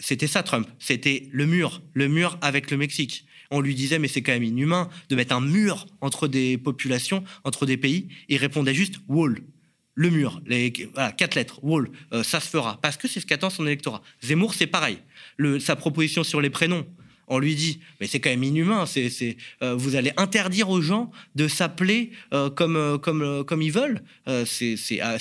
C'était 0.00 0.26
ça 0.26 0.42
Trump, 0.42 0.68
c'était 0.80 1.28
le 1.30 1.46
mur, 1.46 1.80
le 1.94 2.08
mur 2.08 2.36
avec 2.40 2.72
le 2.72 2.76
Mexique. 2.76 3.24
On 3.52 3.60
lui 3.60 3.76
disait 3.76 4.00
mais 4.00 4.08
c'est 4.08 4.22
quand 4.22 4.32
même 4.32 4.42
inhumain 4.42 4.90
de 5.08 5.14
mettre 5.14 5.34
un 5.36 5.40
mur 5.40 5.86
entre 6.00 6.26
des 6.26 6.58
populations, 6.58 7.22
entre 7.44 7.64
des 7.64 7.76
pays. 7.76 8.08
Il 8.28 8.38
répondait 8.38 8.74
juste 8.74 8.96
wall 9.06 9.42
le 9.94 10.10
mur, 10.10 10.40
les 10.46 10.72
quatre 10.72 11.34
lettres, 11.34 11.62
wall, 11.62 11.90
euh, 12.12 12.22
ça 12.22 12.40
se 12.40 12.48
fera, 12.48 12.80
parce 12.80 12.96
que 12.96 13.08
c'est 13.08 13.20
ce 13.20 13.26
qu'attend 13.26 13.50
son 13.50 13.66
électorat. 13.66 14.02
Zemmour, 14.22 14.54
c'est 14.54 14.66
pareil. 14.66 14.98
sa 15.60 15.76
proposition 15.76 16.24
sur 16.24 16.40
les 16.40 16.50
prénoms, 16.50 16.86
on 17.28 17.38
lui 17.38 17.54
dit, 17.54 17.80
mais 18.00 18.06
c'est 18.06 18.20
quand 18.20 18.30
même 18.30 18.42
inhumain, 18.42 18.84
c'est, 18.86 19.36
euh, 19.62 19.74
vous 19.74 19.96
allez 19.96 20.12
interdire 20.16 20.68
aux 20.70 20.82
gens 20.82 21.10
de 21.34 21.48
s'appeler 21.48 22.10
euh, 22.34 22.50
comme, 22.50 23.62
ils 23.62 23.72
veulent, 23.72 24.02
c'est, 24.44 24.76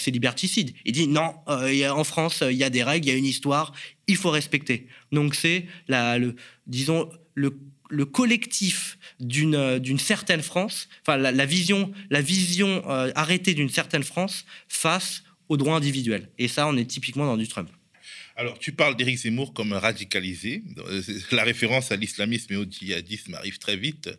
liberticide. 0.08 0.74
Il 0.86 0.94
dit, 0.94 1.08
non, 1.08 1.34
en 1.48 2.04
France, 2.04 2.44
il 2.50 2.58
y 2.58 2.64
a 2.64 2.70
des 2.70 2.84
règles, 2.84 3.08
il 3.08 3.12
y 3.12 3.16
a 3.16 3.18
une 3.18 3.26
histoire, 3.26 3.74
il 4.08 4.18
faut 4.18 4.32
respecter. 4.32 4.88
Donc 5.12 5.36
c'est, 5.36 5.66
la, 5.88 6.18
le, 6.18 6.36
disons, 6.68 7.10
le 7.36 7.58
le 7.92 8.06
collectif 8.06 8.98
euh, 9.22 9.80
d'une 9.80 10.00
certaine 10.00 10.42
France, 10.42 10.88
enfin 11.02 11.18
la, 11.18 11.46
vision, 11.46 11.92
la 12.10 12.22
vision 12.22 12.84
euh, 12.90 13.12
arrêtée 13.16 13.54
d'une 13.54 13.70
certaine 13.70 14.04
France 14.04 14.46
face 14.68 15.24
aux 15.50 15.58
droits 15.58 15.76
individuels. 15.76 16.30
Et 16.40 16.48
ça, 16.48 16.68
on 16.68 16.78
est 16.78 16.86
typiquement 16.86 17.26
dans 17.26 17.38
du 17.38 17.48
Trump. 17.48 17.70
Alors, 18.38 18.58
tu 18.58 18.72
parles 18.72 18.96
d'Éric 18.96 19.18
Zemmour 19.18 19.54
comme 19.54 19.74
radicalisé. 19.74 20.64
Euh, 20.78 21.02
la 21.32 21.44
référence 21.44 21.92
à 21.92 21.98
l'islamisme 21.98 22.54
et 22.54 22.56
au 22.56 22.66
djihadisme 22.66 23.36
arrive 23.36 23.60
très 23.60 23.76
vite. 23.76 24.10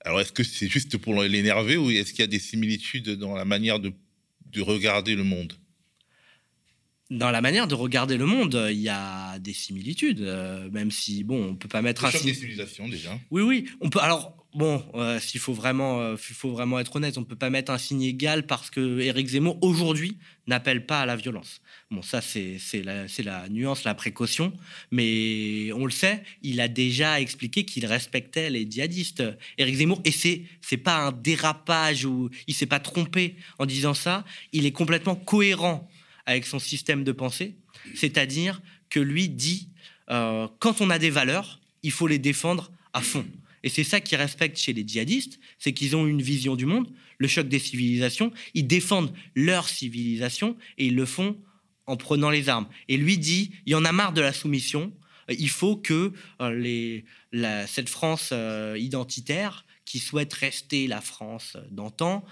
Alors, 0.00 0.20
est-ce 0.20 0.32
que 0.32 0.42
c'est 0.42 0.68
juste 0.68 0.96
pour 0.96 1.22
l'énerver 1.22 1.76
ou 1.76 1.90
est-ce 1.90 2.10
qu'il 2.10 2.20
y 2.20 2.24
a 2.24 2.28
des 2.28 2.38
similitudes 2.38 3.10
dans 3.10 3.34
la 3.34 3.44
manière 3.44 3.78
de 3.78 3.92
regarder 4.60 5.14
le 5.14 5.24
monde? 5.24 5.52
Dans 7.10 7.30
la 7.30 7.40
manière 7.40 7.66
de 7.66 7.74
regarder 7.74 8.16
le 8.16 8.26
monde, 8.26 8.66
il 8.70 8.80
y 8.80 8.90
a 8.90 9.38
des 9.38 9.54
similitudes, 9.54 10.20
euh, 10.20 10.68
même 10.70 10.90
si 10.90 11.24
bon, 11.24 11.50
on 11.50 11.54
peut 11.54 11.68
pas 11.68 11.82
mettre 11.82 12.04
un 12.04 12.10
signe. 12.10 12.26
des 12.26 12.34
civilisations 12.34 12.88
déjà. 12.88 13.18
Oui, 13.30 13.42
oui, 13.42 13.64
on 13.80 13.88
peut. 13.88 14.00
Alors 14.00 14.36
bon, 14.54 14.84
euh, 14.94 15.18
s'il 15.18 15.40
faut 15.40 15.54
vraiment, 15.54 16.00
euh, 16.00 16.16
faut 16.18 16.50
vraiment 16.50 16.78
être 16.78 16.94
honnête, 16.96 17.16
on 17.16 17.24
peut 17.24 17.36
pas 17.36 17.48
mettre 17.48 17.72
un 17.72 17.78
signe 17.78 18.02
égal 18.02 18.46
parce 18.46 18.68
que 18.68 19.00
Éric 19.00 19.26
Zemmour 19.28 19.56
aujourd'hui 19.62 20.18
n'appelle 20.46 20.84
pas 20.84 21.00
à 21.00 21.06
la 21.06 21.16
violence. 21.16 21.62
Bon, 21.90 22.02
ça 22.02 22.20
c'est 22.20 22.58
la, 22.84 23.06
la 23.24 23.48
nuance, 23.48 23.84
la 23.84 23.94
précaution, 23.94 24.52
mais 24.90 25.72
on 25.72 25.86
le 25.86 25.90
sait, 25.90 26.22
il 26.42 26.60
a 26.60 26.68
déjà 26.68 27.22
expliqué 27.22 27.64
qu'il 27.64 27.86
respectait 27.86 28.50
les 28.50 28.70
djihadistes. 28.70 29.22
Éric 29.56 29.76
Zemmour, 29.76 30.02
et 30.04 30.10
c'est 30.10 30.42
c'est 30.60 30.76
pas 30.76 31.06
un 31.06 31.12
dérapage 31.12 32.04
ou 32.04 32.28
il 32.46 32.52
s'est 32.52 32.66
pas 32.66 32.80
trompé 32.80 33.36
en 33.58 33.64
disant 33.64 33.94
ça. 33.94 34.26
Il 34.52 34.66
est 34.66 34.72
complètement 34.72 35.14
cohérent 35.14 35.88
avec 36.28 36.44
son 36.44 36.58
système 36.58 37.04
de 37.04 37.12
pensée, 37.12 37.54
c'est-à-dire 37.94 38.60
que 38.90 39.00
lui 39.00 39.30
dit, 39.30 39.70
euh, 40.10 40.46
quand 40.58 40.82
on 40.82 40.90
a 40.90 40.98
des 40.98 41.08
valeurs, 41.08 41.58
il 41.82 41.90
faut 41.90 42.06
les 42.06 42.18
défendre 42.18 42.70
à 42.92 43.00
fond. 43.00 43.24
Et 43.62 43.70
c'est 43.70 43.82
ça 43.82 44.02
qu'ils 44.02 44.18
respectent 44.18 44.58
chez 44.58 44.74
les 44.74 44.86
djihadistes, 44.86 45.40
c'est 45.58 45.72
qu'ils 45.72 45.96
ont 45.96 46.06
une 46.06 46.20
vision 46.20 46.54
du 46.54 46.66
monde, 46.66 46.86
le 47.16 47.28
choc 47.28 47.48
des 47.48 47.58
civilisations, 47.58 48.30
ils 48.52 48.66
défendent 48.66 49.14
leur 49.34 49.70
civilisation 49.70 50.54
et 50.76 50.88
ils 50.88 50.94
le 50.94 51.06
font 51.06 51.34
en 51.86 51.96
prenant 51.96 52.28
les 52.28 52.50
armes. 52.50 52.68
Et 52.88 52.98
lui 52.98 53.16
dit, 53.16 53.50
il 53.64 53.72
y 53.72 53.74
en 53.74 53.86
a 53.86 53.92
marre 53.92 54.12
de 54.12 54.20
la 54.20 54.34
soumission, 54.34 54.92
il 55.30 55.48
faut 55.48 55.76
que 55.76 56.12
euh, 56.42 56.52
les, 56.52 57.06
cette 57.66 57.88
France 57.88 58.30
euh, 58.32 58.76
identitaire 58.78 59.64
qui 59.88 59.98
souhaite 59.98 60.34
rester 60.34 60.86
la 60.86 61.00
France 61.00 61.56
d'antan 61.70 62.24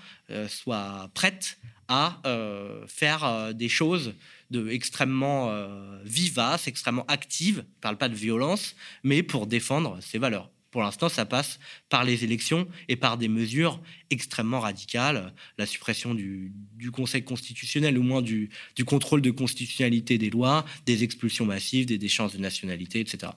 soit 0.48 1.08
prête 1.14 1.58
à 1.88 2.20
euh, 2.26 2.84
faire 2.86 3.24
euh, 3.24 3.52
des 3.52 3.68
choses 3.68 4.14
de 4.50 4.68
extrêmement 4.70 5.50
euh, 5.50 6.00
vivaces, 6.04 6.66
extrêmement 6.66 7.04
actives. 7.06 7.56
Je 7.56 7.60
ne 7.60 7.80
parle 7.80 7.98
pas 7.98 8.08
de 8.08 8.14
violence, 8.14 8.74
mais 9.02 9.22
pour 9.22 9.46
défendre 9.46 9.98
ses 10.00 10.18
valeurs. 10.18 10.50
Pour 10.70 10.82
l'instant, 10.82 11.08
ça 11.08 11.24
passe 11.24 11.58
par 11.88 12.04
les 12.04 12.24
élections 12.24 12.68
et 12.88 12.96
par 12.96 13.16
des 13.16 13.28
mesures 13.28 13.80
extrêmement 14.10 14.60
radicales, 14.60 15.32
la 15.56 15.64
suppression 15.64 16.14
du, 16.14 16.52
Conseil 16.92 17.24
constitutionnel, 17.24 17.98
au 17.98 18.02
moins 18.02 18.20
du, 18.20 18.50
contrôle 18.84 19.22
de 19.22 19.30
constitutionnalité 19.30 20.18
des 20.18 20.28
lois, 20.28 20.66
des 20.84 21.02
expulsions 21.02 21.46
massives, 21.46 21.86
des 21.86 21.98
déchances 21.98 22.34
de 22.34 22.38
nationalité, 22.38 23.00
etc. 23.00 23.32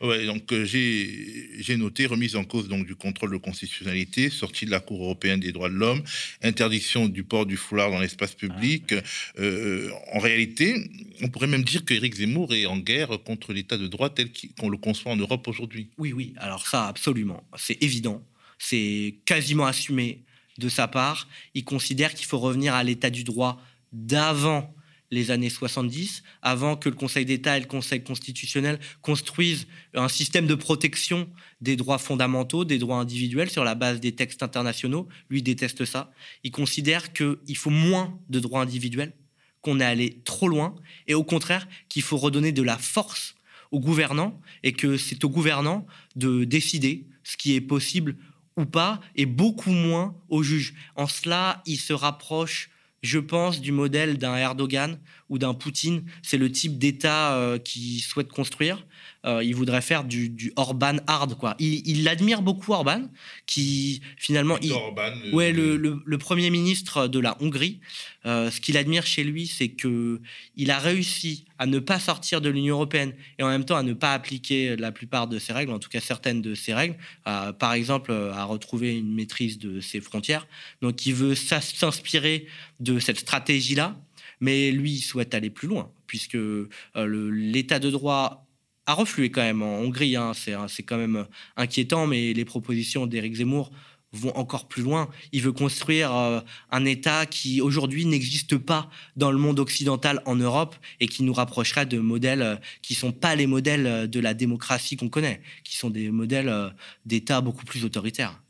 Ouais, 0.00 0.26
donc 0.26 0.52
euh, 0.52 0.64
j'ai 0.64 1.76
noté 1.76 2.06
remise 2.06 2.36
en 2.36 2.44
cause 2.44 2.68
donc 2.68 2.86
du 2.86 2.94
contrôle 2.94 3.32
de 3.32 3.36
constitutionnalité, 3.36 4.30
sortie 4.30 4.66
de 4.66 4.70
la 4.70 4.80
Cour 4.80 5.02
européenne 5.02 5.40
des 5.40 5.52
droits 5.52 5.68
de 5.68 5.74
l'homme, 5.74 6.02
interdiction 6.42 7.08
du 7.08 7.24
port 7.24 7.46
du 7.46 7.56
foulard 7.56 7.90
dans 7.90 8.00
l'espace 8.00 8.34
public. 8.34 8.92
Ah. 8.92 9.40
Euh, 9.40 9.90
en 10.12 10.18
réalité, 10.18 10.90
on 11.22 11.28
pourrait 11.28 11.46
même 11.46 11.64
dire 11.64 11.84
qu'Éric 11.84 12.14
Zemmour 12.14 12.54
est 12.54 12.66
en 12.66 12.78
guerre 12.78 13.18
contre 13.24 13.52
l'État 13.52 13.78
de 13.78 13.86
droit 13.86 14.10
tel 14.10 14.30
qu'on 14.58 14.68
le 14.68 14.76
conçoit 14.76 15.12
en 15.12 15.16
Europe 15.16 15.46
aujourd'hui. 15.48 15.88
Oui, 15.98 16.12
oui, 16.12 16.34
alors 16.36 16.66
ça, 16.66 16.86
absolument, 16.86 17.44
c'est 17.56 17.82
évident, 17.82 18.22
c'est 18.58 19.16
quasiment 19.24 19.66
assumé 19.66 20.22
de 20.58 20.68
sa 20.68 20.88
part. 20.88 21.28
Il 21.54 21.64
considère 21.64 22.14
qu'il 22.14 22.26
faut 22.26 22.38
revenir 22.38 22.74
à 22.74 22.84
l'État 22.84 23.10
du 23.10 23.24
droit 23.24 23.60
d'avant 23.92 24.74
les 25.14 25.30
années 25.30 25.48
70, 25.48 26.22
avant 26.42 26.76
que 26.76 26.88
le 26.88 26.94
Conseil 26.94 27.24
d'État 27.24 27.56
et 27.56 27.60
le 27.60 27.66
Conseil 27.66 28.02
constitutionnel 28.02 28.78
construisent 29.00 29.66
un 29.94 30.08
système 30.08 30.46
de 30.46 30.54
protection 30.54 31.28
des 31.60 31.76
droits 31.76 31.98
fondamentaux, 31.98 32.64
des 32.64 32.78
droits 32.78 32.98
individuels 32.98 33.50
sur 33.50 33.64
la 33.64 33.74
base 33.74 34.00
des 34.00 34.12
textes 34.12 34.42
internationaux. 34.42 35.08
Lui 35.30 35.42
déteste 35.42 35.84
ça. 35.84 36.12
Il 36.42 36.50
considère 36.50 37.12
qu'il 37.12 37.56
faut 37.56 37.70
moins 37.70 38.18
de 38.28 38.40
droits 38.40 38.60
individuels, 38.60 39.14
qu'on 39.62 39.80
est 39.80 39.84
allé 39.84 40.20
trop 40.24 40.48
loin, 40.48 40.74
et 41.06 41.14
au 41.14 41.24
contraire 41.24 41.66
qu'il 41.88 42.02
faut 42.02 42.18
redonner 42.18 42.52
de 42.52 42.62
la 42.62 42.76
force 42.76 43.36
aux 43.70 43.80
gouvernants, 43.80 44.38
et 44.62 44.72
que 44.72 44.96
c'est 44.96 45.24
aux 45.24 45.30
gouvernants 45.30 45.86
de 46.16 46.44
décider 46.44 47.06
ce 47.22 47.36
qui 47.36 47.54
est 47.54 47.60
possible 47.60 48.16
ou 48.56 48.66
pas, 48.66 49.00
et 49.16 49.26
beaucoup 49.26 49.72
moins 49.72 50.14
aux 50.28 50.42
juges. 50.42 50.74
En 50.94 51.08
cela, 51.08 51.62
il 51.66 51.78
se 51.78 51.92
rapproche 51.92 52.70
je 53.04 53.18
pense, 53.18 53.60
du 53.60 53.70
modèle 53.70 54.16
d'un 54.16 54.34
Erdogan 54.34 54.98
ou 55.28 55.38
d'un 55.38 55.52
Poutine. 55.52 56.04
C'est 56.22 56.38
le 56.38 56.50
type 56.50 56.78
d'État 56.78 57.34
euh, 57.34 57.58
souhaite 58.00 58.28
construire. 58.28 58.84
Il 59.24 59.54
voudrait 59.54 59.80
faire 59.80 60.04
du, 60.04 60.28
du, 60.28 60.52
Orban 60.56 60.96
hard. 61.06 61.36
Quoi. 61.36 61.56
Il, 61.58 62.08
admire 62.08 62.42
beaucoup 62.42 62.72
Orban, 62.72 63.02
qui 63.46 64.00
finalement... 64.16 64.58
Il, 64.60 64.72
Orban, 64.72 65.12
ouais, 65.32 65.52
le, 65.52 65.76
le, 65.76 66.18
Premier 66.18 66.50
ministre 66.50 67.06
de 67.08 67.18
la 67.18 67.36
Hongrie. 67.40 67.80
ce 68.24 68.60
qu'il 68.60 68.76
admire 68.76 69.06
chez 69.06 69.24
lui, 69.24 69.46
c'est 69.46 69.68
qu'il 69.68 70.70
a 70.70 70.78
réussi 70.78 71.44
à 71.58 71.66
ne 71.66 71.78
pas 71.78 71.98
sortir 71.98 72.40
de 72.40 72.48
l'Union 72.48 72.74
européenne 72.74 73.12
et 73.38 73.42
en 73.42 73.48
même 73.48 73.64
temps 73.64 73.76
à 73.76 73.82
ne 73.82 73.92
pas 73.92 74.14
appliquer 74.14 74.76
la 74.76 74.92
plupart 74.92 75.28
de 75.28 75.38
ses 75.38 75.52
règles, 75.52 75.72
en 75.72 75.78
tout 75.78 75.88
cas 75.88 76.00
certaines 76.00 76.42
de 76.42 76.54
ses 76.54 76.74
règles, 76.74 76.96
par 77.24 77.72
exemple 77.72 78.12
à 78.12 78.44
retrouver 78.44 78.96
une 78.96 79.14
maîtrise 79.14 79.58
de 79.58 79.80
ses 79.80 80.00
frontières. 80.00 80.46
Donc 80.82 81.06
il 81.06 81.14
veut 81.14 81.34
s'inspirer 81.34 82.46
de 82.80 82.98
cette 82.98 83.18
stratégie-là, 83.18 83.96
mais 84.40 84.70
lui 84.70 84.92
il 84.92 85.00
souhaite 85.00 85.34
aller 85.34 85.50
plus 85.50 85.68
loin, 85.68 85.90
puisque 86.06 86.36
euh, 86.36 86.68
l'état 86.94 87.78
de 87.78 87.90
droit 87.90 88.43
a 88.86 88.94
reflué 88.94 89.30
quand 89.30 89.42
même 89.42 89.62
en 89.62 89.78
Hongrie. 89.78 90.16
Hein. 90.16 90.32
C'est 90.34 90.82
quand 90.82 90.98
même 90.98 91.26
inquiétant, 91.56 92.06
mais 92.06 92.32
les 92.32 92.44
propositions 92.44 93.06
d'Éric 93.06 93.36
Zemmour 93.36 93.70
vont 94.14 94.36
encore 94.36 94.68
plus 94.68 94.82
loin. 94.82 95.10
Il 95.32 95.42
veut 95.42 95.52
construire 95.52 96.14
euh, 96.14 96.40
un 96.70 96.84
État 96.84 97.26
qui 97.26 97.60
aujourd'hui 97.60 98.06
n'existe 98.06 98.56
pas 98.56 98.88
dans 99.16 99.30
le 99.30 99.38
monde 99.38 99.58
occidental 99.58 100.22
en 100.24 100.36
Europe 100.36 100.76
et 101.00 101.08
qui 101.08 101.22
nous 101.24 101.32
rapprocherait 101.32 101.86
de 101.86 101.98
modèles 101.98 102.42
euh, 102.42 102.56
qui 102.80 102.94
sont 102.94 103.12
pas 103.12 103.34
les 103.34 103.46
modèles 103.46 103.86
euh, 103.86 104.06
de 104.06 104.20
la 104.20 104.32
démocratie 104.32 104.96
qu'on 104.96 105.08
connaît, 105.08 105.42
qui 105.64 105.76
sont 105.76 105.90
des 105.90 106.10
modèles 106.10 106.72
d'État 107.04 107.40
beaucoup 107.40 107.64
plus 107.64 107.84
autoritaires. 107.84 108.40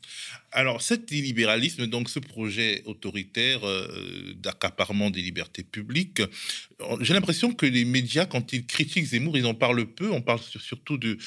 Alors, 0.55 0.81
cet 0.81 1.11
illibéralisme, 1.11 1.85
donc 1.85 2.09
ce 2.09 2.17
projet 2.17 2.81
autoritaire 2.85 3.67
euh, 3.67 4.33
d'accaparement 4.37 5.09
des 5.09 5.21
libertés 5.21 5.63
publiques, 5.63 6.21
euh, 6.21 6.95
j'ai 7.01 7.13
l'impression 7.13 7.53
que 7.53 7.65
les 7.65 7.83
médias, 7.83 8.25
quand 8.25 8.53
ils 8.53 8.65
critiquent 8.65 9.03
Zemmour, 9.03 9.37
ils 9.37 9.45
en 9.45 9.53
parlent 9.53 9.85
peu. 9.85 10.09
On 10.11 10.21
parle 10.21 10.39
surtout 10.39 10.97
de, 10.97 11.17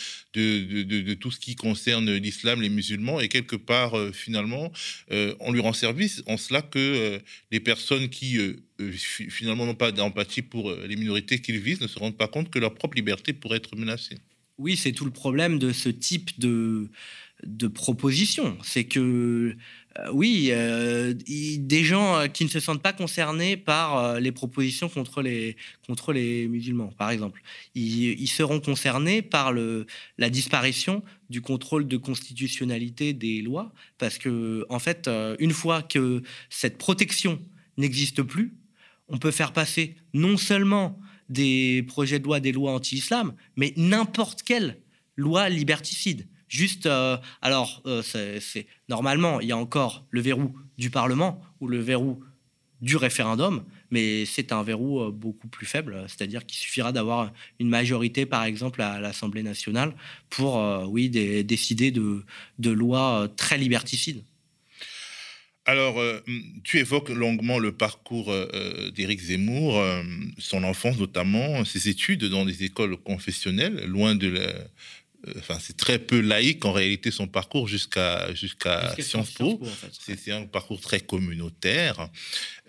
tout 1.17 1.31
ce 1.31 1.39
qui 1.39 1.57
concerne 1.57 2.11
l'islam, 2.15 2.63
les 2.63 2.71
musulmans, 2.71 3.21
et 3.21 3.29
quelque 3.29 3.57
part, 3.57 3.99
euh, 3.99 4.13
finalement, 4.13 4.73
on 5.11 5.53
lui 5.53 5.61
rend 5.61 5.75
service 5.75 6.23
en 6.27 6.39
cela 6.39 6.63
que 6.63 7.21
les 7.51 7.61
personnes 7.61 8.09
qui 8.09 8.39
finalement 9.29 9.67
n'ont 9.67 9.75
pas 9.75 9.93
d'empathie 9.93 10.41
pour 10.41 10.73
les 10.73 10.97
minorités 10.97 11.41
qu'ils 11.41 11.59
visent 11.59 11.83
ne 11.83 11.87
se 11.87 11.99
rendent 11.99 12.17
pas 12.17 12.29
compte 12.29 12.49
que 12.49 12.59
leur 12.59 12.75
propre 12.75 12.97
liberté 12.97 13.35
pourrait 13.35 13.59
être 13.59 13.77
menacée. 13.77 14.17
Oui, 14.57 14.77
c'est 14.77 14.93
tout 14.93 15.05
le 15.05 15.13
problème 15.13 15.59
de 15.59 15.73
ce 15.73 15.89
type 15.89 16.39
de 16.41 16.89
de 17.45 17.69
propositions. 17.69 18.59
C'est 18.63 18.85
que, 18.85 19.57
euh, 19.99 20.11
oui, 20.13 20.49
euh, 20.51 21.15
des 21.15 21.85
gens 21.85 22.17
euh, 22.17 22.27
qui 22.27 22.45
ne 22.45 22.49
se 22.49 22.61
sentent 22.61 22.83
pas 22.83 22.93
concernés 22.93 23.57
par 23.57 24.19
les 24.21 24.33
propositions 24.33 24.89
contre 24.89 25.23
les, 25.23 25.57
contre 25.87 26.13
les 26.13 26.49
musulmans, 26.49 26.93
par 26.99 27.11
exemple. 27.11 27.43
Ils, 27.75 28.27
seront 28.29 28.61
concernés 28.61 29.23
par 29.23 29.53
le, 29.53 29.87
la 30.19 30.31
disparition 30.31 31.03
du 31.31 31.41
contrôle 31.41 31.87
de 31.87 31.97
constitutionnalité 31.97 33.13
des 33.13 33.41
lois, 33.43 33.73
parce 33.99 34.19
que, 34.19 34.67
en 34.69 34.79
fait, 34.79 35.09
une 35.39 35.53
fois 35.53 35.83
que 35.83 36.23
cette 36.51 36.79
protection 36.79 37.41
n'existe 37.77 38.23
plus, 38.23 38.55
on 39.09 39.19
peut 39.19 39.31
faire 39.31 39.53
passer 39.53 39.97
non 40.13 40.37
seulement 40.37 41.01
des 41.29 41.85
projets 41.87 42.19
de 42.19 42.25
loi, 42.25 42.41
des 42.41 42.53
lois 42.53 42.73
anti-islam, 42.73 43.35
mais 43.57 43.73
n'importe 43.77 44.43
quelle 44.43 44.79
loi 45.17 45.49
liberticide. 45.49 46.27
Juste, 46.49 46.87
euh, 46.87 47.19
alors, 47.43 47.83
euh, 47.87 48.03
c'est 48.03 48.67
normalement, 48.89 49.41
il 49.41 49.49
y 49.49 49.53
a 49.53 49.57
encore 49.57 50.07
le 50.11 50.21
verrou 50.21 50.55
du 50.79 50.91
Parlement 50.91 51.43
ou 51.61 51.69
le 51.69 51.79
verrou 51.79 52.23
du 52.81 52.97
référendum, 52.97 53.65
mais 53.91 54.25
c'est 54.25 54.53
un 54.53 54.63
verrou 54.63 55.01
euh, 55.01 55.11
beaucoup 55.11 55.49
plus 55.49 55.67
faible, 55.67 56.05
c'est-à-dire 56.09 56.47
qu'il 56.47 56.59
suffira 56.59 56.93
d'avoir 56.93 57.33
une 57.59 57.69
majorité, 57.69 58.25
par 58.25 58.45
exemple, 58.45 58.81
à 58.81 58.99
l'Assemblée 58.99 59.43
nationale 59.43 59.95
pour, 60.31 60.57
oui, 60.89 61.11
décider 61.11 61.91
de, 61.91 62.25
de 62.59 62.71
lois 62.71 63.29
très 63.37 63.59
liberticides. 63.59 64.25
Alors, 65.67 66.03
tu 66.65 66.79
évoques 66.79 67.11
longuement 67.11 67.59
le 67.59 67.73
parcours 67.73 68.35
d'Éric 68.95 69.21
Zemmour, 69.21 69.85
son 70.39 70.65
enfance 70.65 70.97
notamment, 70.97 71.63
ses 71.67 71.91
études 71.91 72.25
dans 72.25 72.47
des 72.47 72.65
écoles 72.65 72.97
confessionnelles, 72.97 73.85
loin 73.85 74.15
de 74.15 74.29
la, 74.29 74.55
enfin, 75.37 75.59
c'est 75.61 75.77
très 75.77 75.99
peu 75.99 76.21
laïque 76.21 76.65
en 76.65 76.73
réalité 76.73 77.11
son 77.11 77.27
parcours 77.27 77.67
jusqu'à 77.67 78.33
jusqu'à 78.35 78.95
Sciences 78.99 79.33
Po. 79.33 79.61
c'est 79.93 80.31
un 80.33 80.47
parcours 80.47 80.81
très 80.81 81.01
communautaire. 81.01 82.09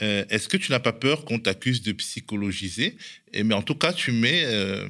Euh, 0.02 0.26
est-ce 0.30 0.47
que 0.47 0.58
tu 0.58 0.72
n'as 0.72 0.80
pas 0.80 0.93
peur 0.93 1.26
qu'on 1.26 1.39
t'accuse 1.39 1.82
de 1.82 1.91
psychologiser? 1.91 2.97
Et, 3.34 3.43
Mais 3.43 3.54
en 3.54 3.62
tout 3.62 3.76
cas, 3.76 3.93
tu 3.93 4.12
mets 4.12 4.43
euh, 4.45 4.88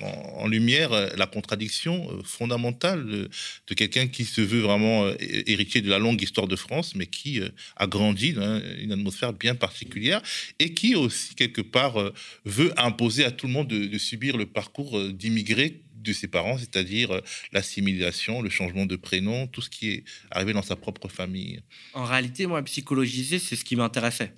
en, 0.00 0.46
lumière 0.46 0.90
la 1.16 1.26
contradiction 1.26 2.22
fondamentale 2.24 3.04
de, 3.06 3.74
quelqu'un 3.74 4.06
qui 4.06 4.24
se 4.24 4.40
veut 4.40 4.60
vraiment 4.60 5.10
héritier 5.18 5.82
de 5.82 5.90
la 5.90 5.98
longue 5.98 6.22
histoire 6.22 6.48
de 6.48 6.56
France, 6.56 6.94
mais 6.94 7.06
qui 7.06 7.40
a 7.76 7.86
grandi 7.86 8.32
dans 8.32 8.62
une 8.78 8.92
atmosphère 8.92 9.32
bien 9.32 9.54
particulière 9.54 10.22
et 10.58 10.72
qui 10.72 10.94
aussi 10.94 11.34
quelque 11.34 11.60
part 11.60 12.12
veut 12.44 12.72
imposer 12.78 13.24
à 13.24 13.30
tout 13.30 13.46
le 13.46 13.52
monde 13.52 13.68
de, 13.68 13.86
de 13.86 13.98
subir 13.98 14.36
le 14.36 14.46
parcours 14.46 15.08
d'immigrés 15.12 15.83
de 16.04 16.12
ses 16.12 16.28
parents, 16.28 16.58
c'est-à-dire 16.58 17.10
euh, 17.10 17.20
l'assimilation, 17.52 18.42
le 18.42 18.50
changement 18.50 18.86
de 18.86 18.96
prénom, 18.96 19.46
tout 19.46 19.60
ce 19.60 19.70
qui 19.70 19.90
est 19.90 20.04
arrivé 20.30 20.52
dans 20.52 20.62
sa 20.62 20.76
propre 20.76 21.08
famille. 21.08 21.60
En 21.94 22.04
réalité, 22.04 22.46
moi, 22.46 22.62
psychologiser, 22.62 23.38
c'est 23.38 23.56
ce 23.56 23.64
qui 23.64 23.76
m'intéressait. 23.76 24.34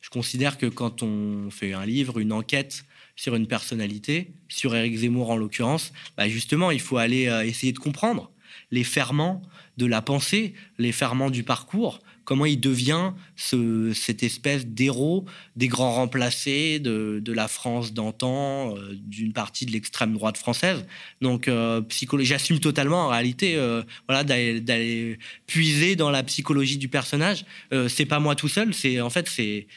Je 0.00 0.10
considère 0.10 0.58
que 0.58 0.66
quand 0.66 1.02
on 1.02 1.50
fait 1.50 1.72
un 1.72 1.84
livre, 1.84 2.18
une 2.18 2.32
enquête 2.32 2.84
sur 3.16 3.34
une 3.34 3.48
personnalité, 3.48 4.30
sur 4.48 4.74
Éric 4.74 4.96
Zemmour 4.96 5.30
en 5.30 5.36
l'occurrence, 5.36 5.92
bah 6.16 6.28
justement, 6.28 6.70
il 6.70 6.80
faut 6.80 6.98
aller 6.98 7.26
euh, 7.26 7.44
essayer 7.44 7.72
de 7.72 7.78
comprendre 7.78 8.30
les 8.70 8.84
ferments 8.84 9.42
de 9.76 9.86
la 9.86 10.02
pensée, 10.02 10.54
les 10.78 10.92
ferments 10.92 11.30
du 11.30 11.42
parcours, 11.42 12.00
comment 12.28 12.44
il 12.44 12.60
devient 12.60 13.12
ce, 13.36 13.94
cette 13.94 14.22
espèce 14.22 14.66
d'héros 14.66 15.24
des 15.56 15.66
grands 15.66 15.94
remplacés 15.94 16.78
de, 16.78 17.22
la 17.32 17.48
France 17.48 17.94
d'antan, 17.94 18.76
euh, 18.76 18.90
d'une 18.92 19.32
partie 19.32 19.64
de 19.64 19.72
l'extrême 19.72 20.12
droite 20.12 20.36
française. 20.36 20.84
Donc, 21.22 21.48
euh, 21.48 21.80
psychologie, 21.80 22.28
j'assume 22.28 22.60
totalement 22.60 23.06
en 23.06 23.08
réalité 23.08 23.56
euh, 23.56 23.82
voilà, 24.06 24.24
d'aller 24.24 25.18
puiser 25.46 25.96
dans 25.96 26.10
la 26.10 26.22
psychologie 26.22 26.76
du 26.76 26.88
personnage. 26.88 27.46
c'est 27.88 28.04
pas 28.04 28.20
moi 28.20 28.34
tout 28.34 28.48
seul, 28.48 28.74
c'est 28.74 29.00
en 29.00 29.08
fait 29.08 29.26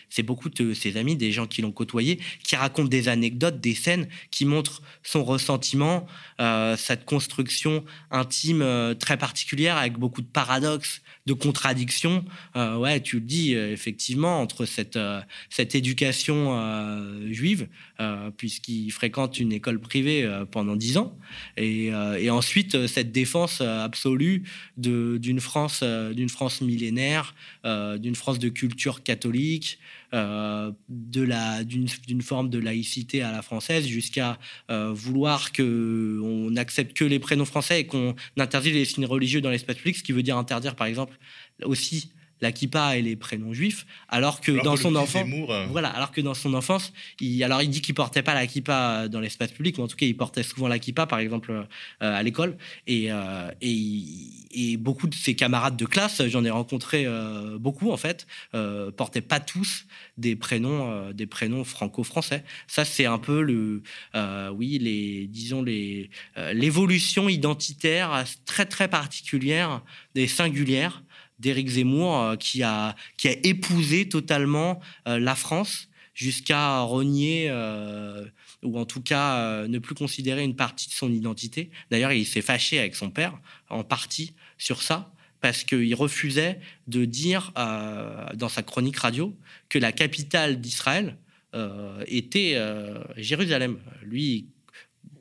c'est 0.10 0.24
beaucoup 0.24 0.49
de 0.49 0.74
ses 0.74 0.97
amis, 0.97 1.16
des 1.16 1.32
gens 1.32 1.47
qui 1.47 1.62
l'ont 1.62 1.72
côtoyé, 1.72 2.20
qui 2.43 2.58
racontent 2.58 2.89
des 2.89 3.08
anecdotes, 3.08 3.62
des 3.62 3.76
scènes 3.76 4.08
qui 4.30 4.43
montrent 4.43 4.82
son 5.04 5.24
ressentiment, 5.24 6.06
cette 6.78 7.06
construction 7.06 7.86
intime 8.10 8.95
très 8.99 9.18
particulière 9.18 9.78
avec 9.78 9.93
beaucoup 9.93 10.22
de 10.22 10.28
paradoxes, 10.28 11.02
de 11.26 11.34
contradictions. 11.34 12.26
Euh, 12.56 12.78
ouais, 12.78 13.00
tu 13.02 13.18
le 13.18 13.26
dis, 13.26 13.56
euh, 13.56 13.72
effectivement, 13.72 14.42
entre 14.42 14.66
cette, 14.66 14.96
euh, 14.96 15.22
cette 15.50 15.76
éducation 15.76 16.32
juive, 17.32 17.68
puisqu'il 18.38 18.92
fréquente 18.92 19.40
une 19.40 19.52
école 19.52 19.80
privée 19.80 20.28
pendant 20.52 20.76
dix 20.76 20.98
ans, 20.98 21.18
et, 21.58 21.92
ensuite 22.30 22.88
cette 22.88 23.12
défense 23.12 23.62
absolue 23.62 24.44
d'une 24.78 25.40
France, 25.40 25.84
d'une 25.84 26.30
France 26.30 26.62
millénaire, 26.62 27.36
d'une 27.64 28.16
France 28.16 28.40
de 28.40 28.50
culture 28.50 29.04
catholique, 29.04 29.80
d'une 30.12 32.22
forme 32.22 32.49
de 32.49 32.59
laïcité 32.59 33.22
à 33.22 33.32
la 33.32 33.41
française 33.41 33.88
jusqu'à 33.88 34.38
euh, 34.70 34.91
vouloir 34.93 35.51
que 35.51 36.20
on 36.24 36.51
n'accepte 36.51 36.95
que 36.95 37.05
les 37.05 37.20
prénoms 37.20 37.45
français 37.45 37.82
et 37.82 37.86
qu'on 37.86 38.16
interdit 38.38 38.72
les 38.72 38.86
signes 38.86 39.05
religieux 39.05 39.41
dans 39.41 39.49
l'espace 39.49 39.78
public, 39.78 39.97
ce 39.97 40.03
qui 40.03 40.12
veut 40.12 40.24
dire 40.24 40.38
interdire 40.38 40.76
par 40.76 40.88
exemple 40.88 41.18
aussi 41.64 42.12
la 42.42 42.52
kippa 42.52 42.98
et 42.98 43.02
les 43.02 43.16
prénoms 43.16 43.54
juifs, 43.54 43.86
alors 44.10 44.42
que 44.42 44.52
dans 44.64 44.76
son 44.76 44.96
enfance, 44.96 45.28
euh, 45.50 45.68
voilà, 45.70 45.89
alors 45.89 46.12
que 46.12 46.22
dans 46.22 46.34
son 46.34 46.54
enfance, 46.56 46.92
il, 47.20 47.44
alors 47.44 47.62
il 47.62 47.70
dit 47.70 47.82
qu'il 47.82 47.94
portait 47.94 48.24
pas 48.24 48.34
la 48.34 48.48
kippa 48.48 49.08
dans 49.08 49.20
l'espace 49.20 49.52
public, 49.52 49.78
mais 49.78 49.84
en 49.84 49.88
tout 49.88 49.96
cas 49.96 50.08
il 50.08 50.18
portait 50.18 50.44
souvent 50.44 50.68
la 50.68 50.80
kippa, 50.80 51.06
par 51.06 51.20
exemple 51.20 51.52
euh, 51.52 51.66
à 52.00 52.24
l'école, 52.24 52.58
et, 52.88 53.12
euh, 53.12 53.52
et, 53.62 54.78
beaucoup 54.78 55.08
de 55.08 55.14
ses 55.14 55.36
camarades 55.36 55.78
de 55.78 55.86
classe, 55.86 56.26
j'en 56.28 56.44
ai 56.44 56.50
rencontré 56.50 57.06
beaucoup 57.60 57.92
en 57.92 57.98
fait, 57.98 58.26
portaient 58.98 59.22
pas 59.22 59.39
tous 59.39 59.86
des 60.18 60.36
prénoms, 60.36 61.12
des 61.12 61.28
prénoms 61.28 61.64
franco-français. 61.64 62.44
Ça 62.68 62.84
c'est 62.84 63.06
un 63.06 63.18
peu 63.18 63.42
le, 63.42 63.84
oui, 64.54 64.80
les, 64.80 65.28
disons 65.28 65.62
les, 65.62 66.10
l'évolution 66.54 67.30
identitaire 67.30 68.24
très 68.46 68.66
très 68.66 68.88
particulière 68.88 69.82
des 70.16 70.28
singulières 70.28 71.04
d'Éric 71.42 71.68
Zemmour 71.70 72.18
euh, 72.18 72.36
qui, 72.36 72.64
a, 72.64 72.96
qui 73.18 73.28
a 73.28 73.36
épousé 73.44 74.08
totalement 74.08 74.80
euh, 75.08 75.20
la 75.20 75.36
France 75.36 75.89
jusqu'à 76.14 76.82
renier 76.82 77.48
euh, 77.50 78.26
ou 78.64 78.78
en 78.78 78.86
tout 78.86 79.02
cas 79.02 79.66
ne 79.68 79.80
plus 79.80 79.96
considérer 79.96 80.44
une 80.44 80.56
partie 80.56 80.88
de 80.88 80.94
son 80.94 81.12
identité. 81.12 81.72
D'ailleurs, 81.89 82.12
il 82.12 82.28
s'est 82.28 82.44
fâché 82.44 82.78
avec 82.78 82.96
son 82.96 83.10
père 83.10 83.39
en 83.70 83.84
partie 83.84 84.34
sur 84.58 84.84
ça 84.84 85.12
parce 85.39 85.64
qu'il 85.64 85.96
refusait 85.96 86.60
de 86.86 87.06
dire 87.06 87.52
dans 88.36 88.50
sa 88.50 88.62
chronique 88.62 88.98
radio 88.98 89.36
que 89.70 89.80
la 89.80 89.92
capitale 89.92 90.62
d'Israël 90.62 91.18
était 92.06 92.62
Jérusalem. 93.16 93.80
Lui 94.04 94.46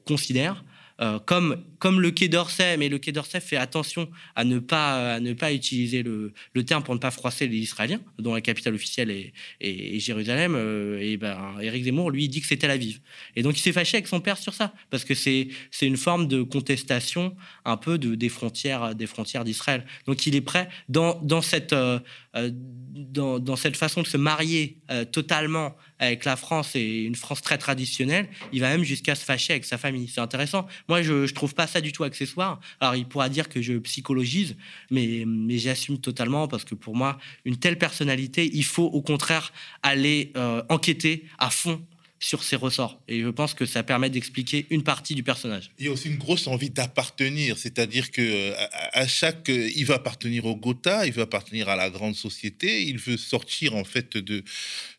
considère 0.05 0.63
euh, 1.01 1.19
comme, 1.19 1.63
le 2.01 2.11
Quai 2.11 2.29
d'Orsay, 2.29 2.77
mais 2.77 2.89
le 2.89 2.99
Quai 2.99 3.13
d'Orsay 3.13 3.41
fait 3.41 3.57
attention 3.57 4.11
à 4.37 4.45
ne 4.45 4.59
pas, 4.59 5.15
à 5.15 5.21
ne 5.21 5.33
pas 5.33 5.53
utiliser 5.53 6.03
le, 6.03 6.33
terme 6.65 6.83
pour 6.83 6.95
ne 6.95 7.01
pas 7.01 7.11
froisser 7.11 7.49
les 7.49 7.57
Israéliens, 7.57 8.01
dont 8.19 8.35
la 8.35 8.41
capitale 8.41 8.75
officielle 8.75 9.11
est, 9.11 9.99
Jérusalem. 9.99 10.55
euh, 10.55 11.01
et 11.01 11.17
ben, 11.17 11.59
Éric 11.61 11.85
Zemmour, 11.85 12.11
lui, 12.11 12.29
dit 12.29 12.41
que 12.41 12.47
c'est 12.47 12.57
Tel 12.57 12.71
Aviv. 12.71 13.01
Et 13.35 13.43
donc 13.43 13.59
il 13.59 13.63
s'est 13.63 13.73
fâché 13.73 13.97
avec 13.97 14.09
son 14.09 14.21
père 14.21 14.37
sur 14.37 14.55
ça, 14.55 14.75
parce 14.91 15.05
que 15.05 15.15
c'est 15.15 15.49
une 15.81 15.97
forme 15.97 16.29
de 16.29 16.43
contestation 16.43 17.35
un 17.65 17.77
peu 17.77 17.97
de, 17.99 18.15
des 18.15 18.29
frontières 18.29 18.95
des 18.95 19.07
frontières 19.07 19.45
d'Israël. 19.45 19.85
Donc 20.07 20.27
il 20.27 20.35
est 20.35 20.41
prêt 20.41 20.69
dans, 20.89 21.19
dans 21.23 21.43
cette 21.43 21.73
euh, 21.73 21.99
dans, 22.35 23.39
dans 23.39 23.57
cette 23.57 23.77
façon 23.77 24.03
de 24.03 24.07
se 24.07 24.17
marier 24.17 24.79
euh, 24.91 25.05
totalement 25.05 25.77
avec 25.99 26.25
la 26.25 26.37
France 26.37 26.77
et 26.77 27.03
une 27.03 27.15
France 27.15 27.43
très 27.43 27.59
traditionnelle, 27.59 28.29
il 28.53 28.61
va 28.61 28.69
même 28.69 28.85
jusqu'à 28.85 29.15
se 29.15 29.25
fâcher 29.25 29.55
avec 29.55 29.65
sa 29.65 29.79
famille. 29.79 30.09
C'est 30.09 30.21
intéressant. 30.21 30.67
Moi, 30.89 31.03
je, 31.03 31.27
je 31.27 31.35
trouve 31.35 31.55
pas 31.55 31.67
ça 31.67 31.81
du 31.81 31.93
tout 31.93 32.05
accessoire. 32.05 32.61
Alors, 32.81 32.97
il 32.97 33.07
pourra 33.07 33.29
dire 33.29 33.49
que 33.49 33.61
je 33.61 33.75
psychologise, 33.79 34.57
mais, 34.91 35.25
mais 35.27 35.59
j'assume 35.59 35.99
totalement 35.99 36.49
parce 36.49 36.65
que 36.65 36.75
pour 36.75 36.95
moi, 36.95 37.19
une 37.45 37.57
telle 37.57 37.79
personnalité, 37.79 38.49
il 38.53 38.65
faut 38.65 38.87
au 38.87 39.03
contraire 39.03 39.53
aller 39.83 40.33
euh, 40.37 40.63
enquêter 40.69 41.27
à 41.39 41.51
fond 41.51 41.85
sur 42.21 42.45
ses 42.45 42.57
ressorts. 42.57 43.01
Et 43.09 43.23
je 43.23 43.29
pense 43.29 43.55
que 43.55 43.65
ça 43.65 43.83
permet 43.83 44.11
d'expliquer 44.11 44.67
une 44.69 44.85
partie 44.85 45.15
du 45.15 45.23
personnage. 45.23 45.71
Il 45.79 45.87
y 45.87 45.89
a 45.89 45.93
aussi 45.93 46.09
une 46.09 46.19
grosse 46.19 46.47
envie 46.47 46.69
d'appartenir, 46.69 47.57
c'est-à-dire 47.57 48.11
que 48.11 48.21
euh, 48.21 48.55
à, 48.93 49.09
chaque, 49.09 49.49
euh, 49.49 49.71
il 49.75 49.87
veut 49.87 49.95
appartenir 49.95 50.45
au 50.45 50.55
Gotha, 50.55 51.07
il 51.07 51.13
veut 51.13 51.23
appartenir 51.23 51.71
à 51.71 51.77
la 51.77 51.89
grande 51.89 52.15
société, 52.15 52.83
il 52.83 52.99
veut 52.99 53.17
sortir 53.17 53.75
en 53.75 53.85
fait 53.85 54.19
de 54.19 54.45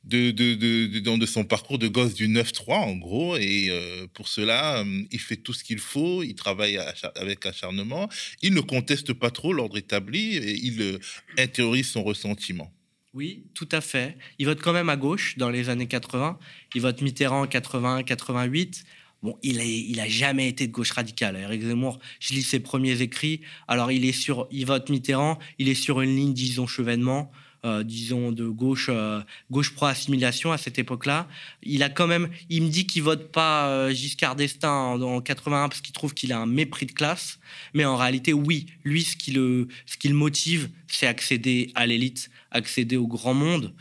de 0.03 0.31
de 0.31 0.55
de, 0.55 0.99
de, 0.99 1.25
son 1.27 1.43
parcours 1.43 1.77
de 1.77 1.87
gosse 1.87 2.15
du 2.15 2.27
9-3 2.27 2.73
en 2.73 2.95
gros, 2.95 3.37
et 3.37 3.67
euh, 3.69 4.07
pour 4.13 4.27
cela, 4.27 4.83
il 5.11 5.19
fait 5.19 5.37
tout 5.37 5.53
ce 5.53 5.63
qu'il 5.63 5.79
faut, 5.79 6.23
il 6.23 6.33
travaille 6.33 6.79
avec 7.15 7.45
acharnement, 7.45 8.09
il 8.41 8.55
ne 8.55 8.61
conteste 8.61 9.13
pas 9.13 9.29
trop 9.29 9.53
l'ordre 9.53 9.77
établi, 9.77 10.37
et 10.37 10.59
il 10.63 10.81
euh, 10.81 11.83
son 11.83 12.03
ressentiment. 12.03 12.71
Oui, 13.13 13.43
tout 13.53 13.67
à 13.73 13.81
fait. 13.81 14.17
Il 14.39 14.45
vote 14.45 14.61
quand 14.61 14.71
même 14.71 14.87
à 14.89 14.95
gauche 14.95 15.37
dans 15.37 15.49
les 15.49 15.67
années 15.67 15.87
80. 15.87 16.39
Il 16.75 16.81
vote 16.81 17.01
Mitterrand 17.01 17.41
en 17.41 17.47
81, 17.47 18.03
88. 18.03 18.85
Bon, 19.21 19.37
il 19.43 19.59
a, 19.59 19.65
il 19.65 19.99
a 19.99 20.07
jamais 20.07 20.47
été 20.47 20.65
de 20.65 20.71
gauche 20.71 20.91
radicale. 20.91 21.35
Eric 21.35 21.61
Zemmour, 21.61 21.99
je 22.21 22.33
lis 22.33 22.41
ses 22.41 22.61
premiers 22.61 23.01
écrits. 23.01 23.41
Alors, 23.67 23.91
il 23.91 24.05
est 24.05 24.13
sur, 24.13 24.47
il 24.49 24.65
vote 24.65 24.89
Mitterrand. 24.89 25.37
Il 25.59 25.67
est 25.67 25.75
sur 25.75 25.99
une 25.99 26.15
ligne, 26.15 26.33
disons, 26.33 26.67
chevènement, 26.67 27.31
euh, 27.63 27.83
disons, 27.83 28.31
de 28.31 28.47
gauche, 28.47 28.87
euh, 28.89 29.21
gauche 29.51 29.75
pro-assimilation 29.75 30.51
à 30.51 30.57
cette 30.57 30.79
époque-là. 30.79 31.27
Il 31.61 31.83
a 31.83 31.89
quand 31.89 32.07
même, 32.07 32.29
il 32.49 32.63
me 32.63 32.69
dit 32.69 32.87
qu'il 32.87 33.03
vote 33.03 33.31
pas 33.31 33.67
euh, 33.69 33.93
Giscard 33.93 34.35
d'Estaing 34.35 34.71
en, 34.71 34.99
en 34.99 35.21
81 35.21 35.69
parce 35.69 35.79
qu'il 35.81 35.93
trouve 35.93 36.15
qu'il 36.15 36.33
a 36.33 36.39
un 36.39 36.47
mépris 36.47 36.87
de 36.87 36.91
classe. 36.91 37.37
Mais 37.75 37.85
en 37.85 37.97
réalité, 37.97 38.33
oui, 38.33 38.65
lui, 38.83 39.03
ce 39.03 39.15
qui 39.15 39.31
le, 39.31 39.67
ce 39.85 39.97
qui 39.97 40.07
le 40.09 40.15
motive, 40.15 40.69
c'est 40.87 41.05
accéder 41.05 41.71
à 41.75 41.85
l'élite, 41.85 42.31
accéder 42.49 42.97
au 42.97 43.05
grand 43.05 43.35
monde, 43.35 43.73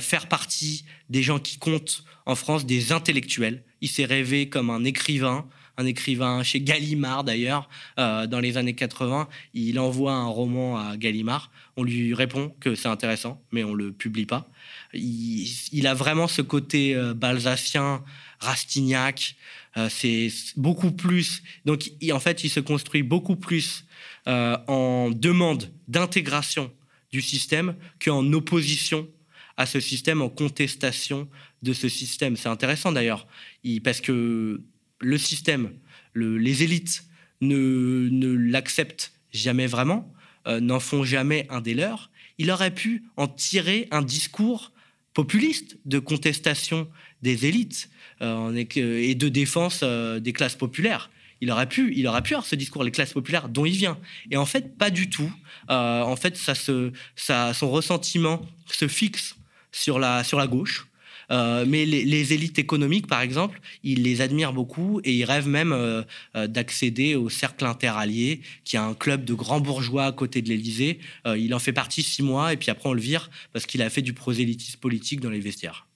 faire 0.00 0.28
partie 0.28 0.84
des 1.08 1.24
gens 1.24 1.40
qui 1.40 1.58
comptent 1.58 2.04
en 2.26 2.34
France, 2.34 2.66
des 2.66 2.92
intellectuels. 2.92 3.64
Il 3.80 3.88
s'est 3.88 4.04
rêvé 4.04 4.48
comme 4.48 4.70
un 4.70 4.84
écrivain, 4.84 5.48
un 5.76 5.86
écrivain 5.86 6.42
chez 6.42 6.60
Gallimard 6.60 7.24
d'ailleurs, 7.24 7.68
euh, 7.98 8.26
dans 8.26 8.40
les 8.40 8.56
années 8.56 8.74
80. 8.74 9.28
Il 9.54 9.78
envoie 9.78 10.12
un 10.14 10.26
roman 10.26 10.76
à 10.78 10.96
Gallimard. 10.96 11.50
On 11.76 11.82
lui 11.82 12.14
répond 12.14 12.54
que 12.60 12.74
c'est 12.74 12.88
intéressant, 12.88 13.42
mais 13.52 13.64
on 13.64 13.74
le 13.74 13.92
publie 13.92 14.26
pas. 14.26 14.48
Il, 14.94 15.86
a 15.86 15.94
vraiment 15.94 16.28
ce 16.28 16.42
côté 16.42 16.94
euh, 16.94 17.14
balsacien, 17.14 18.04
Rastignac. 18.40 19.36
euh, 19.76 19.88
c'est 19.88 20.30
beaucoup 20.56 20.92
plus. 20.92 21.42
Donc, 21.64 21.90
en 22.12 22.20
fait, 22.20 22.44
il 22.44 22.50
se 22.50 22.60
construit 22.60 23.02
beaucoup 23.02 23.36
plus 23.36 23.86
euh, 24.28 24.56
en 24.68 25.10
demande 25.10 25.72
d'intégration 25.88 26.70
du 27.10 27.22
système 27.22 27.74
qu'en 28.04 28.30
opposition 28.32 29.08
à 29.56 29.66
ce 29.66 29.80
système, 29.80 30.22
en 30.22 30.28
contestation 30.28 31.28
de 31.62 31.72
ce 31.72 31.88
système. 31.88 32.36
C'est 32.36 32.48
intéressant 32.48 32.92
d'ailleurs, 32.92 33.26
Il- 33.64 33.82
parce 33.82 34.00
que 34.00 34.60
le 35.02 35.18
système, 35.18 35.72
le- 36.14 36.38
les 36.38 36.62
élites 36.62 37.04
ne, 37.40 38.08
l'acceptent 38.34 39.12
jamais 39.32 39.66
vraiment, 39.66 40.12
euh, 40.46 40.60
n'en 40.60 40.80
font 40.80 41.04
jamais 41.04 41.46
un 41.50 41.60
des 41.60 41.74
leurs. 41.74 42.10
Il 42.38 42.50
aurait 42.50 42.74
pu 42.74 43.04
en 43.16 43.26
tirer 43.28 43.88
un 43.90 44.02
discours 44.02 44.72
populiste 45.14 45.76
de 45.84 45.98
contestation 45.98 46.88
des 47.22 47.46
élites 47.46 47.90
euh, 48.22 48.64
et 48.76 49.14
de 49.14 49.28
défense 49.28 49.80
euh, 49.82 50.20
des 50.20 50.32
classes 50.32 50.56
populaires. 50.56 51.10
Il 51.40 51.50
aurait 51.50 51.68
pu, 51.68 51.92
il 51.96 52.06
aurait 52.06 52.22
pu 52.22 52.34
avoir 52.34 52.46
ce 52.46 52.54
discours, 52.54 52.84
les 52.84 52.92
classes 52.92 53.12
populaires 53.12 53.48
dont 53.48 53.66
il 53.66 53.72
vient. 53.72 53.98
Et 54.30 54.36
en 54.36 54.46
fait, 54.46 54.78
pas 54.78 54.90
du 54.90 55.10
tout. 55.10 55.30
En 55.68 56.14
fait, 56.14 56.36
son 56.36 57.70
ressentiment 57.70 58.42
se 58.66 58.86
fixe 58.86 59.34
sur 59.72 59.98
la 59.98 60.22
gauche. 60.48 60.86
Euh, 61.32 61.64
mais 61.66 61.84
les, 61.86 62.32
élites 62.32 62.58
économiques, 62.58 63.06
par 63.06 63.20
exemple, 63.20 63.60
il 63.82 64.02
les 64.02 64.20
admire 64.20 64.52
beaucoup 64.52 65.00
et 65.04 65.12
il 65.12 65.24
rêve 65.24 65.48
même 65.48 65.72
euh, 65.72 66.02
euh, 66.36 66.46
d'accéder 66.46 67.14
au 67.14 67.30
cercle 67.30 67.64
interallié, 67.64 68.40
qui 68.64 68.76
est 68.76 68.80
un 68.80 68.94
club 68.94 69.24
de 69.24 69.34
grands 69.34 69.60
bourgeois 69.60 70.04
à 70.04 70.12
côté 70.12 70.42
de 70.42 70.48
l'Élysée. 70.48 70.98
Il 71.36 71.54
en 71.54 71.58
fait 71.58 71.72
partie 71.72 72.02
six 72.02 72.22
mois 72.22 72.52
et 72.52 72.56
puis 72.56 72.70
après 72.70 72.88
on 72.88 72.92
le 72.92 73.00
vire 73.00 73.30
parce 73.52 73.66
qu'il 73.66 73.82
a 73.82 73.90
fait 73.90 74.02
du 74.02 74.12
prosélytisme 74.12 74.78
politique 74.78 75.20
dans 75.20 75.30
les 75.30 75.40
vestiaires. 75.40 75.86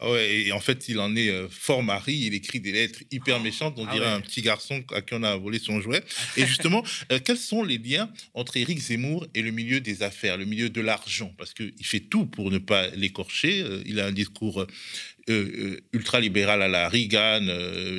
Ah 0.00 0.12
ouais, 0.12 0.42
et 0.46 0.52
en 0.52 0.60
fait, 0.60 0.88
il 0.88 1.00
en 1.00 1.16
est 1.16 1.28
euh, 1.28 1.48
fort 1.50 1.82
mari. 1.82 2.14
Il 2.26 2.32
écrit 2.34 2.60
des 2.60 2.70
lettres 2.70 3.00
hyper 3.10 3.40
méchantes. 3.40 3.74
On 3.78 3.86
Ah 3.88 3.92
dirait 3.92 4.06
ouais. 4.06 4.12
un 4.12 4.20
petit 4.20 4.42
garçon 4.42 4.84
à 4.94 5.00
qui 5.02 5.14
on 5.14 5.24
a 5.24 5.36
volé 5.36 5.58
son 5.58 5.80
jouet. 5.80 6.02
Et 6.36 6.46
justement, 6.46 6.84
euh, 7.10 7.18
quels 7.24 7.36
sont 7.36 7.64
les 7.64 7.78
liens 7.78 8.08
entre 8.34 8.56
Éric 8.58 8.78
Zemmour 8.78 9.26
et 9.34 9.42
le 9.42 9.50
milieu 9.50 9.80
des 9.80 10.04
affaires, 10.04 10.36
le 10.36 10.44
milieu 10.44 10.70
de 10.70 10.80
l'argent? 10.80 11.34
Parce 11.36 11.52
qu'il 11.52 11.72
fait 11.82 11.98
tout 11.98 12.26
pour 12.26 12.52
ne 12.52 12.58
pas 12.58 12.86
l'écorcher. 12.90 13.60
Euh, 13.62 13.82
il 13.86 13.98
a 13.98 14.06
un 14.06 14.12
discours 14.12 14.64
ultra-libéral 15.92 16.62
à 16.62 16.68
la 16.68 16.88
Reagan, 16.88 17.46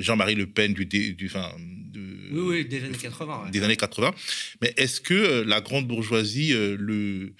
Jean-Marie 0.02 0.36
Le 0.36 0.48
Pen 0.48 0.74
du, 0.74 0.86
dé- 0.86 1.14
du, 1.14 1.28
enfin, 1.28 1.52
de- 1.60 2.00
Oui, 2.32 2.58
oui, 2.60 2.66
des 2.66 2.84
années 2.84 2.98
80. 2.98 3.44
ouais. 3.46 3.52
des 3.52 3.62
années 3.64 3.78
80. 3.78 4.14
Mais 4.62 4.74
est-ce 4.78 5.00
que 5.02 5.44
la 5.46 5.62
grande 5.62 5.88
bourgeoisie 5.88 6.52
le, 6.54 7.34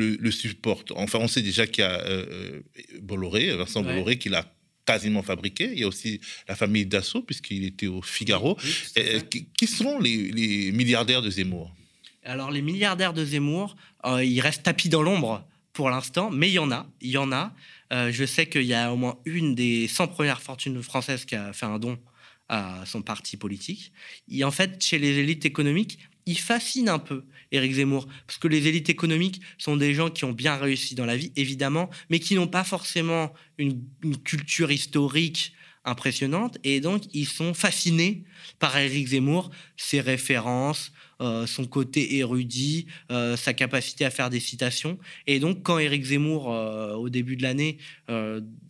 le, 0.00 0.16
le 0.26 0.30
supporte 0.30 0.92
Enfin, 0.94 1.18
on 1.20 1.28
sait 1.28 1.42
déjà 1.42 1.66
qu'il 1.66 1.82
y 1.82 1.86
a 1.86 2.00
euh, 2.00 2.26
euh, 2.30 2.60
Bolloré, 3.00 3.54
Vincent 3.56 3.80
Ouais. 3.82 3.88
Bolloré, 3.92 4.18
qui 4.18 4.28
l'a 4.28 4.44
quasiment 4.84 5.22
fabriqué. 5.22 5.70
Il 5.72 5.78
y 5.80 5.84
a 5.84 5.88
aussi 5.88 6.20
la 6.48 6.54
famille 6.54 6.86
Dassault, 6.86 7.22
puisqu'il 7.22 7.64
était 7.64 7.88
au 7.88 8.02
Figaro. 8.02 8.56
Oui, 8.62 8.70
Euh, 8.98 9.20
qui, 9.20 9.46
qui 9.58 9.66
sont 9.66 9.98
les, 9.98 10.30
les 10.32 10.72
milliardaires 10.72 11.22
de 11.22 11.30
Zemmour? 11.30 11.72
Alors 12.24 12.50
les 12.50 12.62
milliardaires 12.62 13.12
de 13.12 13.24
Zemmour, 13.24 13.76
euh, 14.04 14.22
ils 14.24 14.40
restent 14.40 14.64
tapis 14.64 14.88
dans 14.88 15.02
l'ombre 15.02 15.44
pour 15.72 15.90
l'instant, 15.90 16.30
mais 16.30 16.48
il 16.48 16.54
y 16.54 16.58
en 16.58 16.70
a, 16.72 16.86
il 17.00 17.10
y 17.10 17.18
en 17.18 17.30
a. 17.32 17.52
Euh, 17.92 18.10
je 18.12 18.24
sais 18.24 18.46
qu'il 18.48 18.62
y 18.64 18.74
a 18.74 18.92
au 18.92 18.96
moins 18.96 19.16
une 19.24 19.54
des 19.54 19.86
100 19.88 20.08
premières 20.08 20.40
fortunes 20.42 20.82
françaises 20.82 21.24
qui 21.24 21.36
a 21.36 21.52
fait 21.52 21.66
un 21.66 21.78
don 21.78 21.98
à 22.48 22.82
son 22.86 23.02
parti 23.02 23.36
politique. 23.36 23.92
Et 24.30 24.42
en 24.44 24.50
fait, 24.50 24.82
chez 24.82 24.98
les 24.98 25.18
élites 25.18 25.44
économiques, 25.46 25.98
il 26.26 26.38
fascine 26.38 26.88
un 26.88 26.98
peu 26.98 27.24
Éric 27.52 27.74
Zemmour, 27.74 28.06
parce 28.26 28.38
que 28.38 28.48
les 28.48 28.66
élites 28.66 28.90
économiques 28.90 29.40
sont 29.58 29.76
des 29.76 29.94
gens 29.94 30.10
qui 30.10 30.24
ont 30.24 30.32
bien 30.32 30.56
réussi 30.56 30.94
dans 30.94 31.06
la 31.06 31.16
vie, 31.16 31.32
évidemment, 31.36 31.88
mais 32.10 32.18
qui 32.18 32.34
n'ont 32.34 32.48
pas 32.48 32.64
forcément 32.64 33.32
une, 33.58 33.80
culture 34.24 34.72
historique 34.72 35.52
impressionnante, 35.84 36.58
et 36.64 36.80
donc 36.80 37.04
ils 37.14 37.28
sont 37.28 37.54
fascinés 37.54 38.24
par 38.58 38.76
Éric 38.76 39.08
Zemmour, 39.08 39.50
ses 39.76 40.00
références, 40.00 40.90
euh, 41.22 41.46
son 41.46 41.64
côté 41.64 42.16
érudit, 42.16 42.86
euh, 43.12 43.36
sa 43.36 43.54
capacité 43.54 44.04
à 44.04 44.10
faire 44.10 44.28
des 44.28 44.40
citations. 44.40 44.98
Et 45.26 45.38
donc, 45.38 45.62
quand 45.62 45.78
Éric 45.78 46.04
Zemmour, 46.04 46.52
euh, 46.52 46.94
au 46.94 47.08
début 47.08 47.36
de 47.36 47.42
l'année, 47.42 47.78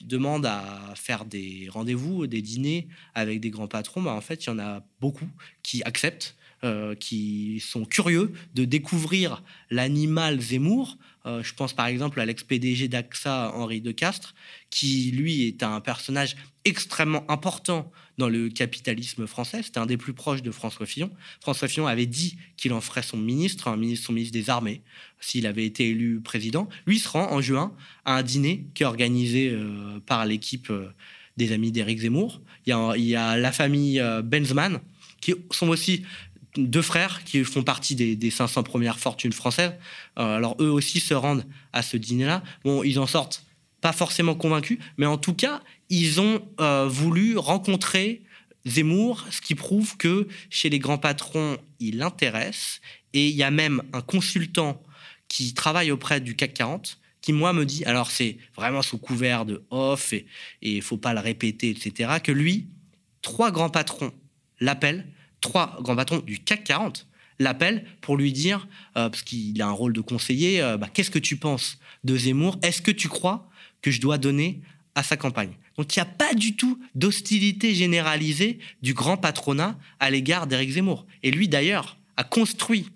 demande 0.04 0.46
à 0.46 0.92
faire 0.94 1.24
des 1.24 1.68
rendez-vous, 1.70 2.28
des 2.28 2.42
dîners 2.42 2.86
avec 3.14 3.40
des 3.40 3.50
grands 3.50 3.66
patrons, 3.66 4.02
bah, 4.02 4.12
en 4.12 4.20
fait, 4.20 4.44
il 4.44 4.50
y 4.50 4.52
en 4.52 4.58
a 4.58 4.84
beaucoup 5.00 5.28
qui 5.64 5.82
acceptent, 5.82 6.36
euh, 6.64 6.94
qui 6.94 7.60
sont 7.60 7.84
curieux 7.84 8.32
de 8.54 8.64
découvrir 8.64 9.42
l'animal 9.70 10.40
Zemmour. 10.40 10.96
Euh, 11.26 11.42
je 11.42 11.52
pense 11.52 11.74
par 11.74 11.84
exemple 11.84 12.18
à 12.18 12.24
l'ex-PDG 12.24 12.88
d'AXA, 12.88 13.52
Henri 13.54 13.82
de 13.82 13.92
Castres, 13.92 14.34
qui, 14.70 15.10
lui, 15.10 15.46
est 15.46 15.62
un 15.62 15.82
personnage 15.82 16.34
extrêmement 16.64 17.30
important 17.30 17.92
dans 18.16 18.30
le 18.30 18.48
capitalisme 18.48 19.26
français. 19.26 19.62
C'était 19.62 19.80
un 19.80 19.86
des 19.86 19.98
plus 19.98 20.14
proches 20.14 20.40
de 20.40 20.50
François 20.50 20.86
Fillon. 20.86 21.10
François 21.42 21.68
Fillon 21.68 21.86
avait 21.86 22.06
dit 22.06 22.38
qu'il 22.56 22.72
en 22.72 22.80
ferait 22.80 23.02
son 23.02 23.18
ministre, 23.18 23.68
un 23.68 23.76
ministre, 23.76 24.06
son 24.06 24.14
ministre 24.14 24.32
des 24.32 24.48
Armées, 24.48 24.80
s'il 25.20 25.46
avait 25.46 25.66
été 25.66 25.90
élu 25.90 26.22
président. 26.22 26.70
Lui 26.86 26.98
se 26.98 27.08
rend 27.10 27.30
en 27.32 27.42
juin 27.42 27.74
à 28.06 28.16
un 28.16 28.22
dîner 28.22 28.64
qui 28.72 28.82
est 28.82 28.86
organisé 28.86 29.50
euh, 29.50 30.00
par 30.06 30.24
l'équipe 30.24 30.72
des 31.36 31.52
amis 31.52 31.70
d'Éric 31.70 31.98
Zemmour. 31.98 32.40
Il 32.64 32.70
y, 32.70 32.72
a, 32.72 32.94
il 32.96 33.04
y 33.04 33.14
a 33.14 33.36
la 33.36 33.52
famille 33.52 34.02
Benzman, 34.24 34.80
qui 35.20 35.34
sont 35.50 35.68
aussi 35.68 36.04
deux 36.56 36.82
frères 36.82 37.24
qui 37.24 37.44
font 37.44 37.62
partie 37.62 37.94
des, 37.94 38.16
des 38.16 38.30
500 38.30 38.62
premières 38.62 38.98
fortunes 38.98 39.32
françaises. 39.32 39.72
Euh, 40.18 40.36
alors 40.36 40.56
eux 40.60 40.70
aussi 40.70 41.00
se 41.00 41.14
rendent 41.14 41.44
à 41.72 41.82
ce 41.82 41.96
dîner-là. 41.96 42.42
Bon, 42.64 42.82
ils 42.82 42.98
en 42.98 43.06
sortent 43.06 43.44
pas 43.80 43.92
forcément 43.92 44.34
convaincus, 44.34 44.78
mais 44.96 45.06
en 45.06 45.18
tout 45.18 45.34
cas, 45.34 45.62
ils 45.90 46.20
ont 46.20 46.42
euh, 46.60 46.88
voulu 46.88 47.36
rencontrer 47.36 48.22
Zemmour, 48.66 49.24
ce 49.30 49.40
qui 49.40 49.54
prouve 49.54 49.96
que 49.96 50.26
chez 50.50 50.68
les 50.70 50.78
grands 50.78 50.98
patrons, 50.98 51.56
il 51.78 52.02
intéresse. 52.02 52.80
Et 53.12 53.28
il 53.28 53.36
y 53.36 53.42
a 53.42 53.50
même 53.50 53.82
un 53.92 54.00
consultant 54.00 54.82
qui 55.28 55.54
travaille 55.54 55.90
auprès 55.90 56.20
du 56.20 56.34
CAC 56.36 56.54
40 56.54 56.98
qui, 57.20 57.32
moi, 57.32 57.52
me 57.52 57.64
dit, 57.64 57.84
alors 57.84 58.10
c'est 58.10 58.38
vraiment 58.54 58.82
sous 58.82 58.98
couvert 58.98 59.44
de 59.44 59.64
off 59.70 60.12
et 60.12 60.26
il 60.62 60.82
faut 60.82 60.96
pas 60.96 61.12
le 61.12 61.18
répéter, 61.18 61.70
etc., 61.70 62.18
que 62.22 62.30
lui, 62.30 62.68
trois 63.20 63.50
grands 63.50 63.70
patrons 63.70 64.12
l'appellent, 64.60 65.06
trois 65.46 65.78
grands 65.80 65.96
patrons 65.96 66.18
du 66.18 66.38
CAC 66.38 66.64
40 66.64 67.06
l'appellent 67.38 67.84
pour 68.00 68.16
lui 68.16 68.32
dire, 68.32 68.66
euh, 68.96 69.08
parce 69.08 69.22
qu'il 69.22 69.60
a 69.62 69.66
un 69.66 69.72
rôle 69.72 69.92
de 69.92 70.00
conseiller, 70.00 70.60
euh, 70.60 70.76
bah, 70.76 70.88
qu'est-ce 70.92 71.10
que 71.10 71.18
tu 71.18 71.36
penses 71.36 71.78
de 72.04 72.16
Zemmour? 72.16 72.58
Est-ce 72.62 72.82
que 72.82 72.90
tu 72.90 73.08
crois 73.08 73.48
que 73.82 73.90
je 73.90 74.00
dois 74.00 74.18
donner 74.18 74.60
à 74.94 75.02
sa 75.02 75.16
campagne? 75.16 75.52
Donc 75.76 75.94
il 75.94 75.98
n'y 75.98 76.02
a 76.02 76.06
pas 76.06 76.34
du 76.34 76.56
tout 76.56 76.80
d'hostilité 76.94 77.74
généralisée 77.74 78.58
du 78.82 78.94
grand 78.94 79.16
patronat 79.18 79.78
à 80.00 80.10
l'égard 80.10 80.46
d'Éric 80.46 80.70
Zemmour. 80.70 81.06
Et 81.22 81.30
lui, 81.30 81.48
d'ailleurs, 81.48 81.98
a 82.16 82.24
construit 82.24 82.88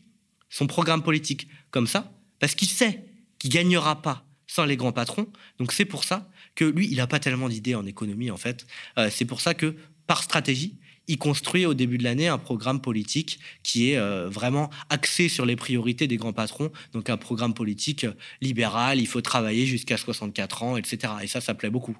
son 0.48 0.66
programme 0.66 1.02
politique 1.02 1.46
comme 1.70 1.86
ça, 1.86 2.12
parce 2.38 2.54
qu'il 2.54 2.68
sait 2.68 3.04
qu'il 3.38 3.50
gagnera 3.50 4.02
pas 4.02 4.24
sans 4.46 4.64
les 4.64 4.76
grands 4.76 4.92
patrons. 4.92 5.28
Donc 5.58 5.72
c'est 5.72 5.84
pour 5.84 6.04
ça 6.04 6.28
que 6.54 6.64
lui, 6.64 6.88
il 6.90 6.96
n'a 6.96 7.06
pas 7.06 7.20
tellement 7.20 7.48
d'idées 7.48 7.74
en 7.74 7.86
économie, 7.86 8.30
en 8.30 8.36
fait. 8.36 8.66
Euh, 8.98 9.10
c'est 9.12 9.26
pour 9.26 9.40
ça 9.40 9.54
que, 9.54 9.76
par 10.06 10.22
stratégie, 10.22 10.79
il 11.10 11.18
construit 11.18 11.66
au 11.66 11.74
début 11.74 11.98
de 11.98 12.04
l'année 12.04 12.28
un 12.28 12.38
programme 12.38 12.80
politique 12.80 13.40
qui 13.62 13.90
est 13.90 13.98
euh, 13.98 14.28
vraiment 14.28 14.70
axé 14.88 15.28
sur 15.28 15.44
les 15.44 15.56
priorités 15.56 16.06
des 16.06 16.16
grands 16.16 16.32
patrons. 16.32 16.70
Donc 16.92 17.10
un 17.10 17.16
programme 17.16 17.52
politique 17.52 18.04
euh, 18.04 18.12
libéral, 18.40 19.00
il 19.00 19.06
faut 19.06 19.20
travailler 19.20 19.66
jusqu'à 19.66 19.96
64 19.96 20.62
ans, 20.62 20.76
etc. 20.76 21.12
Et 21.22 21.26
ça, 21.26 21.40
ça 21.40 21.54
plaît 21.54 21.70
beaucoup. 21.70 21.96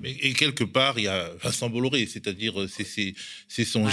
Mais, 0.00 0.10
et 0.20 0.32
quelque 0.32 0.64
part, 0.64 0.98
il 0.98 1.04
y 1.04 1.08
a 1.08 1.30
Vincent 1.42 1.70
Bolloré, 1.70 2.06
c'est-à-dire 2.06 2.54
c'est 2.68 3.64
son 3.64 3.84
ouais. 3.84 3.90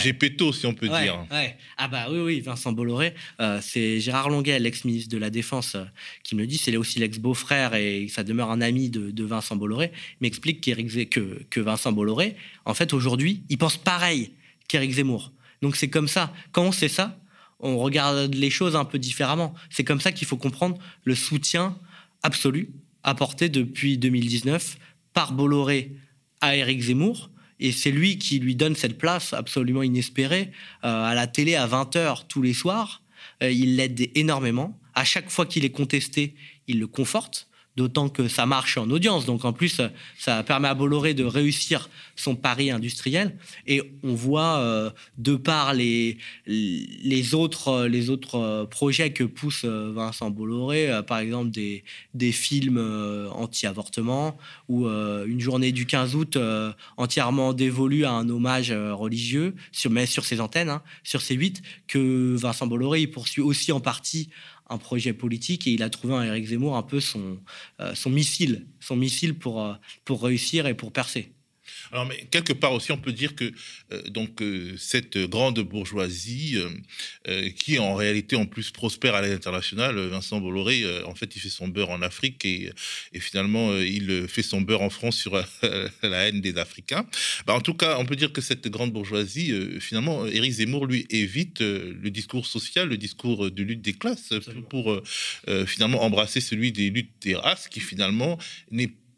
si 0.53 0.65
on 0.65 0.73
peut 0.73 0.87
dire. 0.87 1.25
Ouais. 1.31 1.55
Ah 1.77 1.87
bah 1.87 2.07
oui, 2.09 2.19
oui, 2.19 2.41
Vincent 2.41 2.71
Bolloré, 2.71 3.13
euh, 3.39 3.59
c'est 3.61 3.99
Gérard 3.99 4.29
Longuet, 4.29 4.59
l'ex-ministre 4.59 5.09
de 5.09 5.17
la 5.17 5.29
Défense, 5.29 5.75
euh, 5.75 5.85
qui 6.23 6.35
me 6.35 6.41
le 6.41 6.47
dit, 6.47 6.57
c'est 6.57 6.75
aussi 6.75 6.99
l'ex-beau-frère 6.99 7.75
et 7.75 8.07
ça 8.09 8.23
demeure 8.23 8.51
un 8.51 8.61
ami 8.61 8.89
de, 8.89 9.23
Vincent 9.23 9.55
Bolloré, 9.55 9.91
m'explique 10.21 10.61
que, 10.61 11.43
que 11.49 11.59
Vincent 11.59 11.91
Bolloré, 11.91 12.35
en 12.65 12.73
fait, 12.73 12.93
aujourd'hui, 12.93 13.43
il 13.49 13.57
pense 13.57 13.77
pareil 13.77 14.31
qu'Éric 14.69 14.93
Zemmour. 14.93 15.33
Donc 15.61 15.75
c'est 15.75 15.89
comme 15.89 16.07
ça. 16.07 16.33
Quand 16.53 16.63
on 16.63 16.71
sait 16.71 16.87
ça, 16.87 17.19
on 17.59 17.77
regarde 17.77 18.33
les 18.33 18.49
choses 18.49 18.77
un 18.77 18.85
peu 18.85 18.97
différemment. 18.97 19.53
C'est 19.69 19.83
comme 19.83 19.99
ça 19.99 20.13
qu'il 20.13 20.25
faut 20.25 20.37
comprendre 20.37 20.77
le 21.03 21.15
soutien 21.15 21.77
absolu 22.23 22.71
apporté 23.03 23.49
depuis 23.49 23.97
2019 23.97 24.77
par 25.13 25.33
Bolloré 25.33 25.91
à 26.39 26.55
Éric 26.55 26.81
Zemmour. 26.81 27.29
Et 27.59 27.73
c'est 27.73 27.91
lui 27.91 28.17
qui 28.17 28.39
lui 28.39 28.55
donne 28.55 28.75
cette 28.75 28.97
place 28.97 29.33
absolument 29.33 29.83
inespérée 29.83 30.51
euh, 30.85 31.03
à 31.03 31.13
la 31.13 31.27
télé 31.27 31.55
à 31.55 31.67
20h 31.67 32.27
tous 32.27 32.41
les 32.41 32.53
soirs. 32.53 33.01
Euh, 33.43 33.51
il 33.51 33.75
l'aide 33.75 34.09
énormément. 34.15 34.79
À 34.95 35.03
chaque 35.03 35.29
fois 35.29 35.45
qu'il 35.45 35.65
est 35.65 35.71
contesté, 35.71 36.35
il 36.67 36.79
le 36.79 36.87
conforte 36.87 37.48
d'autant 37.79 38.09
que 38.09 38.27
ça 38.27 38.45
marche 38.45 38.77
en 38.77 38.89
audience. 38.89 39.25
Donc 39.25 39.45
en 39.45 39.53
plus, 39.53 39.79
ça 40.17 40.43
permet 40.43 40.67
à 40.67 40.73
Bolloré 40.73 41.13
de 41.13 41.23
réussir 41.23 41.89
son 42.17 42.35
pari 42.35 42.71
industriel. 42.71 43.37
Et 43.67 43.81
on 44.03 44.13
voit, 44.13 44.57
euh, 44.59 44.89
de 45.17 45.35
par 45.35 45.73
les, 45.73 46.17
les, 46.45 47.33
autres, 47.33 47.85
les 47.85 48.09
autres 48.09 48.35
euh, 48.35 48.65
projets 48.65 49.13
que 49.13 49.23
pousse 49.23 49.61
euh, 49.63 49.93
Vincent 49.95 50.29
Bolloré, 50.29 50.89
par 51.07 51.19
exemple 51.19 51.51
des, 51.51 51.85
des 52.13 52.33
films 52.33 52.79
anti-avortement 53.33 54.37
ou 54.67 54.87
une 54.87 55.39
journée 55.39 55.71
du 55.71 55.85
15 55.85 56.15
août 56.15 56.37
entièrement 56.97 57.53
dévolue 57.53 58.03
à 58.03 58.11
un 58.11 58.27
hommage 58.29 58.71
religieux, 58.71 59.55
sur, 59.71 59.89
mais 59.89 60.05
sur 60.05 60.25
ses 60.25 60.41
antennes, 60.41 60.69
hein, 60.69 60.81
sur 61.03 61.21
ses 61.21 61.35
8, 61.35 61.61
que 61.87 62.35
Vincent 62.35 62.67
Bolloré 62.67 63.07
poursuit 63.07 63.41
aussi 63.41 63.71
en 63.71 63.79
partie 63.79 64.29
un 64.69 64.77
projet 64.77 65.13
politique 65.13 65.67
et 65.67 65.71
il 65.71 65.83
a 65.83 65.89
trouvé 65.89 66.13
en 66.13 66.21
Éric 66.21 66.47
Zemmour 66.47 66.77
un 66.77 66.83
peu 66.83 66.99
son, 66.99 67.39
euh, 67.79 67.95
son 67.95 68.09
missile, 68.09 68.67
son 68.79 68.95
missile 68.95 69.37
pour, 69.37 69.63
euh, 69.63 69.73
pour 70.05 70.23
réussir 70.23 70.67
et 70.67 70.73
pour 70.75 70.91
percer. 70.91 71.33
Alors, 71.91 72.05
mais 72.05 72.27
quelque 72.29 72.53
part 72.53 72.73
aussi, 72.73 72.91
on 72.91 72.97
peut 72.97 73.11
dire 73.11 73.35
que 73.35 73.51
euh, 73.91 74.01
donc 74.09 74.41
euh, 74.41 74.75
cette 74.77 75.17
grande 75.17 75.59
bourgeoisie, 75.59 76.57
euh, 77.27 77.49
qui 77.51 77.79
en 77.79 77.95
réalité 77.95 78.35
en 78.35 78.45
plus 78.45 78.71
prospère 78.71 79.15
à 79.15 79.21
l'international, 79.21 79.97
Vincent 80.07 80.39
Bolloré, 80.39 80.83
en 81.05 81.15
fait, 81.15 81.35
il 81.35 81.39
fait 81.39 81.49
son 81.49 81.67
beurre 81.67 81.89
en 81.89 82.01
Afrique 82.01 82.45
et, 82.45 82.71
et 83.13 83.19
finalement, 83.19 83.75
il 83.77 84.27
fait 84.27 84.43
son 84.43 84.61
beurre 84.61 84.81
en 84.81 84.89
France 84.89 85.17
sur 85.17 85.35
la 86.03 86.27
haine 86.27 86.41
des 86.41 86.57
Africains. 86.57 87.05
Bah, 87.45 87.53
en 87.53 87.61
tout 87.61 87.73
cas, 87.73 87.97
on 87.99 88.05
peut 88.05 88.15
dire 88.15 88.31
que 88.31 88.41
cette 88.41 88.67
grande 88.67 88.91
bourgeoisie, 88.91 89.53
finalement, 89.79 90.25
Éric 90.25 90.53
Zemmour 90.53 90.85
lui 90.85 91.07
évite 91.09 91.61
le 91.61 92.09
discours 92.09 92.45
social, 92.45 92.89
le 92.89 92.97
discours 92.97 93.51
de 93.51 93.63
lutte 93.63 93.81
des 93.81 93.93
classes, 93.93 94.33
pour 94.69 95.01
finalement 95.65 96.03
embrasser 96.03 96.41
celui 96.41 96.71
des 96.71 96.89
luttes 96.89 97.13
des 97.21 97.35
races, 97.35 97.67
qui 97.67 97.79
finalement 97.79 98.37
n'est 98.71 98.87
pas 98.87 99.08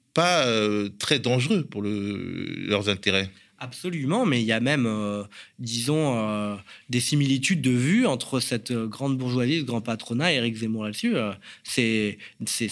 euh, 0.45 0.89
très 0.99 1.20
dangereux 1.20 1.64
pour 1.64 1.82
leurs 1.84 2.89
intérêts. 2.89 3.30
Absolument, 3.59 4.26
mais 4.26 4.41
il 4.41 4.45
y 4.45 4.51
a 4.51 4.59
même, 4.59 4.88
euh, 4.88 5.24
disons, 5.59 6.18
euh, 6.18 6.55
des 6.89 6.99
similitudes 6.99 7.62
de 7.62 7.70
vue 7.70 8.07
entre 8.07 8.39
cette 8.39 8.74
grande 8.74 9.18
bourgeoisie, 9.18 9.59
ce 9.59 9.66
grand 9.66 9.82
patronat 9.82 10.34
et 10.34 10.38
Éric 10.38 10.55
Zemmour 10.55 10.86
là-dessus. 10.86 11.16
c'est 11.64 12.18
ce, 12.45 12.70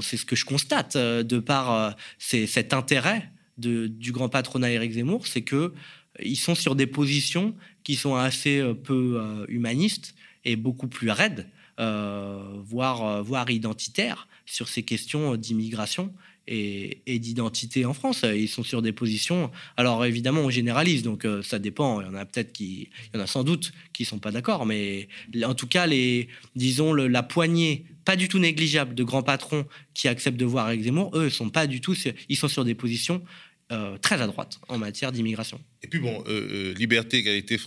ce 0.00 0.24
que 0.24 0.36
je 0.36 0.44
constate 0.44 0.96
de 0.96 1.38
par 1.40 1.96
cet 2.18 2.72
intérêt 2.72 3.30
du 3.56 4.12
grand 4.12 4.28
patronat 4.28 4.70
Éric 4.70 4.92
Zemmour, 4.92 5.26
c'est 5.26 5.42
que 5.42 5.74
ils 6.22 6.36
sont 6.36 6.54
sur 6.54 6.76
des 6.76 6.86
positions 6.86 7.54
qui 7.82 7.96
sont 7.96 8.14
assez 8.14 8.62
peu 8.84 9.20
humanistes 9.48 10.14
et 10.44 10.54
beaucoup 10.54 10.86
plus 10.86 11.10
raides, 11.10 11.48
voire, 11.78 13.24
voire 13.24 13.50
identitaires 13.50 14.28
sur 14.46 14.68
ces 14.68 14.84
questions 14.84 15.34
d'immigration 15.34 16.14
et, 16.48 17.18
d'identité 17.18 17.84
en 17.84 17.94
France. 17.94 18.24
Ils 18.24 18.48
sont 18.48 18.62
sur 18.62 18.82
des 18.82 18.92
positions. 18.92 19.50
Alors 19.76 20.04
évidemment, 20.04 20.40
on 20.40 20.50
généralise, 20.50 21.02
donc 21.02 21.24
euh, 21.24 21.42
ça 21.42 21.58
dépend. 21.58 22.00
Il 22.00 22.06
y 22.06 22.10
en 22.10 22.14
a 22.14 22.24
peut-être 22.24 22.52
qui, 22.52 22.88
il 23.12 23.16
y 23.16 23.20
en 23.20 23.22
a 23.22 23.26
sans 23.26 23.44
doute 23.44 23.72
qui 23.92 24.04
sont 24.04 24.18
pas 24.18 24.32
d'accord, 24.32 24.66
mais 24.66 25.08
en 25.44 25.54
tout 25.54 25.66
cas, 25.66 25.86
les, 25.86 26.28
disons 26.56 26.94
la 26.94 27.22
poignée 27.22 27.84
pas 28.04 28.16
du 28.16 28.28
tout 28.28 28.38
négligeable 28.38 28.94
de 28.94 29.04
grands 29.04 29.22
patrons 29.22 29.66
qui 29.92 30.08
acceptent 30.08 30.38
de 30.38 30.46
voir 30.46 30.66
avec 30.66 30.82
Zemmour, 30.82 31.10
eux, 31.14 31.28
sont 31.28 31.50
pas 31.50 31.66
du 31.66 31.82
tout. 31.82 31.94
Ils 32.30 32.36
sont 32.36 32.48
sur 32.48 32.64
des 32.64 32.74
positions 32.74 33.22
euh, 33.70 33.98
très 33.98 34.22
à 34.22 34.26
droite 34.26 34.58
en 34.68 34.78
matière 34.78 35.12
d'immigration. 35.12 35.60
Et 35.82 35.88
puis 35.88 35.98
bon, 35.98 36.24
euh, 36.26 36.72
liberté, 36.74 37.18
égalité, 37.18 37.58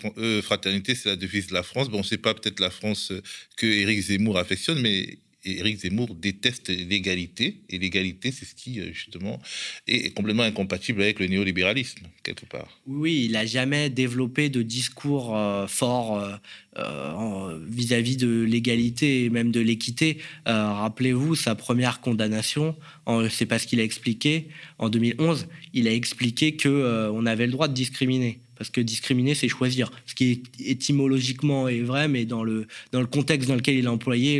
fraternité, 0.42 0.96
c'est 0.96 1.10
la 1.10 1.16
devise 1.16 1.48
de 1.48 1.54
la 1.54 1.62
France. 1.62 1.90
Bon, 1.90 2.02
c'est 2.02 2.18
pas 2.18 2.34
peut-être 2.34 2.60
la 2.60 2.72
France 2.72 3.14
que 3.56 3.68
Éric 3.68 4.00
Zemmour 4.02 4.40
affectionne, 4.40 4.82
mais 4.82 5.20
Éric 5.44 5.80
Zemmour 5.80 6.14
déteste 6.14 6.70
l'égalité, 6.70 7.62
et 7.70 7.80
l'égalité, 7.80 8.32
c'est 8.32 8.46
ce 8.46 8.54
qui, 8.54 8.80
euh, 8.80 8.92
justement, 8.94 9.40
est 9.88 10.14
complètement 10.14 10.44
incompatible 10.44 11.02
avec 11.02 11.20
le 11.20 11.28
néolibéralisme, 11.28 12.02
quelque 12.24 12.46
part. 12.46 12.80
Oui, 12.86 13.24
il 13.26 13.32
n'a 13.32 13.46
jamais 13.46 13.90
développé 13.90 14.50
de 14.50 14.62
discours 14.62 15.36
euh, 15.36 15.66
fort 15.66 16.24
euh, 16.78 17.60
vis-à-vis 17.68 18.18
de 18.18 18.44
l'égalité 18.44 19.26
et 19.26 19.30
même 19.30 19.52
de 19.52 19.60
l'équité. 19.60 20.18
Rappelez-vous, 20.46 21.36
sa 21.36 21.56
première 21.56 22.02
condamnation, 22.02 22.76
c'est 23.30 23.46
parce 23.46 23.66
qu'il 23.66 23.80
a 23.80 23.84
expliqué, 23.84 24.48
en 24.78 24.90
2011, 24.90 25.48
il 25.74 25.88
a 25.88 25.94
expliqué 25.94 26.56
qu'on 26.56 27.26
avait 27.26 27.46
le 27.46 27.52
droit 27.52 27.68
de 27.68 27.74
discriminer 27.74 28.40
parce 28.62 28.70
que 28.70 28.80
discriminer, 28.80 29.34
c'est 29.34 29.48
choisir. 29.48 29.92
Ce 30.06 30.14
qui 30.14 30.44
étymologiquement 30.64 31.68
est 31.68 31.82
vrai, 31.82 32.08
mais 32.08 32.26
dans 32.26 32.44
le, 32.44 32.68
dans 32.92 33.00
le 33.00 33.08
contexte 33.08 33.50
dans 33.50 33.56
lequel 33.56 33.74
il 33.76 33.88
a 33.88 33.92
employé 33.92 34.40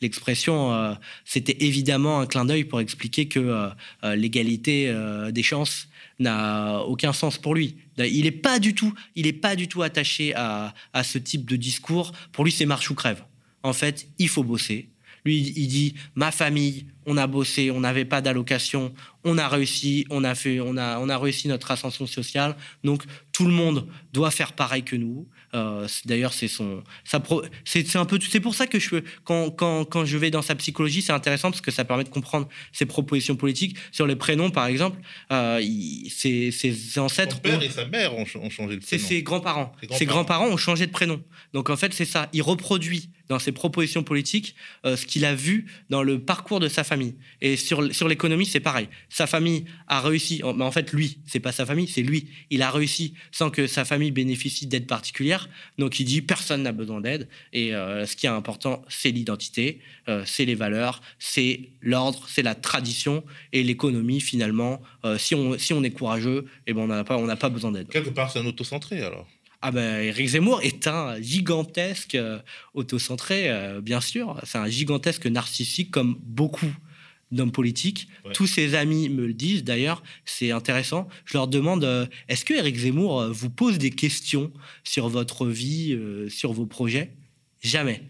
l'expression, 0.00 0.74
euh, 0.74 0.94
c'était 1.24 1.58
évidemment 1.60 2.18
un 2.18 2.26
clin 2.26 2.44
d'œil 2.44 2.64
pour 2.64 2.80
expliquer 2.80 3.26
que 3.26 3.38
euh, 3.38 3.68
euh, 4.02 4.16
l'égalité 4.16 4.92
des 5.30 5.42
chances 5.44 5.86
n'a 6.18 6.80
aucun 6.80 7.12
sens 7.12 7.38
pour 7.38 7.54
lui. 7.54 7.76
Il 7.98 8.24
n'est 8.24 8.32
pas 8.32 8.58
du 8.58 8.74
tout, 8.74 8.92
il 9.14 9.28
est 9.28 9.32
pas 9.32 9.54
du 9.54 9.68
tout 9.68 9.82
attaché 9.82 10.34
à, 10.34 10.74
à 10.92 11.04
ce 11.04 11.18
type 11.18 11.48
de 11.48 11.54
discours. 11.54 12.10
Pour 12.32 12.44
lui, 12.44 12.50
c'est 12.50 12.66
marche 12.66 12.90
ou 12.90 12.96
crève. 12.96 13.22
En 13.62 13.72
fait, 13.72 14.08
il 14.18 14.28
faut 14.28 14.42
bosser. 14.42 14.88
Lui, 15.24 15.52
il 15.56 15.68
dit 15.68 15.94
ma 16.14 16.32
famille, 16.32 16.86
on 17.06 17.16
a 17.16 17.26
bossé, 17.26 17.70
on 17.70 17.80
n'avait 17.80 18.04
pas 18.04 18.20
d'allocation, 18.20 18.92
on 19.24 19.38
a 19.38 19.48
réussi, 19.48 20.06
on 20.10 20.24
a 20.24 20.34
fait, 20.34 20.60
on 20.60 20.76
a, 20.76 20.98
on 20.98 21.08
a 21.08 21.18
réussi 21.18 21.48
notre 21.48 21.70
ascension 21.70 22.06
sociale. 22.06 22.56
Donc 22.84 23.04
tout 23.32 23.44
le 23.44 23.52
monde 23.52 23.86
doit 24.12 24.30
faire 24.30 24.52
pareil 24.52 24.82
que 24.82 24.96
nous. 24.96 25.26
Euh, 25.54 25.86
d'ailleurs, 26.06 26.32
c'est 26.32 26.48
son, 26.48 26.82
c'est 27.04 27.16
un 27.96 28.04
peu, 28.04 28.18
c'est 28.24 28.40
pour 28.40 28.54
ça 28.54 28.66
que 28.66 28.78
je, 28.78 28.96
quand, 29.24 29.50
quand, 29.50 29.84
quand 29.84 30.04
je 30.04 30.16
vais 30.16 30.30
dans 30.30 30.42
sa 30.42 30.54
psychologie, 30.54 31.02
c'est 31.02 31.12
intéressant 31.12 31.50
parce 31.50 31.60
que 31.60 31.70
ça 31.70 31.84
permet 31.84 32.04
de 32.04 32.08
comprendre 32.08 32.48
ses 32.72 32.86
propositions 32.86 33.36
politiques 33.36 33.76
sur 33.90 34.06
les 34.06 34.16
prénoms, 34.16 34.50
par 34.50 34.66
exemple. 34.66 35.00
Euh, 35.30 35.60
ses, 36.08 36.52
ancêtres, 36.98 37.36
son 37.36 37.42
père 37.42 37.62
et 37.62 37.68
sa 37.68 37.84
mère 37.84 38.16
ont, 38.16 38.24
changé 38.24 38.76
de 38.76 38.80
prénom. 38.80 38.86
C'est 38.86 38.98
ses 38.98 39.22
grands-parents. 39.22 39.72
Ses 39.92 40.06
grands-parents 40.06 40.48
ont 40.48 40.56
changé 40.56 40.86
de 40.86 40.92
prénom. 40.92 41.22
Donc 41.52 41.70
en 41.70 41.76
fait, 41.76 41.92
c'est 41.92 42.04
ça. 42.04 42.28
Il 42.32 42.42
reproduit 42.42 43.10
dans 43.32 43.38
ses 43.38 43.52
propositions 43.52 44.02
politiques 44.02 44.54
euh, 44.84 44.94
ce 44.96 45.06
qu'il 45.06 45.24
a 45.24 45.34
vu 45.34 45.66
dans 45.88 46.02
le 46.02 46.20
parcours 46.20 46.60
de 46.60 46.68
sa 46.68 46.84
famille. 46.84 47.14
Et 47.40 47.56
sur, 47.56 47.94
sur 47.94 48.06
l'économie, 48.08 48.44
c'est 48.46 48.60
pareil. 48.60 48.88
Sa 49.08 49.26
famille 49.26 49.64
a 49.88 50.00
réussi, 50.00 50.42
en, 50.42 50.52
mais 50.52 50.64
en 50.64 50.70
fait, 50.70 50.92
lui, 50.92 51.18
c'est 51.26 51.40
pas 51.40 51.52
sa 51.52 51.64
famille, 51.64 51.88
c'est 51.88 52.02
lui. 52.02 52.28
Il 52.50 52.62
a 52.62 52.70
réussi 52.70 53.14
sans 53.30 53.50
que 53.50 53.66
sa 53.66 53.84
famille 53.84 54.10
bénéficie 54.10 54.66
d'aide 54.66 54.86
particulière. 54.86 55.48
Donc 55.78 55.98
il 55.98 56.04
dit 56.04 56.20
personne 56.20 56.62
n'a 56.62 56.72
besoin 56.72 57.00
d'aide. 57.00 57.26
Et 57.52 57.74
euh, 57.74 58.04
ce 58.06 58.16
qui 58.16 58.26
est 58.26 58.30
important, 58.30 58.84
c'est 58.88 59.10
l'identité, 59.10 59.80
euh, 60.08 60.22
c'est 60.26 60.44
les 60.44 60.54
valeurs, 60.54 61.00
c'est 61.18 61.70
l'ordre, 61.80 62.26
c'est 62.28 62.42
la 62.42 62.54
tradition. 62.54 63.24
Et 63.52 63.62
l'économie, 63.62 64.20
finalement, 64.20 64.82
si, 65.16 65.34
on, 65.34 65.58
si 65.58 65.72
on 65.72 65.82
est 65.82 65.90
courageux, 65.90 66.44
eh 66.66 66.74
ben, 66.74 66.82
on 66.82 66.86
n'a 66.86 67.04
pas, 67.04 67.36
pas 67.36 67.48
besoin 67.48 67.72
d'aide. 67.72 67.88
Quelque 67.88 68.10
part, 68.10 68.30
c'est 68.30 68.38
un 68.38 68.46
autocentré 68.46 69.02
alors. 69.02 69.26
Ah 69.64 69.70
ben, 69.70 70.02
Eric 70.02 70.26
Zemmour 70.26 70.60
est 70.62 70.88
un 70.88 71.20
gigantesque 71.20 72.16
euh, 72.16 72.40
autocentré, 72.74 73.48
euh, 73.48 73.80
bien 73.80 74.00
sûr. 74.00 74.40
C'est 74.42 74.58
un 74.58 74.66
gigantesque 74.66 75.26
narcissique 75.26 75.92
comme 75.92 76.18
beaucoup 76.20 76.74
d'hommes 77.30 77.52
politiques. 77.52 78.08
Tous 78.34 78.48
ses 78.48 78.74
amis 78.74 79.08
me 79.08 79.24
le 79.24 79.32
disent 79.32 79.62
d'ailleurs, 79.62 80.02
c'est 80.24 80.50
intéressant. 80.50 81.08
Je 81.24 81.34
leur 81.34 81.46
demande, 81.46 81.84
euh, 81.84 82.06
est-ce 82.28 82.44
que 82.44 82.54
Eric 82.54 82.76
Zemmour 82.76 83.28
vous 83.30 83.50
pose 83.50 83.78
des 83.78 83.90
questions 83.90 84.52
sur 84.82 85.08
votre 85.08 85.46
vie, 85.46 85.96
sur 86.28 86.52
vos 86.52 86.66
projets? 86.66 87.14
Jamais. 87.62 88.02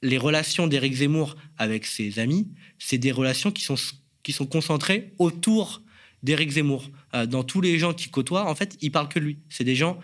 Les 0.00 0.16
relations 0.16 0.68
d'Eric 0.68 0.94
Zemmour 0.94 1.36
avec 1.58 1.84
ses 1.84 2.18
amis, 2.18 2.48
c'est 2.78 2.98
des 2.98 3.12
relations 3.12 3.50
qui 3.50 3.62
sont, 3.62 3.76
qui 4.22 4.32
sont 4.32 4.46
concentrées 4.46 5.12
autour 5.18 5.82
d'Eric 6.22 6.52
Zemmour. 6.52 6.90
dans 7.28 7.44
tous 7.44 7.60
les 7.60 7.78
gens 7.78 7.92
qui 7.92 8.08
côtoient, 8.08 8.48
en 8.48 8.54
fait, 8.54 8.78
il 8.80 8.90
parle 8.90 9.08
que 9.08 9.18
de 9.18 9.24
lui. 9.24 9.38
C'est 9.50 9.64
des 9.64 9.76
gens 9.76 10.00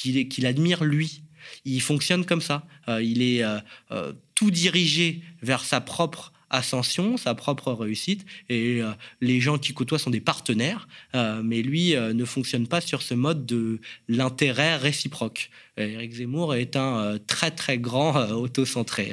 qu'il 0.00 0.46
admire 0.46 0.84
lui. 0.84 1.22
Il 1.64 1.80
fonctionne 1.80 2.24
comme 2.24 2.40
ça. 2.40 2.66
Euh, 2.88 3.02
il 3.02 3.22
est 3.22 3.42
euh, 3.42 3.58
euh, 3.90 4.12
tout 4.34 4.50
dirigé 4.50 5.22
vers 5.42 5.64
sa 5.64 5.80
propre 5.80 6.32
ascension, 6.50 7.16
sa 7.16 7.34
propre 7.34 7.72
réussite. 7.72 8.26
Et 8.48 8.80
les 9.20 9.40
gens 9.40 9.56
qui 9.56 9.72
côtoient 9.72 10.00
sont 10.00 10.10
des 10.10 10.20
partenaires, 10.20 10.88
mais 11.14 11.62
lui 11.62 11.94
ne 11.94 12.24
fonctionne 12.24 12.66
pas 12.66 12.80
sur 12.80 13.02
ce 13.02 13.14
mode 13.14 13.46
de 13.46 13.80
l'intérêt 14.08 14.76
réciproque. 14.76 15.50
Eric 15.76 16.12
Zemmour 16.12 16.56
est 16.56 16.74
un 16.74 17.18
très 17.24 17.52
très 17.52 17.78
grand 17.78 18.32
autocentré. 18.32 19.12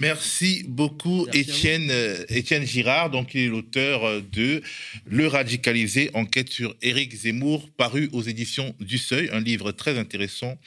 Merci 0.00 0.64
beaucoup, 0.66 1.26
Étienne, 1.34 1.90
euh, 1.90 2.24
Étienne 2.30 2.66
Girard. 2.66 3.10
Donc, 3.10 3.34
il 3.34 3.42
est 3.42 3.48
l'auteur 3.48 4.02
euh, 4.04 4.22
de 4.32 4.62
Le 5.04 5.26
radicalisé, 5.26 6.10
enquête 6.14 6.48
sur 6.48 6.74
Éric 6.80 7.14
Zemmour, 7.14 7.68
paru 7.76 8.08
aux 8.12 8.22
éditions 8.22 8.74
du 8.80 8.96
Seuil, 8.96 9.28
un 9.30 9.40
livre 9.40 9.72
très 9.72 9.98
intéressant 9.98 10.58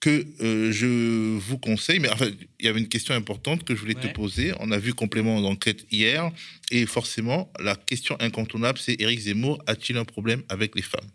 que 0.00 0.26
euh, 0.40 0.72
je 0.72 1.36
vous 1.36 1.58
conseille. 1.58 1.98
Mais 1.98 2.08
enfin, 2.08 2.30
il 2.58 2.64
y 2.64 2.68
avait 2.68 2.80
une 2.80 2.88
question 2.88 3.14
importante 3.14 3.64
que 3.64 3.74
je 3.74 3.80
voulais 3.80 3.94
te 3.94 4.08
poser. 4.08 4.54
On 4.58 4.72
a 4.72 4.78
vu 4.78 4.94
complément 4.94 5.42
d'enquête 5.42 5.84
hier. 5.92 6.32
Et 6.70 6.86
forcément, 6.86 7.52
la 7.60 7.76
question 7.76 8.16
incontournable, 8.20 8.78
c'est 8.78 8.98
Éric 8.98 9.20
Zemmour 9.20 9.62
a-t-il 9.66 9.98
un 9.98 10.06
problème 10.06 10.42
avec 10.48 10.74
les 10.74 10.82
femmes? 10.82 11.10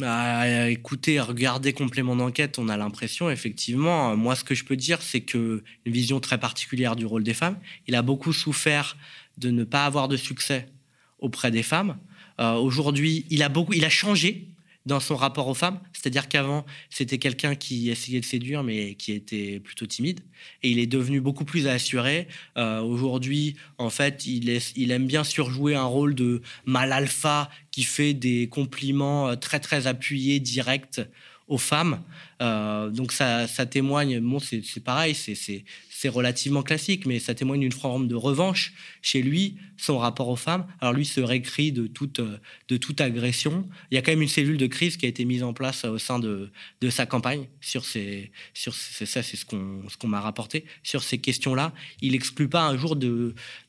Bah, 0.00 0.68
écoutez, 0.68 1.20
regardez 1.20 1.72
complément 1.72 2.16
d'enquête, 2.16 2.58
on 2.58 2.68
a 2.68 2.76
l'impression, 2.76 3.30
effectivement. 3.30 4.16
Moi, 4.16 4.34
ce 4.34 4.42
que 4.42 4.54
je 4.54 4.64
peux 4.64 4.76
dire, 4.76 5.00
c'est 5.02 5.20
que 5.20 5.62
une 5.86 5.92
vision 5.92 6.18
très 6.18 6.38
particulière 6.38 6.96
du 6.96 7.06
rôle 7.06 7.22
des 7.22 7.34
femmes. 7.34 7.56
Il 7.86 7.94
a 7.94 8.02
beaucoup 8.02 8.32
souffert 8.32 8.96
de 9.38 9.50
ne 9.50 9.62
pas 9.64 9.86
avoir 9.86 10.08
de 10.08 10.16
succès 10.16 10.66
auprès 11.20 11.50
des 11.50 11.62
femmes. 11.62 11.96
Euh, 12.40 12.54
aujourd'hui, 12.54 13.24
il 13.30 13.42
a 13.42 13.48
beaucoup, 13.48 13.72
il 13.72 13.84
a 13.84 13.88
changé 13.88 14.48
dans 14.86 15.00
son 15.00 15.16
rapport 15.16 15.48
aux 15.48 15.54
femmes. 15.54 15.80
C'est-à-dire 15.92 16.28
qu'avant, 16.28 16.64
c'était 16.90 17.18
quelqu'un 17.18 17.54
qui 17.54 17.90
essayait 17.90 18.20
de 18.20 18.24
séduire, 18.24 18.62
mais 18.62 18.94
qui 18.94 19.12
était 19.12 19.60
plutôt 19.60 19.86
timide. 19.86 20.20
Et 20.62 20.70
il 20.70 20.78
est 20.78 20.86
devenu 20.86 21.20
beaucoup 21.20 21.44
plus 21.44 21.66
assuré. 21.66 22.28
Euh, 22.56 22.80
aujourd'hui, 22.80 23.56
en 23.78 23.90
fait, 23.90 24.26
il, 24.26 24.60
il 24.76 24.90
aime 24.90 25.06
bien 25.06 25.24
surjouer 25.24 25.74
un 25.74 25.84
rôle 25.84 26.14
de 26.14 26.42
mal 26.66 26.92
alpha 26.92 27.50
qui 27.70 27.82
fait 27.82 28.14
des 28.14 28.48
compliments 28.48 29.28
euh, 29.28 29.36
très, 29.36 29.60
très 29.60 29.86
appuyés, 29.86 30.40
directs 30.40 31.00
aux 31.46 31.58
femmes. 31.58 32.02
Euh, 32.40 32.90
donc 32.90 33.12
ça, 33.12 33.46
témoigne, 33.66 34.20
bon, 34.20 34.38
c'est 34.38 34.82
pareil, 34.82 35.14
c'est 35.14 36.08
relativement 36.08 36.62
classique, 36.62 37.06
mais 37.06 37.18
ça 37.18 37.34
témoigne 37.34 37.60
d'une 37.60 37.72
forme 37.72 38.08
de 38.08 38.14
revanche 38.14 38.74
chez 39.00 39.22
lui, 39.22 39.56
son 39.76 39.98
rapport 39.98 40.28
aux 40.28 40.36
femmes. 40.36 40.66
Alors 40.80 40.92
lui 40.92 41.06
se 41.06 41.20
récrit 41.20 41.72
de 41.72 41.86
toute, 41.86 42.20
de 42.68 42.76
toute 42.76 43.00
agression. 43.00 43.68
Il 43.90 43.94
y 43.94 43.98
a 43.98 44.02
quand 44.02 44.12
même 44.12 44.22
une 44.22 44.28
cellule 44.28 44.58
de 44.58 44.66
crise 44.66 44.96
qui 44.96 45.06
a 45.06 45.08
été 45.08 45.24
mise 45.24 45.42
en 45.42 45.52
place 45.52 45.84
au 45.84 45.98
sein 45.98 46.18
de, 46.18 46.50
sa 46.90 47.06
campagne 47.06 47.46
sur 47.60 47.84
ces, 47.84 48.30
sur 48.52 48.74
ça, 48.74 49.22
c'est 49.22 49.36
ce 49.36 49.44
qu'on, 49.44 50.08
m'a 50.08 50.20
rapporté 50.20 50.64
sur 50.82 51.02
ces 51.02 51.18
questions-là. 51.18 51.72
Il 52.02 52.12
n'exclut 52.12 52.48
pas 52.48 52.66
un 52.66 52.76
jour 52.76 52.96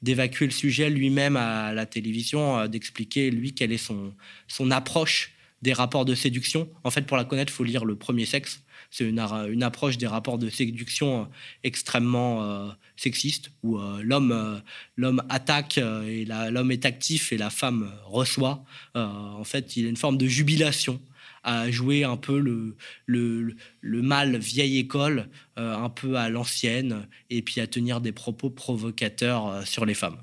d'évacuer 0.01 0.45
le 0.45 0.51
sujet 0.51 0.89
lui-même 0.89 1.37
à 1.37 1.73
la 1.73 1.85
télévision, 1.85 2.59
euh, 2.59 2.67
d'expliquer 2.67 3.31
lui 3.31 3.53
quelle 3.53 3.71
est 3.71 3.77
son, 3.77 4.13
son 4.47 4.71
approche 4.71 5.34
des 5.61 5.73
rapports 5.73 6.05
de 6.05 6.15
séduction. 6.15 6.69
En 6.83 6.91
fait, 6.91 7.03
pour 7.03 7.17
la 7.17 7.25
connaître, 7.25 7.51
il 7.51 7.55
faut 7.55 7.63
lire 7.63 7.85
le 7.85 7.95
premier 7.95 8.25
sexe 8.25 8.61
c'est 8.91 9.09
une, 9.09 9.63
approche 9.63 9.97
des 9.97 10.07
rapports 10.07 10.37
de 10.37 10.49
séduction 10.49 11.23
euh, 11.23 11.25
extrêmement 11.63 12.43
euh, 12.43 12.69
sexiste, 12.95 13.51
où 13.63 13.77
euh, 13.77 14.01
l'homme 14.01 14.61
l'homme 14.95 15.21
attaque 15.29 15.77
et 15.77 16.25
l'homme 16.25 16.71
est 16.71 16.85
actif 16.85 17.33
et 17.33 17.37
la 17.37 17.49
femme 17.49 17.91
reçoit. 18.05 18.63
en 18.93 19.43
fait, 19.43 19.75
il 19.75 19.83
y 19.83 19.85
a 19.85 19.89
une 19.89 19.97
forme 19.97 20.17
de 20.17 20.27
jubilation 20.27 21.01
à 21.43 21.69
jouer 21.69 22.03
un 22.03 22.17
peu 22.17 22.39
le, 22.39 22.75
le, 23.05 23.55
le 23.81 24.01
mal 24.01 24.37
vieille 24.37 24.79
école, 24.79 25.29
un 25.57 25.89
peu 25.89 26.15
à 26.15 26.29
l'ancienne, 26.29 27.07
et 27.29 27.41
puis 27.41 27.61
à 27.61 27.67
tenir 27.67 28.01
des 28.01 28.11
propos 28.11 28.49
provocateurs 28.49 29.67
sur 29.67 29.85
les 29.85 29.93
femmes. 29.93 30.17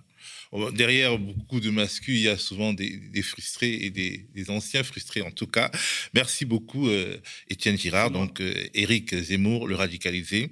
Derrière 0.75 1.19
beaucoup 1.19 1.61
de 1.61 1.71
masculins, 1.71 2.19
il 2.19 2.23
y 2.25 2.29
a 2.29 2.37
souvent 2.37 2.75
des, 2.75 3.23
frustrés 3.23 3.73
et 3.73 3.91
des, 3.91 4.51
anciens 4.51 4.83
frustrés 4.83 5.23
en 5.23 5.31
tout 5.31 5.47
cas. 5.47 5.71
Merci 6.13 6.45
beaucoup, 6.45 6.89
euh, 6.89 7.17
Étienne 7.49 7.79
Girard. 7.79 8.11
Donc, 8.11 8.41
euh, 8.41 8.53
Éric 8.75 9.15
Zemmour, 9.15 9.67
le 9.67 9.77
radicalisé, 9.77 10.51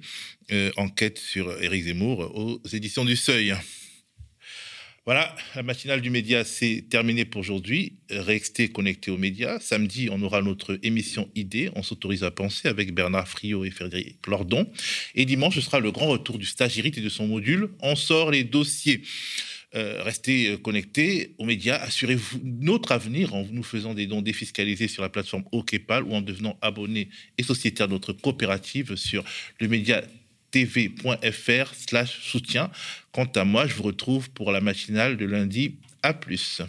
euh, 0.51 0.71
enquête 0.75 1.19
sur 1.19 1.61
Éric 1.61 1.83
Zemmour 1.83 2.35
aux 2.35 2.67
éditions 2.73 3.05
du 3.05 3.15
Seuil. 3.15 3.55
Voilà, 5.05 5.35
la 5.55 5.63
matinale 5.63 5.99
du 6.01 6.11
média, 6.11 6.43
c'est 6.45 6.85
terminé 6.89 7.25
pour 7.25 7.41
aujourd'hui. 7.41 7.97
Restez 8.11 8.69
connectés 8.69 9.09
aux 9.09 9.17
médias. 9.17 9.59
Samedi, 9.59 10.09
on 10.11 10.21
aura 10.21 10.43
notre 10.43 10.79
émission 10.83 11.27
Idée. 11.33 11.71
On 11.75 11.81
s'autorise 11.81 12.23
à 12.23 12.29
penser 12.29 12.67
avec 12.67 12.93
Bernard 12.93 13.27
Friot 13.27 13.65
et 13.65 13.71
Frédéric 13.71 14.25
Lordon. 14.27 14.71
Et 15.15 15.25
dimanche, 15.25 15.55
ce 15.55 15.61
sera 15.61 15.79
le 15.79 15.91
grand 15.91 16.07
retour 16.07 16.37
du 16.37 16.45
stagirite 16.45 16.99
et 16.99 17.01
de 17.01 17.09
son 17.09 17.25
module. 17.25 17.69
On 17.81 17.95
sort 17.95 18.29
les 18.29 18.43
dossiers. 18.43 19.01
Euh, 19.73 20.03
restez 20.03 20.49
euh, 20.49 20.57
connectés 20.57 21.33
aux 21.37 21.45
médias, 21.45 21.77
assurez-vous 21.77 22.41
notre 22.43 22.91
avenir 22.91 23.33
en 23.33 23.45
nous 23.49 23.63
faisant 23.63 23.93
des 23.93 24.05
dons 24.05 24.21
défiscalisés 24.21 24.89
sur 24.89 25.01
la 25.01 25.07
plateforme 25.07 25.45
OKPAL 25.53 26.03
ou 26.03 26.13
en 26.13 26.21
devenant 26.21 26.57
abonné 26.61 27.07
et 27.37 27.43
sociétaire 27.43 27.87
de 27.87 27.93
notre 27.93 28.11
coopérative 28.11 28.97
sur 28.97 29.23
le 29.61 29.69
média 29.69 30.03
tv.fr 30.51 31.73
slash 31.73 32.19
soutien. 32.21 32.69
Quant 33.13 33.31
à 33.35 33.45
moi, 33.45 33.65
je 33.65 33.75
vous 33.75 33.83
retrouve 33.83 34.29
pour 34.31 34.51
la 34.51 34.59
matinale 34.59 35.15
de 35.15 35.25
lundi. 35.25 35.77
À 36.03 36.13
plus. 36.13 36.61